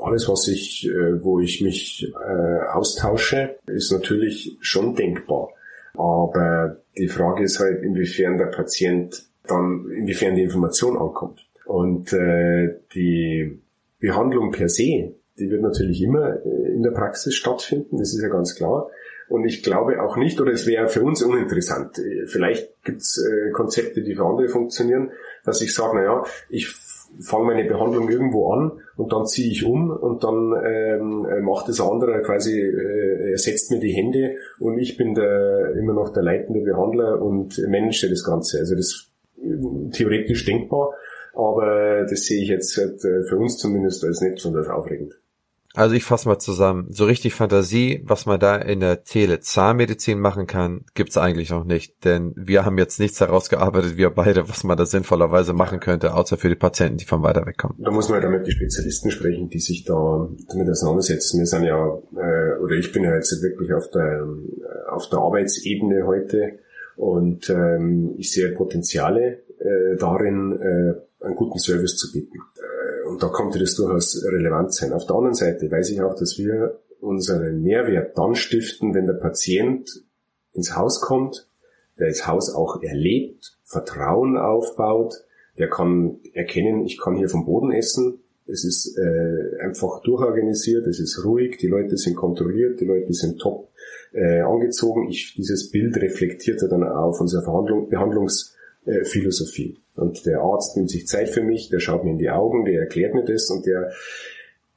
[0.00, 5.50] Alles, was ich, äh, wo ich mich äh, austausche, ist natürlich schon denkbar.
[5.94, 11.46] Aber die Frage ist halt, inwiefern der Patient dann, inwiefern die Information ankommt.
[11.64, 13.60] Und äh, die
[13.98, 18.28] Behandlung per se, die wird natürlich immer äh, in der Praxis stattfinden, das ist ja
[18.28, 18.90] ganz klar.
[19.28, 23.50] Und ich glaube auch nicht, oder es wäre für uns uninteressant, vielleicht gibt es äh,
[23.50, 25.10] Konzepte, die für andere funktionieren,
[25.44, 26.68] dass ich sage, naja, ich
[27.20, 31.68] fange meine Behandlung irgendwo an und dann ziehe ich um und dann ähm, äh, macht
[31.68, 36.22] das andere quasi, äh, ersetzt mir die Hände und ich bin der, immer noch der
[36.22, 38.58] leitende Behandler und manage das Ganze.
[38.58, 39.12] Also das ist
[39.92, 40.94] theoretisch denkbar,
[41.34, 45.14] aber das sehe ich jetzt äh, für uns zumindest als nicht besonders aufregend.
[45.76, 46.86] Also ich fasse mal zusammen.
[46.90, 52.02] So richtig Fantasie, was man da in der Tele-Zahnmedizin machen kann, gibt's eigentlich noch nicht.
[52.02, 56.38] Denn wir haben jetzt nichts herausgearbeitet, wir beide, was man da sinnvollerweise machen könnte, außer
[56.38, 57.74] für die Patienten, die von weiter weg kommen.
[57.78, 61.40] Da muss man ja damit die Spezialisten sprechen, die sich da damit auseinandersetzen.
[61.40, 64.26] Wir sind ja, äh, oder ich bin ja jetzt wirklich auf der,
[64.88, 66.58] auf der Arbeitsebene heute
[66.96, 72.38] und ähm, ich sehe Potenziale äh, darin, äh, einen guten Service zu bieten
[73.06, 74.92] und da könnte das durchaus relevant sein.
[74.92, 79.14] Auf der anderen Seite weiß ich auch, dass wir unseren Mehrwert dann stiften, wenn der
[79.14, 79.88] Patient
[80.52, 81.48] ins Haus kommt,
[81.98, 85.24] der das Haus auch erlebt, Vertrauen aufbaut,
[85.58, 91.00] der kann erkennen, ich kann hier vom Boden essen, es ist äh, einfach durchorganisiert, es
[91.00, 93.70] ist ruhig, die Leute sind kontrolliert, die Leute sind top
[94.12, 95.08] äh, angezogen.
[95.08, 97.88] Ich, dieses Bild reflektiert er dann auf unsere Verhandlung,
[98.86, 99.76] Behandlungsphilosophie.
[99.94, 102.80] Und der Arzt nimmt sich Zeit für mich, der schaut mir in die Augen, der
[102.80, 103.92] erklärt mir das und der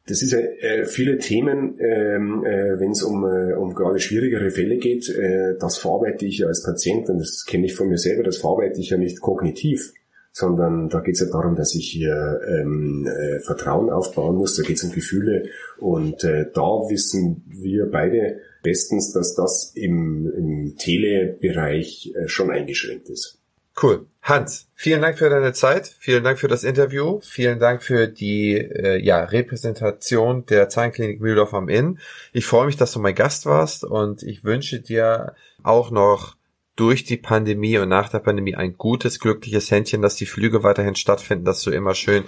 [0.07, 4.77] das ist äh, viele Themen, ähm, äh, wenn es um, äh, um gerade schwierigere Fälle
[4.77, 8.23] geht, äh, das verarbeite ich ja als Patient und das kenne ich von mir selber,
[8.23, 9.93] das verarbeite ich ja nicht kognitiv,
[10.31, 14.63] sondern da geht es ja darum, dass ich hier ähm, äh, Vertrauen aufbauen muss, da
[14.63, 15.43] geht es um Gefühle
[15.77, 23.09] und äh, da wissen wir beide bestens, dass das im, im Telebereich äh, schon eingeschränkt
[23.09, 23.38] ist.
[23.81, 24.07] Cool.
[24.21, 28.57] Hans, vielen Dank für deine Zeit, vielen Dank für das Interview, vielen Dank für die
[28.57, 31.99] äh, ja, Repräsentation der Zahnklinik Mühldorf am Inn.
[32.33, 35.33] Ich freue mich, dass du mein Gast warst und ich wünsche dir
[35.63, 36.35] auch noch
[36.75, 40.95] durch die Pandemie und nach der Pandemie ein gutes, glückliches Händchen, dass die Flüge weiterhin
[40.95, 42.25] stattfinden, dass du immer schön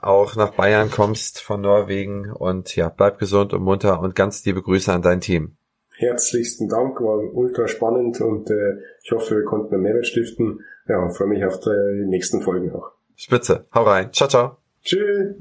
[0.00, 4.62] auch nach Bayern kommst von Norwegen und ja, bleib gesund und munter und ganz liebe
[4.62, 5.56] Grüße an dein Team.
[5.98, 11.08] Herzlichsten Dank, war ultra spannend und äh, ich hoffe, wir konnten einen Mehrwert stiften ja,
[11.10, 12.92] freue mich auf die nächsten Folgen auch.
[13.16, 13.66] Spitze.
[13.74, 14.12] Hau rein.
[14.12, 14.58] Ciao, ciao.
[14.84, 15.34] Tschüss.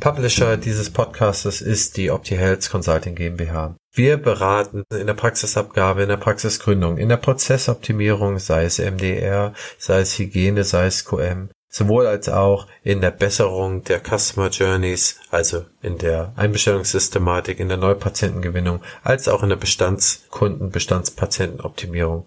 [0.00, 3.76] Publisher dieses Podcastes ist die OptiHealth Consulting GmbH.
[3.92, 10.00] Wir beraten in der Praxisabgabe, in der Praxisgründung, in der Prozessoptimierung, sei es MDR, sei
[10.00, 15.66] es Hygiene, sei es QM, sowohl als auch in der Besserung der Customer Journeys, also
[15.82, 22.26] in der Einbestellungssystematik, in der Neupatientengewinnung, als auch in der Bestandskunden, Bestandspatientenoptimierung